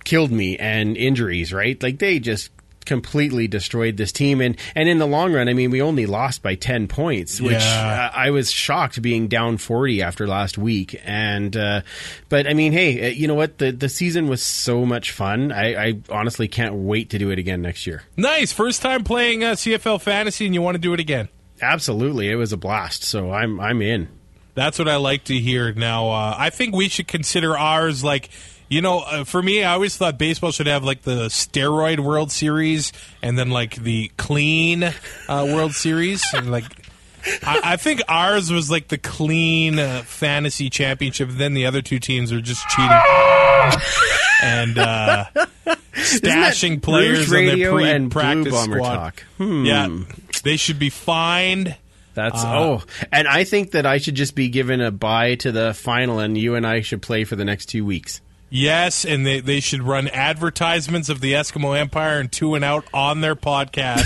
killed 0.05 0.31
me, 0.31 0.57
and 0.57 0.95
injuries. 0.95 1.51
Right? 1.51 1.81
Like 1.81 1.99
they 1.99 2.19
just 2.19 2.49
completely 2.83 3.47
destroyed 3.47 3.97
this 3.97 4.11
team 4.11 4.41
and 4.41 4.57
and 4.75 4.87
in 4.89 4.97
the 4.99 5.05
long 5.07 5.33
run 5.33 5.47
I 5.49 5.53
mean 5.53 5.71
we 5.71 5.81
only 5.81 6.05
lost 6.05 6.41
by 6.41 6.55
10 6.55 6.87
points 6.87 7.39
which 7.41 7.53
Yeah. 7.53 8.09
uh, 8.13 8.17
I 8.17 8.29
was 8.31 8.51
shocked 8.51 9.01
being 9.01 9.27
down 9.27 9.57
40 9.57 10.01
after 10.01 10.27
last 10.27 10.57
week 10.57 10.99
and 11.05 11.55
uh, 11.57 11.81
but 12.29 12.47
I 12.47 12.53
mean 12.53 12.71
hey 12.73 13.07
uh, 13.07 13.09
you 13.13 13.27
know 13.27 13.35
what 13.35 13.57
the 13.57 13.71
the 13.71 13.89
season 13.89 14.27
was 14.27 14.41
so 14.43 14.85
much 14.85 15.11
fun 15.11 15.51
I, 15.51 15.87
I 15.89 15.93
honestly 16.09 16.47
can't 16.47 16.75
wait 16.75 17.09
to 17.11 17.17
do 17.19 17.29
it 17.31 17.39
again 17.39 17.61
next 17.61 17.87
year 17.87 18.03
nice 18.17 18.51
first 18.51 18.81
time 18.81 19.03
playing 19.03 19.43
uh, 19.43 19.51
CFL 19.53 20.01
fantasy, 20.01 20.45
and 20.45 20.53
you 20.53 20.61
want 20.61 20.75
to 20.75 20.79
do 20.81 20.93
it 20.93 20.99
again. 20.99 21.29
absolutely 21.61 22.29
it 22.29 22.35
was 22.35 22.51
a 22.53 22.57
blast 22.57 23.03
so 23.03 23.31
I'm 23.31 23.59
I'm 23.59 23.81
in 23.81 24.07
That's 24.55 24.77
what 24.77 24.87
I 24.87 24.97
like 24.97 25.23
to 25.25 25.33
hear. 25.39 25.73
Now, 25.73 26.09
uh, 26.11 26.35
I 26.37 26.51
think 26.51 26.75
we 26.75 26.87
should 26.87 27.07
consider 27.07 27.57
ours 27.57 28.03
like. 28.03 28.29
You 28.73 28.81
know, 28.81 29.01
uh, 29.01 29.23
for 29.23 29.39
me, 29.39 29.63
I 29.63 29.73
always 29.73 29.95
thought 29.97 30.17
baseball 30.17 30.49
should 30.49 30.65
have 30.65 30.83
like 30.83 31.03
the 31.03 31.27
steroid 31.27 31.99
World 31.99 32.31
Series 32.31 32.91
and 33.21 33.37
then 33.37 33.51
like 33.51 33.75
the 33.75 34.11
clean 34.17 34.81
uh, 34.81 34.91
World 35.29 35.73
Series. 35.75 36.25
And 36.33 36.49
like, 36.49 36.65
I, 37.43 37.61
I 37.63 37.77
think 37.77 38.01
ours 38.07 38.51
was 38.51 38.71
like 38.71 38.87
the 38.87 38.97
clean 38.97 39.77
uh, 39.77 40.01
fantasy 40.07 40.71
championship. 40.71 41.29
Then 41.29 41.53
the 41.53 41.67
other 41.67 41.83
two 41.83 41.99
teams 41.99 42.31
are 42.31 42.41
just 42.41 42.67
cheating 42.69 42.89
and 44.41 44.79
uh, 44.79 45.25
stashing 45.93 46.81
players 46.81 47.31
on 47.31 47.45
their 47.45 48.09
pre-practice 48.09 48.63
squad. 48.63 49.13
Hmm. 49.37 49.65
Yeah, 49.65 49.99
they 50.43 50.57
should 50.57 50.79
be 50.79 50.89
fined. 50.89 51.77
That's 52.15 52.43
Uh, 52.43 52.57
oh, 52.57 52.83
and 53.11 53.27
I 53.27 53.43
think 53.43 53.71
that 53.71 53.85
I 53.85 53.99
should 53.99 54.15
just 54.15 54.33
be 54.33 54.49
given 54.49 54.81
a 54.81 54.89
bye 54.89 55.35
to 55.35 55.51
the 55.51 55.75
final, 55.75 56.17
and 56.17 56.35
you 56.35 56.55
and 56.55 56.65
I 56.65 56.81
should 56.81 57.03
play 57.03 57.23
for 57.23 57.35
the 57.35 57.45
next 57.45 57.67
two 57.67 57.85
weeks. 57.85 58.19
Yes, 58.55 59.03
and 59.03 59.25
they, 59.25 59.39
they 59.39 59.61
should 59.61 59.81
run 59.81 60.07
advertisements 60.07 61.09
of 61.09 61.21
the 61.21 61.33
Eskimo 61.33 61.75
Empire 61.75 62.19
and 62.19 62.31
two 62.31 62.53
and 62.53 62.63
out 62.63 62.85
on 62.93 63.19
their 63.19 63.35
podcast 63.35 64.05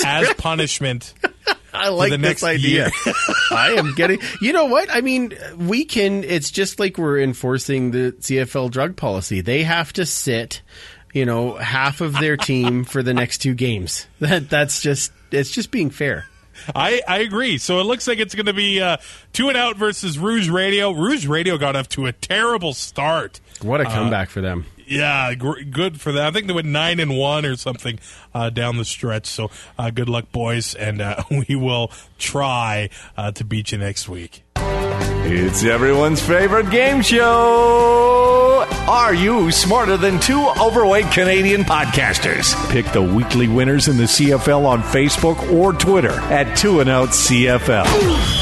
as 0.06 0.32
punishment. 0.38 1.12
I 1.74 1.90
like 1.90 2.10
the 2.10 2.16
this 2.16 2.26
next 2.26 2.42
idea. 2.42 2.90
I 3.50 3.72
am 3.72 3.94
getting. 3.94 4.20
You 4.40 4.54
know 4.54 4.64
what? 4.64 4.88
I 4.90 5.02
mean, 5.02 5.34
we 5.58 5.84
can. 5.84 6.24
It's 6.24 6.50
just 6.50 6.80
like 6.80 6.96
we're 6.96 7.20
enforcing 7.20 7.90
the 7.90 8.12
CFL 8.12 8.70
drug 8.70 8.96
policy. 8.96 9.42
They 9.42 9.62
have 9.64 9.92
to 9.92 10.06
sit. 10.06 10.62
You 11.12 11.26
know, 11.26 11.56
half 11.56 12.00
of 12.00 12.18
their 12.18 12.38
team 12.38 12.84
for 12.84 13.02
the 13.02 13.12
next 13.12 13.38
two 13.38 13.52
games. 13.52 14.06
That 14.20 14.48
that's 14.48 14.80
just. 14.80 15.12
It's 15.30 15.50
just 15.50 15.70
being 15.70 15.90
fair. 15.90 16.24
I, 16.74 17.02
I 17.06 17.18
agree. 17.18 17.58
So 17.58 17.80
it 17.80 17.84
looks 17.84 18.08
like 18.08 18.18
it's 18.20 18.34
going 18.34 18.46
to 18.46 18.54
be 18.54 18.80
uh, 18.80 18.96
two 19.34 19.48
and 19.48 19.56
out 19.58 19.76
versus 19.76 20.18
Rouge 20.18 20.48
Radio. 20.48 20.92
Rouge 20.92 21.26
Radio 21.26 21.58
got 21.58 21.76
off 21.76 21.90
to 21.90 22.06
a 22.06 22.12
terrible 22.12 22.72
start. 22.72 23.40
What 23.64 23.80
a 23.80 23.84
comeback 23.84 24.30
for 24.30 24.40
them. 24.40 24.66
Yeah, 24.86 25.34
gr- 25.34 25.62
good 25.62 26.00
for 26.00 26.12
them. 26.12 26.24
I 26.26 26.30
think 26.30 26.46
they 26.46 26.52
went 26.52 26.68
nine 26.68 27.00
and 27.00 27.16
one 27.16 27.44
or 27.44 27.56
something 27.56 27.98
uh, 28.32 28.50
down 28.50 28.76
the 28.76 28.84
stretch. 28.84 29.26
So 29.26 29.50
uh, 29.78 29.90
good 29.90 30.08
luck, 30.08 30.30
boys, 30.30 30.74
and 30.74 31.00
uh, 31.00 31.22
we 31.48 31.56
will 31.56 31.90
try 32.18 32.90
uh, 33.16 33.32
to 33.32 33.44
beat 33.44 33.72
you 33.72 33.78
next 33.78 34.08
week. 34.08 34.42
It's 35.28 35.64
everyone's 35.64 36.22
favorite 36.22 36.70
game 36.70 37.02
show. 37.02 38.64
Are 38.88 39.12
you 39.12 39.50
smarter 39.50 39.96
than 39.96 40.20
two 40.20 40.46
overweight 40.60 41.10
Canadian 41.10 41.62
podcasters? 41.62 42.54
Pick 42.70 42.86
the 42.92 43.02
weekly 43.02 43.48
winners 43.48 43.88
in 43.88 43.96
the 43.96 44.04
CFL 44.04 44.64
on 44.64 44.82
Facebook 44.82 45.52
or 45.52 45.72
Twitter 45.72 46.12
at 46.12 46.56
2 46.56 46.80
and 46.80 46.88
Out 46.88 47.08
CFL. 47.08 48.35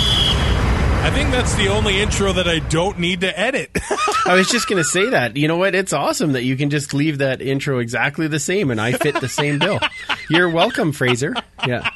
I 1.05 1.11
think 1.11 1.31
that's 1.33 1.55
the 1.57 1.69
only 1.69 2.01
intro 2.01 2.33
that 2.33 2.49
I 2.49 2.61
don't 2.61 2.99
need 2.99 3.21
to 3.21 3.39
edit. 3.39 3.71
I 4.25 4.35
was 4.35 4.49
just 4.49 4.67
going 4.67 4.83
to 4.83 4.89
say 4.89 5.11
that. 5.11 5.37
You 5.37 5.49
know 5.49 5.59
what? 5.59 5.75
It's 5.75 5.93
awesome 5.93 6.33
that 6.33 6.45
you 6.45 6.57
can 6.57 6.71
just 6.71 6.95
leave 6.95 7.19
that 7.19 7.43
intro 7.43 7.79
exactly 7.79 8.27
the 8.27 8.41
same, 8.41 8.71
and 8.71 8.81
I 8.81 8.93
fit 8.93 9.21
the 9.21 9.29
same 9.29 9.59
bill. 9.59 9.81
You're 10.31 10.49
welcome, 10.49 10.93
Fraser. 10.93 11.35
Yeah. 11.67 11.87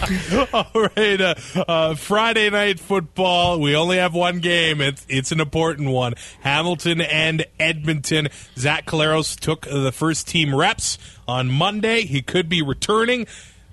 All 0.54 0.88
right, 0.96 1.20
uh, 1.20 1.34
uh, 1.68 1.94
Friday 1.94 2.48
night 2.48 2.80
football. 2.80 3.60
We 3.60 3.76
only 3.76 3.98
have 3.98 4.14
one 4.14 4.40
game. 4.40 4.80
It's 4.80 5.04
it's 5.10 5.30
an 5.30 5.40
important 5.40 5.90
one. 5.90 6.14
Hamilton 6.40 7.02
and 7.02 7.44
Edmonton. 7.60 8.28
Zach 8.56 8.86
Collaros 8.86 9.38
took 9.38 9.66
the 9.66 9.92
first 9.92 10.26
team 10.26 10.54
reps 10.54 10.96
on 11.28 11.50
Monday. 11.50 12.06
He 12.06 12.22
could 12.22 12.48
be 12.48 12.62
returning. 12.62 13.26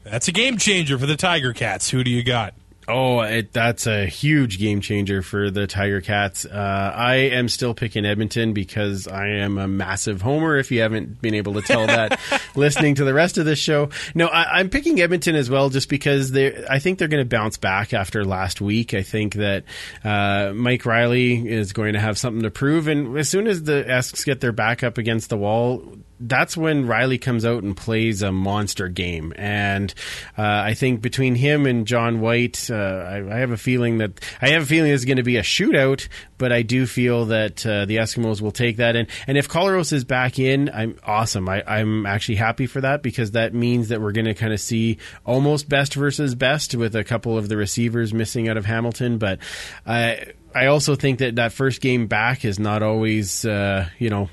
That's 0.04 0.28
a 0.28 0.34
game 0.34 0.58
changer 0.58 1.00
for 1.00 1.06
the 1.06 1.16
Tiger 1.16 1.54
Cats. 1.54 1.90
Who 1.90 2.04
do 2.04 2.12
you 2.12 2.24
got? 2.24 2.54
Oh, 2.90 3.20
it, 3.22 3.54
that's 3.54 3.86
a 3.86 4.08
huge 4.08 4.58
game 4.58 4.82
changer 4.82 5.22
for 5.22 5.52
the 5.52 5.68
Tiger 5.68 6.02
Cats. 6.02 6.44
Uh, 6.44 6.92
I 6.96 7.16
am 7.16 7.48
still 7.48 7.76
picking 7.76 8.04
Edmonton 8.04 8.54
because 8.54 9.08
I 9.08 9.28
am 9.28 9.60
a 9.60 9.68
massive 9.68 10.24
homer. 10.24 10.58
If 10.58 10.72
you 10.72 10.82
haven't 10.82 11.22
been 11.22 11.36
able 11.36 11.54
to 11.54 11.62
tell 11.62 11.86
that, 11.86 12.20
listening 12.56 12.96
to 12.96 13.06
the 13.06 13.14
rest 13.14 13.38
of 13.38 13.46
this 13.46 13.60
show, 13.60 13.90
no, 14.16 14.26
I, 14.26 14.60
I'm 14.60 14.70
picking 14.70 15.00
Edmonton 15.00 15.36
as 15.36 15.52
well, 15.52 15.70
just 15.70 15.88
because 15.88 16.32
they. 16.32 16.66
I 16.68 16.80
think 16.80 16.98
they're 16.98 17.08
going 17.08 17.24
to 17.24 17.30
bounce 17.30 17.58
back 17.58 17.94
after 17.94 18.26
last 18.26 18.60
week. 18.60 18.96
I 18.96 19.04
think 19.04 19.36
that 19.36 19.66
uh, 20.04 20.52
Mike 20.56 20.84
Reilly 20.84 21.48
is 21.48 21.74
going 21.74 21.94
to 21.94 22.00
have 22.00 22.18
something 22.18 22.42
to 22.42 22.52
prove, 22.52 22.88
and 22.88 23.16
as 23.18 23.30
soon 23.30 23.46
as 23.46 23.62
the 23.62 23.88
Esks 23.88 24.24
get 24.24 24.40
their 24.40 24.52
back 24.52 24.84
up 24.84 24.98
against 24.98 25.30
the 25.30 25.38
wall, 25.38 25.84
that's 26.20 26.58
when 26.58 26.86
Reilly 26.86 27.18
comes 27.18 27.46
out 27.46 27.64
and 27.64 27.76
plays 27.76 28.22
a 28.22 28.32
monster 28.32 28.90
game. 28.90 29.34
And 29.38 29.94
uh, 30.38 30.44
I 30.44 30.74
think 30.74 31.02
between 31.02 31.36
him 31.36 31.66
and 31.66 31.88
John 31.88 32.20
White, 32.20 32.70
uh, 32.70 32.76
I, 32.76 33.36
I 33.36 33.38
have 33.40 33.52
a 33.52 33.58
feeling 33.58 34.00
that 34.00 34.20
I 34.42 34.50
have 34.50 34.64
a 34.64 34.66
feeling 34.66 34.92
it's 34.92 35.06
going 35.06 35.18
to 35.18 35.24
be 35.24 35.38
a 35.38 35.42
shootout. 35.42 36.08
But 36.38 36.52
I 36.54 36.62
do 36.62 36.86
feel 36.86 37.26
that 37.26 37.66
uh, 37.66 37.86
the 37.86 37.98
Eskimos 37.98 38.42
will 38.42 38.52
take 38.52 38.78
that. 38.78 38.96
And 38.96 39.08
and 39.28 39.38
if 39.38 39.50
Collaros 39.50 39.94
is 39.94 40.04
back 40.04 40.40
in, 40.40 40.70
I'm 40.74 40.98
awesome. 41.04 41.48
I, 41.50 41.64
I'm 41.66 42.06
actually 42.06 42.36
happy 42.36 42.66
for 42.66 42.82
that 42.82 43.02
because 43.02 43.32
that 43.32 43.54
means 43.54 43.90
that 43.90 44.02
we're 44.02 44.14
going 44.14 44.26
to 44.26 44.34
kind 44.34 44.54
of 44.54 44.60
see 44.60 44.98
almost 45.26 45.70
best 45.70 45.96
versus 45.96 46.36
best 46.36 46.76
with 46.76 46.96
a 46.96 47.04
couple 47.04 47.38
of 47.38 47.50
the 47.50 47.58
receivers 47.58 48.14
missing 48.14 48.50
out 48.50 48.58
of 48.58 48.66
Hamilton. 48.66 49.18
But 49.18 49.40
I. 49.86 50.34
I 50.52 50.66
also 50.66 50.96
think 50.96 51.20
that 51.20 51.36
that 51.36 51.54
first 51.54 51.80
game 51.80 52.08
back 52.08 52.44
is 52.44 52.58
not 52.58 52.82
always, 52.82 53.46
uh, 53.46 53.88
you 54.00 54.10
know, 54.10 54.32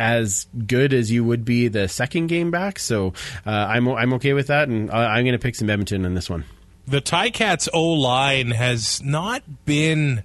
as 0.00 0.46
good 0.66 0.94
as 0.94 1.12
you 1.12 1.22
would 1.22 1.44
be 1.44 1.68
the 1.68 1.86
second 1.86 2.28
game 2.28 2.50
back. 2.50 2.78
So 2.78 3.12
uh, 3.46 3.50
I'm 3.50 3.86
I'm 3.86 4.14
okay 4.14 4.32
with 4.32 4.46
that, 4.46 4.68
and 4.68 4.90
I, 4.90 5.16
I'm 5.16 5.24
going 5.24 5.34
to 5.34 5.38
pick 5.38 5.54
some 5.54 5.68
Edmonton 5.68 6.06
in 6.06 6.14
this 6.14 6.30
one. 6.30 6.44
The 6.88 7.02
Ticats 7.02 7.68
O 7.74 7.92
line 7.92 8.50
has 8.50 9.02
not 9.02 9.42
been 9.66 10.24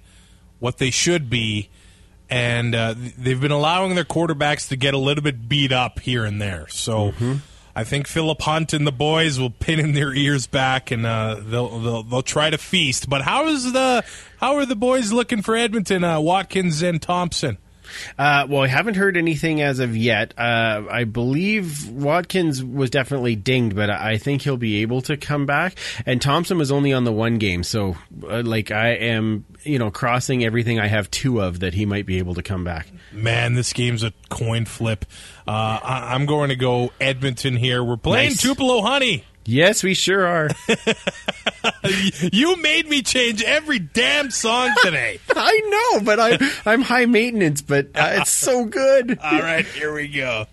what 0.58 0.78
they 0.78 0.90
should 0.90 1.28
be, 1.28 1.68
and 2.30 2.74
uh, 2.74 2.94
they've 2.96 3.40
been 3.40 3.52
allowing 3.52 3.94
their 3.94 4.04
quarterbacks 4.04 4.68
to 4.70 4.76
get 4.76 4.94
a 4.94 4.98
little 4.98 5.22
bit 5.22 5.46
beat 5.48 5.70
up 5.70 6.00
here 6.00 6.24
and 6.24 6.40
there. 6.40 6.66
So. 6.68 7.12
I 7.78 7.84
think 7.84 8.06
Phillip 8.06 8.40
Hunt 8.40 8.72
and 8.72 8.86
the 8.86 8.90
boys 8.90 9.38
will 9.38 9.50
pin 9.50 9.78
in 9.78 9.92
their 9.92 10.14
ears 10.14 10.46
back, 10.46 10.90
and 10.90 11.04
uh, 11.04 11.38
they'll, 11.42 11.78
they'll 11.78 12.02
they'll 12.04 12.22
try 12.22 12.48
to 12.48 12.56
feast. 12.56 13.06
But 13.06 13.20
how 13.20 13.48
is 13.48 13.70
the 13.70 14.02
how 14.40 14.56
are 14.56 14.64
the 14.64 14.74
boys 14.74 15.12
looking 15.12 15.42
for 15.42 15.54
Edmonton? 15.54 16.02
Uh, 16.02 16.18
Watkins 16.18 16.80
and 16.80 17.02
Thompson. 17.02 17.58
Uh, 18.18 18.46
well, 18.48 18.62
I 18.62 18.66
haven't 18.66 18.94
heard 18.94 19.16
anything 19.16 19.60
as 19.60 19.78
of 19.78 19.96
yet. 19.96 20.34
Uh, 20.38 20.84
I 20.90 21.04
believe 21.04 21.88
Watkins 21.88 22.62
was 22.64 22.90
definitely 22.90 23.36
dinged, 23.36 23.74
but 23.76 23.90
I 23.90 24.18
think 24.18 24.42
he'll 24.42 24.56
be 24.56 24.82
able 24.82 25.02
to 25.02 25.16
come 25.16 25.46
back. 25.46 25.74
And 26.04 26.20
Thompson 26.20 26.58
was 26.58 26.72
only 26.72 26.92
on 26.92 27.04
the 27.04 27.12
one 27.12 27.38
game, 27.38 27.62
so 27.62 27.96
uh, 28.28 28.42
like 28.44 28.70
I 28.70 28.88
am, 28.90 29.44
you 29.62 29.78
know, 29.78 29.90
crossing 29.90 30.44
everything 30.44 30.78
I 30.80 30.86
have 30.86 31.10
two 31.10 31.40
of 31.40 31.60
that 31.60 31.74
he 31.74 31.86
might 31.86 32.06
be 32.06 32.18
able 32.18 32.34
to 32.34 32.42
come 32.42 32.64
back. 32.64 32.86
Man, 33.12 33.54
this 33.54 33.72
game's 33.72 34.02
a 34.02 34.12
coin 34.28 34.64
flip. 34.64 35.04
Uh, 35.46 35.50
I- 35.82 36.14
I'm 36.14 36.26
going 36.26 36.48
to 36.50 36.56
go 36.56 36.92
Edmonton 37.00 37.56
here. 37.56 37.82
We're 37.82 37.96
playing 37.96 38.30
Nice. 38.30 38.42
Tupelo 38.42 38.82
Honey. 38.82 39.24
Yes, 39.44 39.82
we 39.84 39.94
sure 39.94 40.26
are. 40.26 40.48
You 42.32 42.56
made 42.56 42.88
me 42.88 43.02
change 43.02 43.42
every 43.42 43.78
damn 43.78 44.30
song 44.30 44.70
today. 44.82 45.20
I 45.34 45.92
know, 45.94 46.00
but 46.04 46.18
I 46.20 46.38
I'm 46.64 46.82
high 46.82 47.06
maintenance, 47.06 47.62
but 47.62 47.86
uh, 47.94 48.20
it's 48.20 48.30
so 48.30 48.64
good. 48.64 49.18
All 49.22 49.40
right, 49.40 49.64
here 49.66 49.92
we 49.92 50.08
go. 50.08 50.46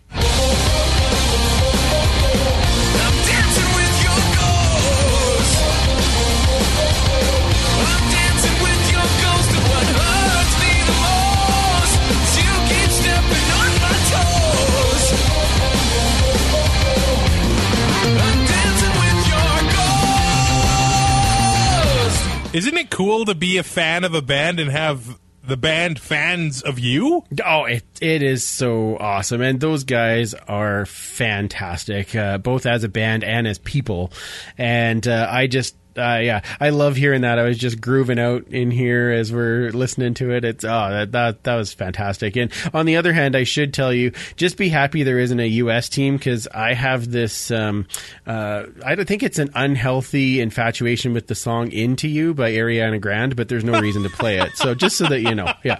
Isn't 22.53 22.77
it 22.77 22.91
cool 22.91 23.25
to 23.25 23.33
be 23.33 23.57
a 23.57 23.63
fan 23.63 24.03
of 24.03 24.13
a 24.13 24.21
band 24.21 24.59
and 24.59 24.69
have 24.69 25.19
the 25.43 25.57
band 25.57 25.99
fans 25.99 26.61
of 26.61 26.77
you? 26.77 27.23
Oh, 27.43 27.65
it 27.65 27.83
it 27.99 28.21
is 28.21 28.43
so 28.43 28.95
awesome, 28.99 29.41
and 29.41 29.59
those 29.59 29.83
guys 29.85 30.35
are 30.35 30.85
fantastic, 30.85 32.15
uh, 32.15 32.37
both 32.37 32.67
as 32.67 32.83
a 32.83 32.89
band 32.89 33.23
and 33.23 33.47
as 33.47 33.57
people. 33.57 34.11
And 34.55 35.07
uh, 35.07 35.27
I 35.31 35.47
just, 35.47 35.75
uh, 35.97 36.19
yeah, 36.21 36.41
I 36.59 36.69
love 36.69 36.95
hearing 36.95 37.21
that. 37.21 37.39
I 37.39 37.43
was 37.43 37.57
just 37.57 37.81
grooving 37.81 38.19
out 38.19 38.47
in 38.47 38.71
here 38.71 39.11
as 39.11 39.31
we're 39.31 39.71
listening 39.71 40.13
to 40.15 40.31
it. 40.31 40.43
It's 40.43 40.63
oh, 40.63 40.89
that 40.89 41.11
that 41.11 41.43
that 41.43 41.55
was 41.55 41.73
fantastic. 41.73 42.35
And 42.35 42.51
on 42.73 42.85
the 42.85 42.97
other 42.97 43.13
hand, 43.13 43.35
I 43.35 43.43
should 43.43 43.73
tell 43.73 43.93
you, 43.93 44.11
just 44.35 44.57
be 44.57 44.69
happy 44.69 45.03
there 45.03 45.19
isn't 45.19 45.39
a 45.39 45.47
U.S. 45.47 45.89
team 45.89 46.17
because 46.17 46.47
I 46.47 46.73
have 46.73 47.11
this. 47.11 47.51
Um, 47.51 47.87
uh, 48.25 48.65
I 48.85 48.95
don't 48.95 49.07
think 49.07 49.23
it's 49.23 49.39
an 49.39 49.51
unhealthy 49.55 50.41
infatuation 50.41 51.13
with 51.13 51.27
the 51.27 51.35
song 51.35 51.71
"Into 51.71 52.07
You" 52.07 52.33
by 52.33 52.51
Ariana 52.51 52.99
Grande, 52.99 53.35
but 53.35 53.49
there's 53.49 53.63
no 53.63 53.79
reason 53.79 54.03
to 54.03 54.09
play 54.09 54.39
it. 54.39 54.55
So 54.55 54.75
just 54.75 54.97
so 54.97 55.07
that 55.07 55.21
you 55.21 55.35
know, 55.35 55.53
yeah. 55.63 55.79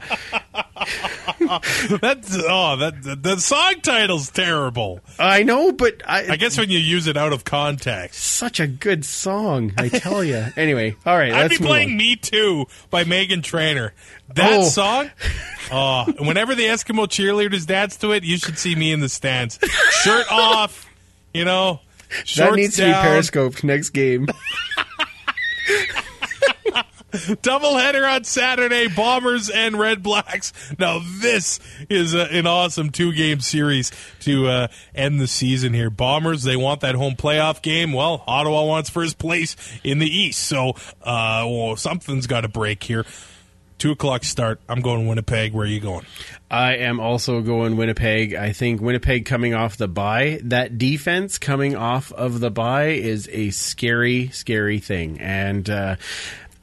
That's 2.01 2.35
oh, 2.35 2.75
that 2.77 3.03
the, 3.03 3.15
the 3.15 3.37
song 3.37 3.75
title's 3.81 4.31
terrible. 4.31 5.01
I 5.19 5.43
know, 5.43 5.71
but 5.71 6.01
I, 6.07 6.31
I 6.31 6.35
guess 6.35 6.57
when 6.57 6.69
you 6.69 6.79
use 6.79 7.05
it 7.07 7.15
out 7.15 7.31
of 7.31 7.43
context. 7.43 8.19
such 8.19 8.59
a 8.59 8.65
good 8.67 9.05
song. 9.05 9.73
I 9.77 9.89
tell 9.89 10.23
you. 10.23 10.43
anyway, 10.57 10.95
all 11.05 11.15
right, 11.17 11.31
I'd 11.31 11.41
let's 11.43 11.59
be 11.59 11.65
playing 11.65 11.91
on. 11.91 11.97
"Me 11.97 12.15
Too" 12.15 12.65
by 12.89 13.03
Meghan 13.03 13.43
Trainor. 13.43 13.93
That 14.35 14.53
Oh. 14.59 14.63
song. 14.63 15.11
Oh, 15.71 16.03
whenever 16.19 16.55
the 16.55 16.63
Eskimo 16.63 17.07
cheerleaders 17.07 17.65
dance 17.65 17.95
to 17.97 18.11
it, 18.11 18.23
you 18.25 18.37
should 18.37 18.59
see 18.59 18.75
me 18.75 18.91
in 18.91 18.99
the 18.99 19.07
stands, 19.07 19.57
shirt 20.03 20.29
off. 20.29 20.87
You 21.33 21.45
know, 21.45 21.79
That 22.35 22.53
needs 22.53 22.75
to 22.75 22.83
be 22.85 22.91
periscoped 22.91 23.63
next 23.63 23.91
game. 23.91 24.27
Doubleheader 27.13 28.09
on 28.09 28.23
Saturday, 28.23 28.87
Bombers 28.87 29.49
and 29.49 29.77
Red 29.77 30.01
Blacks. 30.01 30.51
Now 30.79 30.99
this 31.19 31.59
is 31.89 32.13
a, 32.13 32.23
an 32.33 32.47
awesome 32.47 32.89
two-game 32.89 33.39
series 33.39 33.91
to 34.21 34.47
uh, 34.47 34.67
end 34.95 35.19
the 35.19 35.27
season 35.27 35.73
here. 35.73 35.89
Bombers, 35.89 36.43
they 36.43 36.55
want 36.55 36.81
that 36.81 36.95
home 36.95 37.15
playoff 37.15 37.61
game. 37.61 37.93
Well, 37.93 38.23
Ottawa 38.25 38.65
wants 38.65 38.89
first 38.89 39.19
place 39.19 39.55
in 39.83 39.99
the 39.99 40.07
East, 40.07 40.41
so 40.41 40.71
uh, 41.03 41.45
well, 41.47 41.75
something's 41.75 42.27
got 42.27 42.41
to 42.41 42.47
break 42.47 42.83
here. 42.83 43.05
Two 43.79 43.91
o'clock 43.91 44.23
start. 44.23 44.61
I'm 44.69 44.79
going 44.79 45.07
Winnipeg. 45.07 45.51
Where 45.51 45.65
are 45.65 45.69
you 45.69 45.81
going? 45.81 46.05
I 46.49 46.75
am 46.77 47.01
also 47.01 47.41
going 47.41 47.75
Winnipeg. 47.75 48.33
I 48.33 48.53
think 48.53 48.79
Winnipeg 48.79 49.25
coming 49.25 49.53
off 49.53 49.75
the 49.75 49.89
bye, 49.89 50.39
that 50.43 50.77
defense 50.77 51.37
coming 51.37 51.75
off 51.75 52.13
of 52.13 52.39
the 52.39 52.49
bye 52.49 52.89
is 52.89 53.27
a 53.31 53.49
scary, 53.49 54.29
scary 54.29 54.79
thing. 54.79 55.19
And 55.19 55.69
uh, 55.69 55.95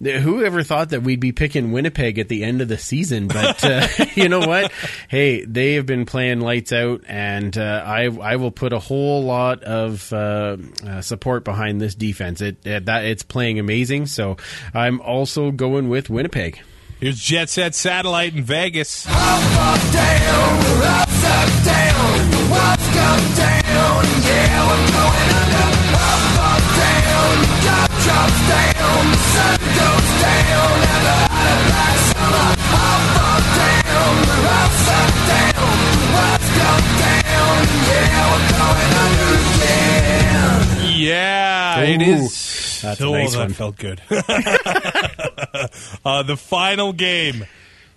whoever 0.00 0.62
thought 0.62 0.90
that 0.90 1.02
we'd 1.02 1.20
be 1.20 1.32
picking 1.32 1.72
Winnipeg 1.72 2.18
at 2.18 2.28
the 2.28 2.42
end 2.44 2.60
of 2.60 2.68
the 2.68 2.78
season? 2.78 3.28
But 3.28 3.64
uh, 3.64 3.86
you 4.14 4.28
know 4.28 4.40
what? 4.40 4.72
Hey, 5.08 5.44
they 5.44 5.74
have 5.74 5.86
been 5.86 6.06
playing 6.06 6.40
lights 6.40 6.72
out, 6.72 7.02
and 7.06 7.56
uh, 7.56 7.82
I 7.84 8.04
I 8.04 8.36
will 8.36 8.50
put 8.50 8.72
a 8.72 8.78
whole 8.78 9.24
lot 9.24 9.62
of 9.62 10.12
uh, 10.12 10.56
uh, 10.86 11.00
support 11.02 11.44
behind 11.44 11.80
this 11.80 11.94
defense. 11.94 12.40
It, 12.40 12.64
it 12.66 12.86
that 12.86 13.04
it's 13.04 13.22
playing 13.22 13.58
amazing. 13.58 14.06
So 14.06 14.36
I'm 14.74 15.00
also 15.00 15.50
going 15.50 15.88
with 15.88 16.10
Winnipeg. 16.10 16.60
Here's 17.00 17.18
Jet 17.18 17.48
Set 17.48 17.74
Satellite 17.74 18.34
in 18.34 18.44
Vegas. 18.44 19.06
Yeah, 41.10 41.80
it 41.80 42.02
is. 42.02 42.82
that's 42.82 43.00
a 43.00 43.10
nice 43.10 43.32
that 43.32 43.38
one. 43.38 43.52
felt 43.54 43.76
good. 43.78 44.02
uh, 46.04 46.22
the 46.22 46.36
final 46.36 46.92
game, 46.92 47.46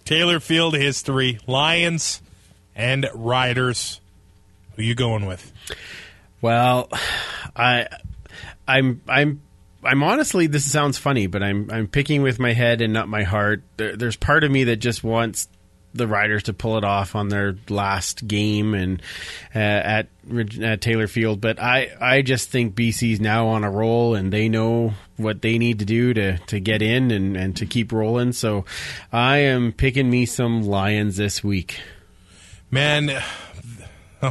Taylor 0.05 0.39
Field 0.39 0.75
history, 0.75 1.37
Lions 1.45 2.21
and 2.75 3.09
Riders. 3.13 3.99
Who 4.75 4.83
you 4.83 4.95
going 4.95 5.25
with? 5.25 5.51
Well, 6.41 6.89
I, 7.55 7.87
I'm, 8.67 9.01
I'm, 9.07 9.41
I'm 9.85 10.03
honestly. 10.03 10.47
This 10.47 10.69
sounds 10.69 10.97
funny, 10.97 11.27
but 11.27 11.43
I'm, 11.43 11.69
I'm 11.71 11.87
picking 11.87 12.21
with 12.21 12.39
my 12.39 12.53
head 12.53 12.81
and 12.81 12.93
not 12.93 13.07
my 13.07 13.23
heart. 13.23 13.63
There, 13.77 13.95
there's 13.95 14.15
part 14.15 14.43
of 14.43 14.51
me 14.51 14.65
that 14.65 14.77
just 14.77 15.03
wants 15.03 15.47
the 15.93 16.07
Riders 16.07 16.43
to 16.43 16.53
pull 16.53 16.77
it 16.77 16.83
off 16.83 17.15
on 17.15 17.29
their 17.29 17.55
last 17.69 18.27
game 18.27 18.73
and 18.73 19.01
uh, 19.53 19.59
at, 19.59 20.07
at 20.61 20.81
Taylor 20.81 21.07
Field, 21.07 21.39
but 21.39 21.61
I, 21.61 21.91
I 22.01 22.21
just 22.21 22.49
think 22.49 22.75
BC's 22.75 23.21
now 23.21 23.47
on 23.49 23.63
a 23.63 23.69
roll 23.69 24.15
and 24.15 24.33
they 24.33 24.49
know 24.49 24.93
what 25.17 25.41
they 25.41 25.57
need 25.57 25.79
to 25.79 25.85
do 25.85 26.13
to, 26.13 26.37
to 26.39 26.59
get 26.59 26.81
in 26.81 27.11
and, 27.11 27.37
and 27.37 27.55
to 27.57 27.65
keep 27.65 27.91
rolling. 27.91 28.33
So 28.33 28.65
I 29.11 29.37
am 29.37 29.71
picking 29.71 30.09
me 30.09 30.25
some 30.25 30.63
Lions 30.63 31.15
this 31.17 31.43
week. 31.43 31.79
Man, 32.71 33.11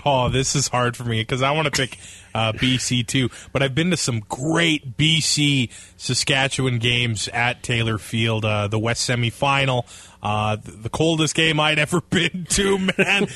oh, 0.04 0.28
this 0.28 0.56
is 0.56 0.66
hard 0.68 0.96
for 0.96 1.04
me 1.04 1.20
because 1.20 1.42
I 1.42 1.52
want 1.52 1.72
to 1.72 1.80
pick 1.80 1.96
uh, 2.34 2.52
BC 2.52 3.06
too. 3.06 3.30
But 3.52 3.62
I've 3.62 3.74
been 3.74 3.90
to 3.90 3.96
some 3.96 4.20
great 4.28 4.96
BC 4.96 5.70
Saskatchewan 5.96 6.78
games 6.78 7.28
at 7.28 7.62
Taylor 7.62 7.98
Field. 7.98 8.44
Uh, 8.44 8.68
the 8.68 8.78
West 8.78 9.08
semifinal, 9.08 9.86
uh, 10.22 10.56
th- 10.56 10.82
the 10.82 10.90
coldest 10.90 11.34
game 11.34 11.60
I'd 11.60 11.78
ever 11.78 12.00
been 12.10 12.46
to. 12.50 12.78
Man, 12.78 13.28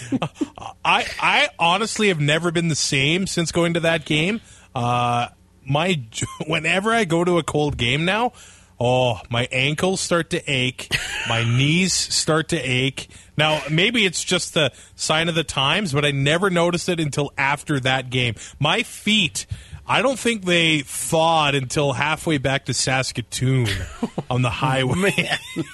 I 0.85 1.07
I 1.21 1.49
honestly 1.59 2.09
have 2.09 2.21
never 2.21 2.51
been 2.51 2.69
the 2.69 2.75
same 2.75 3.27
since 3.27 3.53
going 3.53 3.75
to 3.75 3.81
that 3.81 4.05
game. 4.05 4.41
Uh, 4.75 5.29
my 5.65 6.01
whenever 6.47 6.93
I 6.93 7.05
go 7.05 7.25
to 7.25 7.39
a 7.39 7.43
cold 7.43 7.77
game 7.77 8.05
now. 8.05 8.33
Oh, 8.79 9.21
my 9.31 9.49
ankles 9.51 10.01
start 10.01 10.31
to 10.31 10.43
ache. 10.51 10.95
My 11.29 11.45
knees 11.57 11.93
start 11.95 12.49
to 12.49 12.59
ache. 12.59 13.09
Now, 13.39 13.63
maybe 13.71 14.05
it's 14.05 14.23
just 14.23 14.55
the 14.55 14.73
sign 14.97 15.29
of 15.29 15.35
the 15.35 15.45
times, 15.45 15.93
but 15.93 16.05
I 16.05 16.11
never 16.11 16.51
noticed 16.51 16.89
it 16.89 17.01
until 17.01 17.33
after 17.39 17.81
that 17.81 18.11
game. 18.11 18.35
My 18.59 18.83
feet, 18.83 19.47
I 19.87 20.03
don't 20.03 20.19
think 20.19 20.45
they 20.45 20.81
thawed 20.81 21.55
until 21.55 21.93
halfway 21.95 22.39
back 22.39 22.67
to 22.67 22.75
Saskatoon 22.75 23.69
on 24.31 24.43
the 24.43 24.51
highway. 24.51 25.31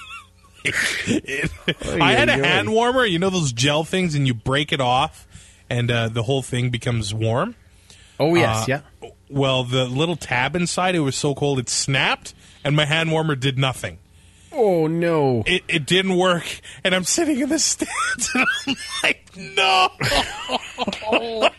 It- 0.65 1.51
I 1.99 2.13
had 2.13 2.29
a 2.29 2.33
hand 2.33 2.71
warmer, 2.71 3.05
you 3.05 3.19
know 3.19 3.29
those 3.29 3.51
gel 3.51 3.83
things, 3.83 4.15
and 4.15 4.25
you 4.25 4.33
break 4.33 4.71
it 4.71 4.79
off, 4.79 5.27
and 5.69 5.91
uh, 5.91 6.07
the 6.07 6.23
whole 6.23 6.41
thing 6.41 6.69
becomes 6.69 7.13
warm. 7.13 7.55
Oh, 8.17 8.35
yes, 8.35 8.63
Uh, 8.63 8.65
yeah. 9.01 9.09
Well, 9.29 9.65
the 9.65 9.83
little 9.85 10.15
tab 10.15 10.55
inside, 10.55 10.95
it 10.95 10.99
was 11.01 11.17
so 11.17 11.35
cold 11.35 11.59
it 11.59 11.67
snapped, 11.67 12.33
and 12.63 12.75
my 12.75 12.85
hand 12.85 13.11
warmer 13.11 13.35
did 13.35 13.57
nothing. 13.57 13.99
Oh, 14.51 14.85
no. 14.87 15.43
It, 15.47 15.63
it 15.67 15.85
didn't 15.87 16.15
work, 16.15 16.61
and 16.83 16.93
I'm 16.93 17.03
sitting 17.05 17.39
in 17.39 17.49
the 17.49 17.57
stands, 17.57 18.29
and 18.35 18.45
I'm 18.67 18.75
like, 19.01 19.31
no. 19.35 19.89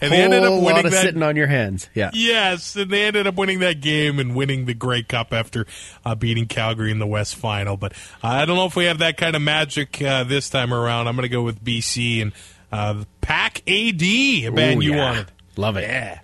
and 0.00 0.12
they 0.12 0.22
ended 0.22 0.42
up 0.42 0.48
Whole 0.48 0.60
lot 0.60 0.66
winning 0.66 0.86
of 0.86 0.92
that. 0.92 1.02
sitting 1.02 1.22
on 1.22 1.36
your 1.36 1.46
hands. 1.46 1.88
Yeah. 1.94 2.10
Yes, 2.12 2.74
and 2.74 2.90
they 2.90 3.04
ended 3.04 3.26
up 3.28 3.36
winning 3.36 3.60
that 3.60 3.80
game 3.80 4.18
and 4.18 4.34
winning 4.34 4.64
the 4.66 4.74
Grey 4.74 5.02
Cup 5.04 5.32
after 5.32 5.66
uh, 6.04 6.14
beating 6.16 6.46
Calgary 6.46 6.90
in 6.90 6.98
the 6.98 7.06
West 7.06 7.36
Final. 7.36 7.76
But 7.76 7.92
uh, 8.22 8.28
I 8.28 8.44
don't 8.44 8.56
know 8.56 8.66
if 8.66 8.74
we 8.74 8.86
have 8.86 8.98
that 8.98 9.16
kind 9.16 9.36
of 9.36 9.42
magic 9.42 10.02
uh, 10.02 10.24
this 10.24 10.50
time 10.50 10.74
around. 10.74 11.06
I'm 11.06 11.14
going 11.14 11.22
to 11.22 11.28
go 11.28 11.42
with 11.42 11.62
BC 11.64 12.22
and 12.22 12.32
uh, 12.72 13.04
Pack 13.20 13.62
A.D., 13.68 14.46
a 14.46 14.52
band 14.52 14.80
Ooh, 14.82 14.84
you 14.84 14.94
yeah. 14.94 15.04
wanted. 15.04 15.26
Love 15.56 15.76
it. 15.76 15.82
Yeah. 15.82 16.18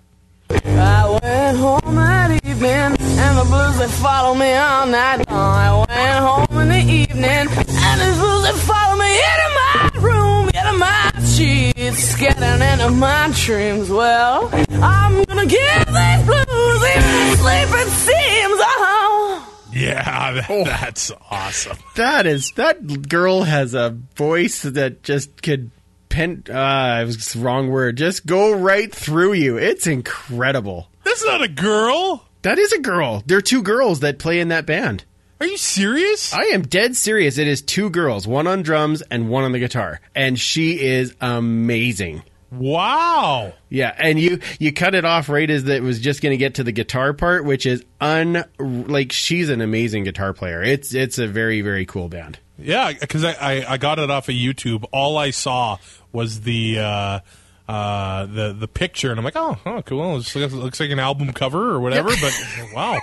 I 0.65 1.19
went 1.21 1.57
home 1.57 1.95
that 1.95 2.31
evening, 2.45 2.97
and 2.97 3.37
the 3.37 3.45
blues 3.45 3.77
they 3.79 3.87
follow 4.01 4.35
me 4.35 4.53
all 4.53 4.85
night 4.87 5.29
long. 5.29 5.55
I 5.55 5.85
went 5.87 6.49
home 6.51 6.61
in 6.61 6.67
the 6.69 6.93
evening, 6.93 7.25
and 7.25 8.01
the 8.01 8.17
blues 8.19 8.43
they 8.43 8.57
follow 8.65 8.97
me 8.97 9.11
into 9.11 9.49
my 9.59 9.91
room, 10.01 10.49
into 10.49 10.73
my 10.77 11.11
sheets, 11.25 12.15
getting 12.17 12.61
into 12.61 12.89
my 12.91 13.31
dreams. 13.35 13.89
Well, 13.89 14.49
I'm 14.81 15.23
gonna 15.25 15.45
give 15.45 15.85
these 15.85 16.25
blues 16.25 16.81
even 16.95 17.37
sleep 17.37 17.69
it 17.81 17.89
seems. 17.89 18.59
Oh. 18.63 19.47
Yeah, 19.73 20.33
that- 20.33 20.45
oh. 20.49 20.63
that's 20.65 21.11
awesome. 21.29 21.77
That 21.95 22.25
is 22.25 22.51
that 22.57 23.07
girl 23.07 23.43
has 23.43 23.73
a 23.73 23.91
voice 24.15 24.63
that 24.63 25.03
just 25.03 25.41
could 25.41 25.71
pen. 26.11 26.43
Uh, 26.47 26.99
it 27.01 27.05
was 27.05 27.33
the 27.33 27.39
wrong 27.39 27.69
word. 27.69 27.97
Just 27.97 28.25
go 28.25 28.53
right 28.53 28.93
through 28.93 29.33
you. 29.33 29.57
It's 29.57 29.87
incredible. 29.87 30.87
That's 31.03 31.25
not 31.25 31.41
a 31.41 31.47
girl. 31.47 32.25
That 32.43 32.59
is 32.59 32.71
a 32.73 32.79
girl. 32.79 33.23
There 33.25 33.37
are 33.37 33.41
two 33.41 33.63
girls 33.63 34.01
that 34.01 34.19
play 34.19 34.39
in 34.39 34.49
that 34.49 34.65
band. 34.65 35.05
Are 35.39 35.47
you 35.47 35.57
serious? 35.57 36.33
I 36.33 36.43
am 36.53 36.61
dead 36.61 36.95
serious. 36.95 37.39
It 37.39 37.47
is 37.47 37.63
two 37.63 37.89
girls, 37.89 38.27
one 38.27 38.45
on 38.45 38.61
drums 38.61 39.01
and 39.01 39.27
one 39.29 39.43
on 39.43 39.53
the 39.53 39.59
guitar, 39.59 39.99
and 40.13 40.39
she 40.39 40.79
is 40.79 41.15
amazing. 41.19 42.21
Wow. 42.51 43.53
Yeah, 43.69 43.93
and 43.97 44.19
you 44.19 44.39
you 44.59 44.71
cut 44.73 44.95
it 44.95 45.05
off 45.05 45.29
right 45.29 45.49
as 45.49 45.65
that 45.65 45.81
was 45.81 45.99
just 45.99 46.21
going 46.21 46.31
to 46.31 46.37
get 46.37 46.55
to 46.55 46.63
the 46.63 46.71
guitar 46.71 47.13
part, 47.13 47.45
which 47.45 47.65
is 47.65 47.83
un 47.99 48.43
like 48.59 49.11
she's 49.11 49.49
an 49.49 49.61
amazing 49.61 50.03
guitar 50.03 50.33
player. 50.33 50.61
It's 50.61 50.93
it's 50.93 51.17
a 51.17 51.27
very 51.27 51.61
very 51.61 51.85
cool 51.85 52.09
band. 52.09 52.39
Yeah, 52.57 52.91
because 52.93 53.23
I, 53.23 53.31
I, 53.33 53.73
I 53.73 53.77
got 53.77 53.97
it 53.97 54.11
off 54.11 54.29
of 54.29 54.35
YouTube. 54.35 54.85
All 54.91 55.17
I 55.17 55.31
saw 55.31 55.77
was 56.11 56.41
the 56.41 56.79
uh, 56.79 57.19
uh, 57.67 58.25
the 58.27 58.53
the 58.53 58.67
picture, 58.67 59.09
and 59.09 59.17
I'm 59.17 59.25
like, 59.25 59.35
oh, 59.35 59.57
oh 59.65 59.81
cool. 59.81 60.11
It 60.11 60.17
looks, 60.17 60.35
it 60.35 60.51
looks 60.51 60.79
like 60.79 60.91
an 60.91 60.99
album 60.99 61.33
cover 61.33 61.71
or 61.71 61.79
whatever. 61.79 62.09
But 62.09 62.33
wow, 62.73 62.99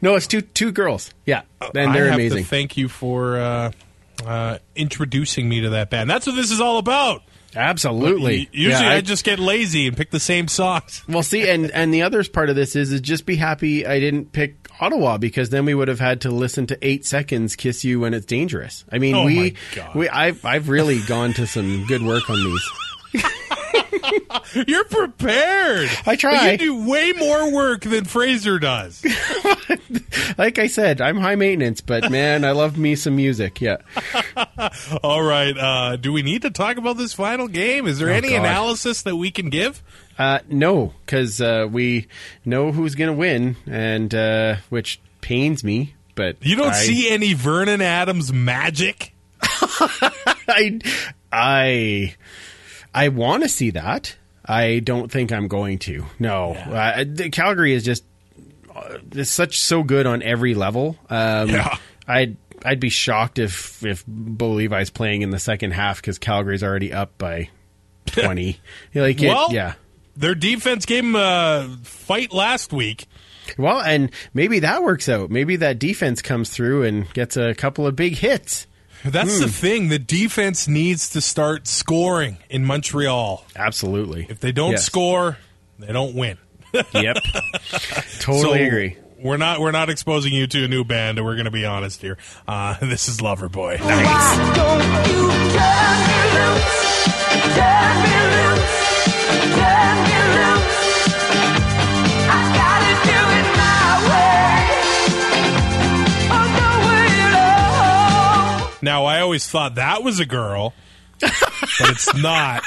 No, 0.00 0.14
it's 0.16 0.26
two 0.26 0.40
two 0.40 0.72
girls. 0.72 1.12
Yeah, 1.26 1.42
and 1.60 1.94
they're 1.94 2.04
I 2.04 2.10
have 2.10 2.14
amazing. 2.14 2.44
To 2.44 2.48
thank 2.48 2.76
you 2.76 2.88
for 2.88 3.36
uh, 3.36 3.72
uh, 4.24 4.58
introducing 4.74 5.48
me 5.48 5.62
to 5.62 5.70
that 5.70 5.90
band. 5.90 6.10
That's 6.10 6.26
what 6.26 6.36
this 6.36 6.50
is 6.50 6.60
all 6.60 6.78
about. 6.78 7.22
Absolutely. 7.54 8.36
U- 8.40 8.46
Usually, 8.52 8.84
Yeah, 8.84 8.90
I, 8.94 9.00
just 9.00 9.24
get 9.24 9.38
lazy 9.38 9.86
and 9.88 9.96
pick 9.96 10.10
the 10.10 10.20
same 10.20 10.48
songs. 10.48 11.02
well 11.08 11.22
see, 11.22 11.48
and 11.48 11.70
and 11.70 11.92
the 11.92 12.02
other 12.02 12.22
part 12.24 12.48
of 12.50 12.56
this 12.56 12.74
is 12.76 12.92
is 12.92 13.00
just 13.00 13.26
be 13.26 13.36
happy 13.36 13.86
I 13.86 14.00
didn't 14.00 14.32
pick 14.32 14.56
Ottawa 14.80 15.18
because 15.18 15.50
then 15.50 15.64
we 15.64 15.74
would 15.74 15.88
have 15.88 16.00
had 16.00 16.22
to 16.22 16.30
listen 16.30 16.66
to 16.68 16.78
eight 16.82 17.04
seconds 17.06 17.54
"Kiss 17.56 17.84
You 17.84 18.00
When 18.00 18.14
It's 18.14 18.26
Dangerous." 18.26 18.84
I 18.90 18.98
mean, 18.98 19.14
Oh 19.14 19.24
we 19.24 19.36
my 19.36 19.54
God. 19.74 19.94
we 19.94 20.08
I've 20.08 20.44
I've 20.44 20.68
really 20.68 21.00
gone 21.02 21.32
to 21.34 21.46
some 21.46 21.84
good 21.86 22.02
work 22.02 22.28
on 22.30 22.36
these. 22.42 23.22
You're 24.66 24.84
prepared. 24.84 25.90
I 26.06 26.16
try. 26.16 26.52
You 26.52 26.58
do 26.58 26.88
way 26.88 27.12
more 27.12 27.52
work 27.52 27.82
than 27.82 28.04
Fraser 28.04 28.58
does. 28.58 29.04
like 30.38 30.58
I 30.58 30.66
said, 30.66 31.00
I'm 31.00 31.16
high 31.18 31.36
maintenance, 31.36 31.80
but 31.80 32.10
man, 32.10 32.44
I 32.44 32.52
love 32.52 32.76
me 32.78 32.94
some 32.96 33.16
music. 33.16 33.60
Yeah. 33.60 33.78
All 35.02 35.22
right. 35.22 35.56
Uh, 35.56 35.96
do 35.96 36.12
we 36.12 36.22
need 36.22 36.42
to 36.42 36.50
talk 36.50 36.76
about 36.76 36.96
this 36.96 37.12
final 37.12 37.48
game? 37.48 37.86
Is 37.86 37.98
there 37.98 38.10
any 38.10 38.30
God. 38.30 38.40
analysis 38.40 39.02
that 39.02 39.16
we 39.16 39.30
can 39.30 39.50
give? 39.50 39.82
Uh, 40.18 40.40
no, 40.48 40.92
because 41.04 41.40
uh, 41.40 41.66
we 41.70 42.06
know 42.44 42.70
who's 42.72 42.94
going 42.94 43.08
to 43.10 43.16
win, 43.16 43.56
and 43.66 44.14
uh, 44.14 44.56
which 44.68 45.00
pains 45.20 45.64
me. 45.64 45.94
But 46.14 46.36
You 46.42 46.56
don't 46.56 46.68
I- 46.68 46.82
see 46.82 47.10
any 47.10 47.32
Vernon 47.32 47.80
Adams 47.80 48.32
magic? 48.32 49.14
I 49.42 50.80
I 51.32 52.14
I 52.94 53.08
want 53.08 53.42
to 53.42 53.48
see 53.48 53.70
that. 53.70 54.16
I 54.44 54.80
don't 54.80 55.10
think 55.10 55.32
I'm 55.32 55.48
going 55.48 55.78
to. 55.80 56.04
No, 56.18 56.52
uh, 56.52 57.04
the- 57.06 57.30
Calgary 57.30 57.72
is 57.74 57.84
just 57.84 58.04
uh, 58.74 59.24
such 59.24 59.60
so 59.60 59.82
good 59.82 60.06
on 60.06 60.22
every 60.22 60.54
level. 60.54 60.96
Um, 61.08 61.50
Yeah. 61.50 61.76
I'd 62.08 62.36
I'd 62.64 62.80
be 62.80 62.88
shocked 62.90 63.38
if 63.38 63.84
if 63.84 64.04
Bo 64.06 64.50
Levi's 64.52 64.90
playing 64.90 65.22
in 65.22 65.30
the 65.30 65.38
second 65.38 65.72
half 65.72 66.00
because 66.00 66.18
Calgary's 66.18 66.62
already 66.64 66.92
up 66.92 67.16
by 67.18 67.48
twenty. 68.06 68.58
like 68.94 69.22
it- 69.22 69.28
Well- 69.28 69.52
yeah. 69.52 69.74
Their 70.14 70.34
defense 70.34 70.84
gave 70.84 71.04
game 71.04 71.16
uh, 71.16 71.68
fight 71.84 72.34
last 72.34 72.70
week. 72.72 73.06
Well, 73.56 73.80
and 73.80 74.10
maybe 74.34 74.58
that 74.58 74.82
works 74.82 75.08
out. 75.08 75.30
Maybe 75.30 75.56
that 75.56 75.78
defense 75.78 76.20
comes 76.20 76.50
through 76.50 76.82
and 76.82 77.10
gets 77.14 77.38
a 77.38 77.54
couple 77.54 77.86
of 77.86 77.96
big 77.96 78.16
hits. 78.18 78.66
That's 79.04 79.36
Hmm. 79.38 79.42
the 79.42 79.48
thing. 79.48 79.88
The 79.88 79.98
defense 79.98 80.68
needs 80.68 81.10
to 81.10 81.20
start 81.20 81.66
scoring 81.66 82.36
in 82.48 82.64
Montreal. 82.64 83.44
Absolutely. 83.56 84.26
If 84.28 84.40
they 84.40 84.52
don't 84.52 84.72
Yes. 84.72 84.84
score, 84.84 85.38
they 85.78 85.92
don't 85.92 86.14
win. 86.14 86.38
Yep. 86.72 87.16
totally 88.20 88.42
So, 88.42 88.52
agree. 88.52 88.96
We're 89.18 89.36
not 89.36 89.60
we're 89.60 89.70
not 89.72 89.88
exposing 89.90 90.32
you 90.32 90.46
to 90.48 90.64
a 90.64 90.68
new 90.68 90.82
band, 90.84 91.18
and 91.18 91.24
we're 91.26 91.34
going 91.34 91.44
to 91.44 91.50
be 91.50 91.64
honest 91.64 92.00
here. 92.00 92.16
Uh, 92.48 92.74
this 92.80 93.08
is 93.08 93.18
Loverboy. 93.18 93.78
Why 99.62 100.51
Now, 108.82 109.04
I 109.04 109.20
always 109.20 109.46
thought 109.48 109.76
that 109.76 110.02
was 110.02 110.18
a 110.20 110.26
girl, 110.26 110.74
but 111.20 111.32
it's 111.80 112.12
not. 112.16 112.62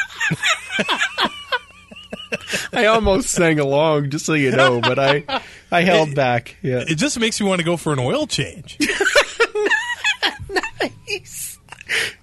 I 2.74 2.86
almost 2.86 3.30
sang 3.30 3.60
along, 3.60 4.10
just 4.12 4.26
so 4.26 4.34
you 4.34 4.52
know, 4.52 4.80
but 4.82 4.98
I 4.98 5.42
I 5.72 5.82
held 5.82 6.16
back. 6.16 6.56
Yeah. 6.62 6.84
It 6.88 6.96
just 6.96 7.20
makes 7.20 7.40
me 7.40 7.48
want 7.48 7.60
to 7.60 7.66
go 7.66 7.78
for 7.78 7.94
an 7.94 8.00
oil 8.00 8.28
change. 8.28 8.78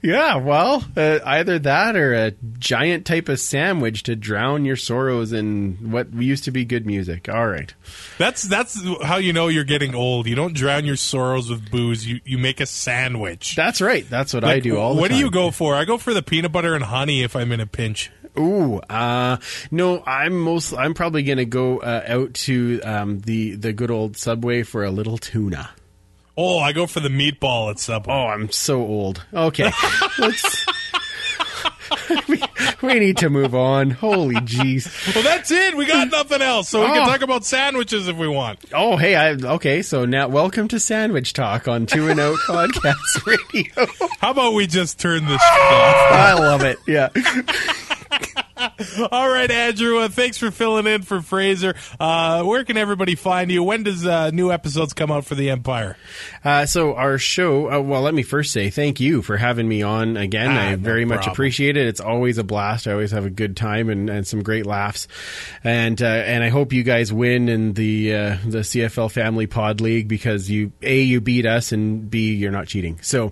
Yeah, 0.03 0.37
well, 0.37 0.85
uh, 0.97 1.21
either 1.25 1.59
that 1.61 1.97
or 1.97 2.13
a 2.13 2.33
giant 2.59 3.07
type 3.07 3.29
of 3.29 3.39
sandwich 3.39 4.03
to 4.05 4.17
drown 4.17 4.65
your 4.65 4.77
sorrows 4.77 5.33
in 5.33 5.79
what 5.93 6.13
used 6.13 6.45
to 6.45 6.51
be 6.51 6.65
good 6.65 6.87
music. 6.87 7.29
All 7.29 7.47
right. 7.47 7.73
That's 8.19 8.43
that's 8.43 8.83
how 9.03 9.17
you 9.17 9.33
know 9.33 9.49
you're 9.49 9.63
getting 9.65 9.95
old. 9.95 10.27
You 10.27 10.35
don't 10.35 10.55
drown 10.55 10.85
your 10.85 10.97
sorrows 10.97 11.49
with 11.49 11.71
booze. 11.71 12.07
You 12.07 12.21
you 12.25 12.39
make 12.39 12.61
a 12.61 12.67
sandwich. 12.67 13.55
That's 13.55 13.81
right. 13.81 14.09
That's 14.09 14.35
what 14.35 14.45
I 14.45 14.59
do 14.59 14.79
all 14.79 14.91
the 14.91 14.95
time. 14.95 15.01
What 15.03 15.11
do 15.13 15.19
you 15.19 15.31
go 15.31 15.51
for? 15.51 15.75
I 15.75 15.85
go 15.85 15.99
for 15.99 16.13
the 16.13 16.23
peanut 16.23 16.51
butter 16.51 16.75
and 16.75 16.85
honey 16.85 17.23
if 17.23 17.37
I'm 17.37 17.53
in 17.53 17.61
a 17.61 17.67
pinch. 17.67 18.11
Ooh, 18.39 18.79
uh, 18.89 19.37
no, 19.71 20.03
I'm 20.07 20.39
most. 20.39 20.73
I'm 20.73 20.95
probably 20.95 21.23
gonna 21.23 21.45
go 21.45 21.79
uh, 21.79 22.03
out 22.07 22.35
to 22.35 22.81
um, 22.83 23.21
the 23.21 23.55
the 23.57 23.73
good 23.73 23.91
old 23.91 24.17
Subway 24.17 24.63
for 24.63 24.85
a 24.85 24.91
little 24.91 25.19
tuna. 25.19 25.71
Oh, 26.37 26.59
I 26.59 26.73
go 26.73 26.87
for 26.87 27.01
the 27.01 27.11
meatball 27.11 27.71
at 27.71 27.79
Subway. 27.79 28.15
Oh, 28.15 28.27
I'm 28.27 28.51
so 28.51 28.81
old. 28.81 29.23
Okay, 29.35 29.71
let's. 30.19 30.67
we, 32.27 32.43
we 32.83 32.95
need 32.99 33.19
to 33.19 33.29
move 33.29 33.55
on. 33.55 33.91
Holy 33.91 34.37
jeez. 34.37 35.15
Well, 35.15 35.23
that's 35.25 35.51
it. 35.51 35.77
We 35.77 35.85
got 35.85 36.11
nothing 36.11 36.41
else, 36.41 36.71
so 36.71 36.81
we 36.81 36.87
can 36.87 37.03
Oh. 37.03 37.05
talk 37.07 37.21
about 37.21 37.45
sandwiches 37.45 38.09
if 38.09 38.17
we 38.17 38.29
want. 38.29 38.61
Oh, 38.73 38.97
hey, 38.97 39.15
I 39.15 39.33
okay. 39.33 39.83
So 39.83 40.07
now, 40.07 40.29
welcome 40.29 40.69
to 40.69 40.81
Sandwich 40.81 41.35
Talk 41.35 41.69
on 41.69 41.85
Two 41.85 42.09
and 42.09 42.19
Out 42.19 42.39
Podcast 42.47 43.27
Radio. 43.27 43.87
How 44.21 44.31
about 44.31 44.55
we 44.55 44.67
just 44.67 44.99
turn 44.99 45.27
this 45.27 45.35
off? 45.43 46.13
I 46.13 46.33
love 46.39 46.63
it. 46.63 46.79
Yeah. 46.87 47.11
All 49.13 49.29
right, 49.29 49.51
Andrew. 49.51 49.99
Uh, 49.99 50.09
thanks 50.09 50.39
for 50.39 50.51
filling 50.51 50.87
in 50.87 51.03
for 51.03 51.21
Fraser. 51.21 51.75
Uh, 51.99 52.43
where 52.43 52.65
can 52.65 52.77
everybody 52.77 53.15
find 53.15 53.51
you? 53.51 53.63
When 53.63 53.83
does 53.83 54.07
uh, 54.07 54.31
new 54.31 54.51
episodes 54.53 54.93
come 54.93 55.11
out 55.11 55.25
for 55.25 55.35
the 55.35 55.51
Empire? 55.51 55.97
Uh, 56.45 56.67
so 56.67 56.95
our 56.95 57.19
show. 57.19 57.71
Uh, 57.71 57.81
well, 57.81 58.03
let 58.03 58.15
me 58.15 58.23
first 58.23 58.53
say 58.53 58.71
thank 58.71 59.01
you 59.01 59.23
for 59.23 59.37
having 59.37 59.69
me 59.69 59.83
on 59.83 60.17
again. 60.17 60.51
Ah, 60.51 60.61
I 60.61 60.71
no 60.75 60.77
very 60.77 61.05
much 61.05 61.27
appreciate 61.27 61.77
it. 61.77 61.87
It's 61.87 62.01
always 62.01 62.39
a 62.39 62.45
blast. 62.45 62.87
I 62.87 62.93
always 62.93 63.11
have 63.13 63.27
a 63.27 63.31
good 63.31 63.57
time 63.57 63.89
and, 63.89 64.09
and 64.11 64.27
some 64.27 64.43
great 64.43 64.67
laughs. 64.67 65.09
And 65.65 66.01
uh, 66.01 66.07
and 66.07 66.43
I 66.43 66.49
hope 66.49 66.73
you 66.73 66.83
guys 66.83 67.13
win 67.13 67.49
in 67.49 67.73
the 67.75 68.15
uh, 68.15 68.37
the 68.45 68.59
CFL 68.59 69.11
Family 69.11 69.47
Pod 69.47 69.81
League 69.81 70.09
because 70.09 70.51
you 70.51 70.73
a 70.83 71.01
you 71.01 71.21
beat 71.21 71.47
us 71.47 71.73
and 71.73 72.11
b 72.11 72.35
you're 72.35 72.53
not 72.53 72.67
cheating. 72.67 72.99
So 73.03 73.27
uh, 73.27 73.31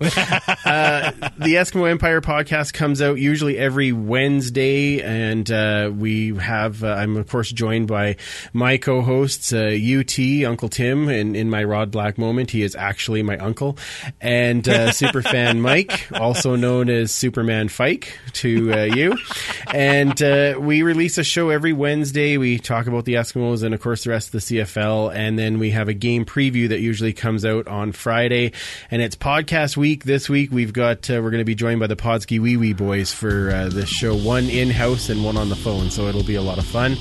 the 1.37 1.55
Eskimo 1.55 1.89
Empire 1.89 2.21
podcast 2.21 2.73
comes 2.73 3.01
out 3.01 3.17
usually 3.17 3.57
every 3.57 3.91
Wednesday, 3.91 5.01
and 5.01 5.40
uh, 5.49 5.91
we 5.95 6.35
have. 6.37 6.83
Uh, 6.83 6.89
I'm 6.89 7.17
of 7.17 7.27
course 7.27 7.51
joined 7.51 7.87
by 7.87 8.17
my 8.53 8.77
co-hosts, 8.77 9.53
uh, 9.53 9.57
UT 9.57 10.19
Uncle 10.45 10.69
Tim, 10.69 11.07
and 11.07 11.35
in 11.35 11.49
my 11.49 11.63
Rod 11.63 11.91
Black 11.91 12.17
moment, 12.17 12.51
he 12.51 12.61
is 12.61 12.75
actually 12.75 13.23
my 13.23 13.37
uncle, 13.37 13.77
and 14.19 14.67
uh, 14.67 14.89
Superfan 14.89 15.59
Mike, 15.59 16.07
also 16.13 16.55
known 16.55 16.89
as 16.89 17.11
Superman 17.11 17.69
Fike 17.69 18.17
to 18.33 18.73
uh, 18.73 18.83
you, 18.83 19.17
and 19.73 20.21
uh, 20.21 20.55
we 20.59 20.83
release 20.83 21.17
a 21.17 21.23
show 21.23 21.49
every 21.49 21.73
Wednesday. 21.73 22.37
We 22.37 22.59
talk 22.59 22.87
about 22.87 23.05
the 23.05 23.15
Eskimos 23.15 23.63
and 23.63 23.73
of 23.73 23.81
course 23.81 24.03
the 24.03 24.09
rest 24.09 24.27
of 24.27 24.31
the 24.33 24.57
CFL, 24.57 25.15
and 25.15 25.39
then 25.39 25.59
we 25.59 25.71
have 25.71 25.87
a 25.87 25.93
game 25.93 26.25
preview 26.25 26.69
that 26.69 26.79
usually 26.79 27.13
comes 27.13 27.45
out 27.45 27.67
on 27.67 27.91
Friday, 27.91 28.51
and 28.89 29.01
it's 29.01 29.15
podcast 29.15 29.77
week. 29.77 30.03
This 30.03 30.29
week 30.29 30.51
we've 30.51 30.73
got 30.73 31.09
uh, 31.09 31.21
we're 31.21 31.31
going 31.31 31.39
to 31.39 31.45
be 31.45 31.55
joined 31.55 31.79
by 31.79 31.87
the 31.87 31.95
Podsky 31.95 32.39
Wee 32.39 32.57
Wee 32.57 32.73
Boys 32.73 33.13
for 33.13 33.51
uh, 33.51 33.69
this 33.69 33.89
show, 33.89 34.15
one 34.15 34.45
in 34.45 34.69
house 34.69 35.09
and 35.09 35.23
one 35.23 35.30
on 35.37 35.49
the 35.49 35.55
phone, 35.55 35.89
so 35.89 36.07
it'll 36.07 36.23
be 36.23 36.35
a 36.35 36.41
lot 36.41 36.57
of 36.57 36.65
fun. 36.65 36.97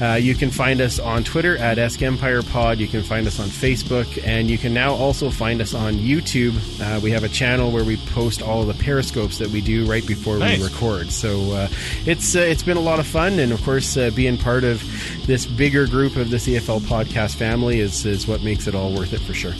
Uh, 0.00 0.14
you 0.14 0.34
can 0.34 0.50
find 0.50 0.80
us 0.80 0.98
on 0.98 1.24
Twitter 1.24 1.56
at 1.58 1.78
Esk 1.78 2.02
Empire 2.02 2.42
Pod. 2.42 2.78
You 2.78 2.88
can 2.88 3.02
find 3.02 3.26
us 3.26 3.38
on 3.38 3.46
Facebook, 3.48 4.22
and 4.24 4.50
you 4.50 4.56
can 4.58 4.72
now 4.72 4.94
also 4.94 5.30
find 5.30 5.60
us 5.60 5.74
on 5.74 5.94
YouTube. 5.94 6.54
Uh, 6.80 7.00
we 7.00 7.10
have 7.10 7.24
a 7.24 7.28
channel 7.28 7.70
where 7.70 7.84
we 7.84 7.96
post 7.98 8.42
all 8.42 8.62
of 8.62 8.66
the 8.66 8.82
periscopes 8.84 9.38
that 9.38 9.48
we 9.48 9.60
do 9.60 9.84
right 9.84 10.06
before 10.06 10.38
Nice. 10.38 10.58
we 10.58 10.64
record. 10.64 11.10
So 11.10 11.52
uh, 11.52 11.68
it's 12.06 12.34
uh, 12.34 12.40
it's 12.40 12.62
been 12.62 12.76
a 12.76 12.80
lot 12.80 12.98
of 12.98 13.06
fun, 13.06 13.38
and 13.38 13.52
of 13.52 13.62
course, 13.62 13.96
uh, 13.96 14.10
being 14.10 14.38
part 14.38 14.64
of 14.64 14.82
this 15.26 15.46
bigger 15.46 15.86
group 15.86 16.16
of 16.16 16.30
the 16.30 16.36
CFL 16.38 16.80
podcast 16.80 17.36
family 17.36 17.80
is 17.80 18.06
is 18.06 18.26
what 18.26 18.42
makes 18.42 18.66
it 18.66 18.74
all 18.74 18.94
worth 18.94 19.12
it 19.12 19.20
for 19.20 19.34
sure. 19.34 19.54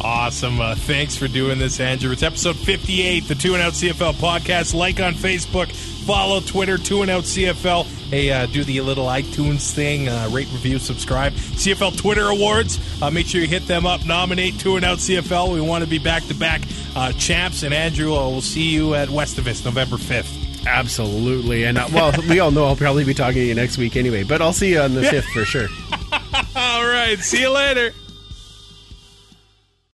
Awesome. 0.00 0.60
Uh, 0.60 0.74
thanks 0.74 1.16
for 1.16 1.28
doing 1.28 1.58
this, 1.58 1.80
Andrew. 1.80 2.12
It's 2.12 2.22
episode 2.22 2.56
58, 2.56 3.28
the 3.28 3.34
Two 3.34 3.54
and 3.54 3.62
Out 3.62 3.72
CFL 3.72 4.14
podcast. 4.14 4.74
Like 4.74 5.00
on 5.00 5.14
Facebook, 5.14 5.72
follow 6.04 6.40
Twitter, 6.40 6.76
Two 6.76 7.02
and 7.02 7.10
Out 7.10 7.24
CFL. 7.24 7.84
Hey, 8.10 8.30
uh, 8.30 8.46
do 8.46 8.64
the 8.64 8.80
little 8.82 9.06
iTunes 9.06 9.72
thing, 9.72 10.08
uh, 10.08 10.28
rate, 10.30 10.48
review, 10.52 10.78
subscribe. 10.78 11.32
CFL 11.32 11.96
Twitter 11.96 12.28
Awards, 12.28 12.78
uh, 13.02 13.10
make 13.10 13.26
sure 13.26 13.40
you 13.40 13.48
hit 13.48 13.66
them 13.66 13.86
up. 13.86 14.04
Nominate 14.04 14.58
Two 14.58 14.76
and 14.76 14.84
Out 14.84 14.98
CFL. 14.98 15.54
We 15.54 15.60
want 15.60 15.84
to 15.84 15.88
be 15.90 15.98
back 15.98 16.24
to 16.26 16.34
back 16.34 16.62
champs. 17.18 17.62
And 17.62 17.72
Andrew, 17.72 18.14
uh, 18.14 18.28
we'll 18.28 18.40
see 18.40 18.70
you 18.70 18.94
at 18.94 19.08
Westivus 19.08 19.64
November 19.64 19.96
5th. 19.96 20.66
Absolutely, 20.66 21.64
and 21.64 21.76
uh, 21.76 21.88
well, 21.92 22.12
we 22.28 22.40
all 22.40 22.50
know 22.50 22.64
I'll 22.64 22.76
probably 22.76 23.04
be 23.04 23.12
talking 23.14 23.34
to 23.34 23.44
you 23.44 23.54
next 23.54 23.76
week 23.76 23.96
anyway, 23.96 24.22
but 24.22 24.40
I'll 24.40 24.54
see 24.54 24.72
you 24.72 24.80
on 24.80 24.94
the 24.94 25.02
fifth 25.02 25.26
for 25.26 25.44
sure. 25.44 25.68
All 26.56 26.86
right. 26.86 27.18
See 27.18 27.40
you 27.40 27.50
later. 27.50 27.92